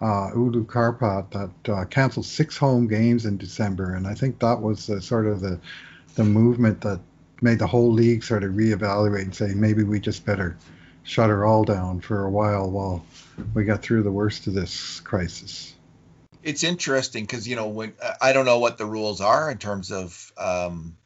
uh, 0.00 0.30
Oulu 0.34 0.64
Kärpät 0.64 1.30
that 1.30 1.72
uh, 1.72 1.84
canceled 1.86 2.26
six 2.26 2.56
home 2.56 2.86
games 2.86 3.26
in 3.26 3.36
December, 3.36 3.94
and 3.94 4.06
I 4.06 4.14
think 4.14 4.38
that 4.38 4.60
was 4.60 4.88
uh, 4.88 5.00
sort 5.00 5.26
of 5.26 5.40
the 5.40 5.58
the 6.14 6.24
movement 6.24 6.80
that 6.82 7.00
made 7.40 7.58
the 7.58 7.66
whole 7.66 7.92
league 7.92 8.24
sort 8.24 8.42
of 8.44 8.52
reevaluate 8.52 9.22
and 9.22 9.34
say 9.34 9.54
maybe 9.54 9.84
we 9.84 10.00
just 10.00 10.24
better 10.24 10.56
shut 11.04 11.30
her 11.30 11.44
all 11.44 11.64
down 11.64 12.00
for 12.00 12.24
a 12.24 12.30
while 12.30 12.70
while 12.70 13.04
we 13.54 13.64
got 13.64 13.82
through 13.82 14.02
the 14.02 14.10
worst 14.10 14.46
of 14.46 14.54
this 14.54 15.00
crisis. 15.00 15.74
It's 16.42 16.64
interesting 16.64 17.24
because 17.24 17.48
you 17.48 17.56
know 17.56 17.68
when 17.68 17.94
I 18.20 18.32
don't 18.32 18.46
know 18.46 18.58
what 18.58 18.78
the 18.78 18.86
rules 18.86 19.20
are 19.20 19.50
in 19.50 19.58
terms 19.58 19.90
of 19.90 20.32
um, 20.38 20.96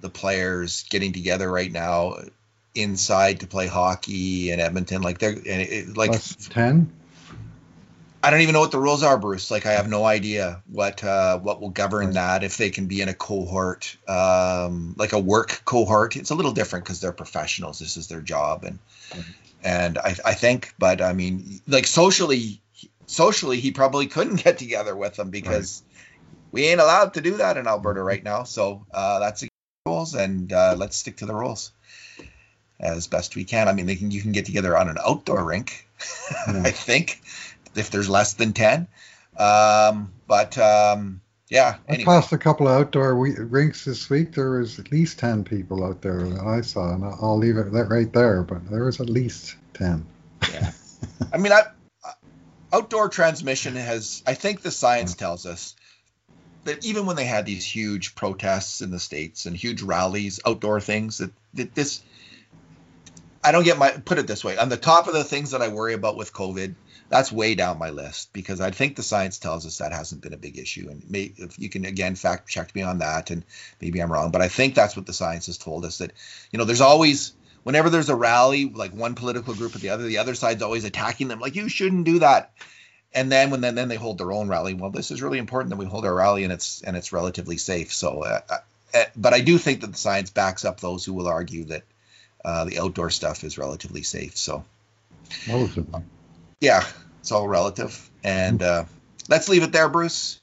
the 0.00 0.10
players 0.10 0.84
getting 0.84 1.12
together 1.12 1.50
right 1.50 1.70
now 1.70 2.16
inside 2.74 3.40
to 3.40 3.46
play 3.46 3.66
hockey 3.66 4.50
in 4.50 4.60
Edmonton, 4.60 5.02
like 5.02 5.18
they're 5.18 5.32
and 5.32 5.44
it, 5.44 5.96
like 5.96 6.12
ten. 6.50 6.92
I 8.22 8.30
don't 8.30 8.42
even 8.42 8.52
know 8.52 8.60
what 8.60 8.70
the 8.70 8.78
rules 8.78 9.02
are, 9.02 9.18
Bruce. 9.18 9.50
Like 9.50 9.64
I 9.64 9.72
have 9.72 9.88
no 9.88 10.04
idea 10.04 10.62
what 10.66 11.02
uh, 11.02 11.38
what 11.38 11.60
will 11.60 11.70
govern 11.70 12.12
that. 12.12 12.44
If 12.44 12.58
they 12.58 12.68
can 12.68 12.86
be 12.86 13.00
in 13.00 13.08
a 13.08 13.14
cohort, 13.14 13.96
um, 14.06 14.94
like 14.98 15.12
a 15.12 15.18
work 15.18 15.62
cohort, 15.64 16.16
it's 16.16 16.30
a 16.30 16.34
little 16.34 16.52
different 16.52 16.84
because 16.84 17.00
they're 17.00 17.12
professionals. 17.12 17.78
This 17.78 17.96
is 17.96 18.08
their 18.08 18.20
job, 18.20 18.64
and 18.64 18.78
right. 19.14 19.24
and 19.64 19.98
I, 19.98 20.14
I 20.24 20.34
think, 20.34 20.74
but 20.78 21.00
I 21.00 21.14
mean, 21.14 21.60
like 21.66 21.86
socially, 21.86 22.60
socially, 23.06 23.58
he 23.58 23.70
probably 23.70 24.06
couldn't 24.06 24.44
get 24.44 24.58
together 24.58 24.94
with 24.94 25.16
them 25.16 25.30
because 25.30 25.82
right. 25.86 26.04
we 26.52 26.66
ain't 26.66 26.80
allowed 26.80 27.14
to 27.14 27.22
do 27.22 27.38
that 27.38 27.56
in 27.56 27.66
Alberta 27.66 28.02
right 28.02 28.22
now. 28.22 28.42
So 28.42 28.84
uh, 28.92 29.18
that's 29.20 29.40
the 29.40 29.48
rules, 29.86 30.14
and 30.14 30.52
uh, 30.52 30.74
let's 30.76 30.96
stick 30.96 31.16
to 31.18 31.26
the 31.26 31.34
rules 31.34 31.72
as 32.78 33.06
best 33.06 33.34
we 33.34 33.44
can. 33.44 33.66
I 33.66 33.72
mean, 33.72 33.86
they 33.86 33.96
can 33.96 34.10
you 34.10 34.20
can 34.20 34.32
get 34.32 34.44
together 34.44 34.76
on 34.76 34.90
an 34.90 34.98
outdoor 35.02 35.42
rink, 35.42 35.88
yeah. 36.30 36.62
I 36.64 36.70
think 36.70 37.22
if 37.74 37.90
there's 37.90 38.08
less 38.08 38.34
than 38.34 38.52
10. 38.52 38.86
Um, 39.36 40.12
but 40.26 40.58
um, 40.58 41.20
yeah. 41.48 41.76
Anyway. 41.88 42.02
I 42.02 42.20
passed 42.20 42.32
a 42.32 42.38
couple 42.38 42.68
of 42.68 42.80
outdoor 42.80 43.16
we- 43.16 43.36
rinks 43.36 43.84
this 43.84 44.08
week. 44.10 44.32
There 44.32 44.52
was 44.52 44.78
at 44.78 44.92
least 44.92 45.18
10 45.18 45.44
people 45.44 45.84
out 45.84 46.02
there 46.02 46.22
that 46.22 46.46
I 46.46 46.60
saw, 46.62 46.94
and 46.94 47.04
I'll 47.04 47.38
leave 47.38 47.56
it 47.56 47.70
right 47.70 48.12
there, 48.12 48.42
but 48.42 48.68
there 48.70 48.84
was 48.84 49.00
at 49.00 49.10
least 49.10 49.56
10. 49.74 50.06
Yeah. 50.52 50.72
I 51.32 51.38
mean, 51.38 51.52
I, 51.52 51.62
outdoor 52.72 53.08
transmission 53.08 53.76
has, 53.76 54.22
I 54.26 54.34
think 54.34 54.62
the 54.62 54.70
science 54.70 55.14
tells 55.14 55.46
us 55.46 55.74
that 56.64 56.84
even 56.84 57.06
when 57.06 57.16
they 57.16 57.24
had 57.24 57.46
these 57.46 57.64
huge 57.64 58.14
protests 58.14 58.82
in 58.82 58.90
the 58.90 59.00
States 59.00 59.46
and 59.46 59.56
huge 59.56 59.82
rallies, 59.82 60.40
outdoor 60.46 60.80
things, 60.80 61.18
that, 61.18 61.32
that 61.54 61.74
this, 61.74 62.02
I 63.42 63.52
don't 63.52 63.64
get 63.64 63.78
my, 63.78 63.90
put 63.90 64.18
it 64.18 64.26
this 64.26 64.44
way, 64.44 64.58
on 64.58 64.68
the 64.68 64.76
top 64.76 65.08
of 65.08 65.14
the 65.14 65.24
things 65.24 65.52
that 65.52 65.62
I 65.62 65.68
worry 65.68 65.94
about 65.94 66.16
with 66.16 66.32
COVID– 66.32 66.74
that's 67.10 67.32
way 67.32 67.56
down 67.56 67.78
my 67.78 67.90
list 67.90 68.32
because 68.32 68.60
I 68.60 68.70
think 68.70 68.94
the 68.94 69.02
science 69.02 69.38
tells 69.38 69.66
us 69.66 69.78
that 69.78 69.92
hasn't 69.92 70.22
been 70.22 70.32
a 70.32 70.38
big 70.38 70.58
issue. 70.58 70.88
And 70.88 71.02
may, 71.10 71.32
if 71.36 71.58
you 71.58 71.68
can 71.68 71.84
again 71.84 72.14
fact 72.14 72.48
check 72.48 72.74
me 72.74 72.82
on 72.82 72.98
that, 72.98 73.30
and 73.30 73.44
maybe 73.80 74.00
I'm 74.00 74.10
wrong, 74.10 74.30
but 74.30 74.40
I 74.40 74.48
think 74.48 74.74
that's 74.74 74.96
what 74.96 75.06
the 75.06 75.12
science 75.12 75.46
has 75.46 75.58
told 75.58 75.84
us 75.84 75.98
that 75.98 76.12
you 76.52 76.58
know 76.58 76.64
there's 76.64 76.80
always 76.80 77.32
whenever 77.64 77.90
there's 77.90 78.08
a 78.08 78.14
rally, 78.14 78.70
like 78.70 78.92
one 78.92 79.16
political 79.16 79.54
group 79.54 79.74
or 79.74 79.78
the 79.78 79.90
other, 79.90 80.04
the 80.04 80.18
other 80.18 80.34
side's 80.34 80.62
always 80.62 80.84
attacking 80.84 81.28
them, 81.28 81.40
like 81.40 81.56
you 81.56 81.68
shouldn't 81.68 82.04
do 82.04 82.20
that. 82.20 82.52
And 83.12 83.30
then 83.30 83.50
when 83.50 83.60
then, 83.60 83.74
then 83.74 83.88
they 83.88 83.96
hold 83.96 84.18
their 84.18 84.30
own 84.30 84.48
rally, 84.48 84.72
well, 84.72 84.90
this 84.90 85.10
is 85.10 85.20
really 85.20 85.38
important 85.38 85.70
that 85.70 85.76
we 85.76 85.84
hold 85.84 86.06
our 86.06 86.14
rally 86.14 86.44
and 86.44 86.52
it's 86.52 86.80
and 86.82 86.96
it's 86.96 87.12
relatively 87.12 87.56
safe. 87.56 87.92
So, 87.92 88.22
uh, 88.22 88.40
uh, 88.94 89.04
but 89.16 89.34
I 89.34 89.40
do 89.40 89.58
think 89.58 89.80
that 89.80 89.88
the 89.88 89.98
science 89.98 90.30
backs 90.30 90.64
up 90.64 90.78
those 90.78 91.04
who 91.04 91.12
will 91.12 91.26
argue 91.26 91.64
that 91.64 91.82
uh, 92.44 92.64
the 92.66 92.78
outdoor 92.78 93.10
stuff 93.10 93.42
is 93.42 93.58
relatively 93.58 94.04
safe. 94.04 94.36
So, 94.36 94.64
relatively 95.48 96.04
yeah, 96.60 96.84
it's 97.20 97.32
all 97.32 97.48
relative. 97.48 98.10
And 98.22 98.62
uh, 98.62 98.84
let's 99.28 99.48
leave 99.48 99.62
it 99.62 99.72
there, 99.72 99.88
Bruce. 99.88 100.40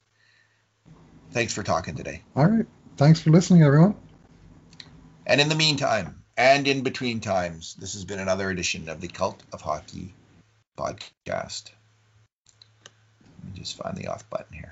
Thanks 1.32 1.54
for 1.54 1.64
talking 1.64 1.96
today. 1.96 2.22
All 2.36 2.46
right. 2.46 2.66
Thanks 2.98 3.22
for 3.22 3.30
listening, 3.30 3.64
everyone. 3.64 3.96
And 5.26 5.40
in 5.40 5.50
the 5.50 5.56
meantime, 5.56 6.24
and 6.36 6.68
in 6.68 6.82
between 6.82 7.20
times, 7.20 7.76
this 7.76 7.94
has 7.94 8.06
been 8.06 8.20
another 8.20 8.50
edition 8.50 8.90
of 8.90 9.02
the 9.02 9.08
Cult 9.08 9.42
of 9.52 9.62
Hockey 9.62 10.14
podcast. 10.78 11.72
Let 13.44 13.46
me 13.46 13.60
just 13.60 13.78
find 13.78 13.96
the 13.98 14.08
off 14.08 14.30
button 14.30 14.54
here. 14.54 14.70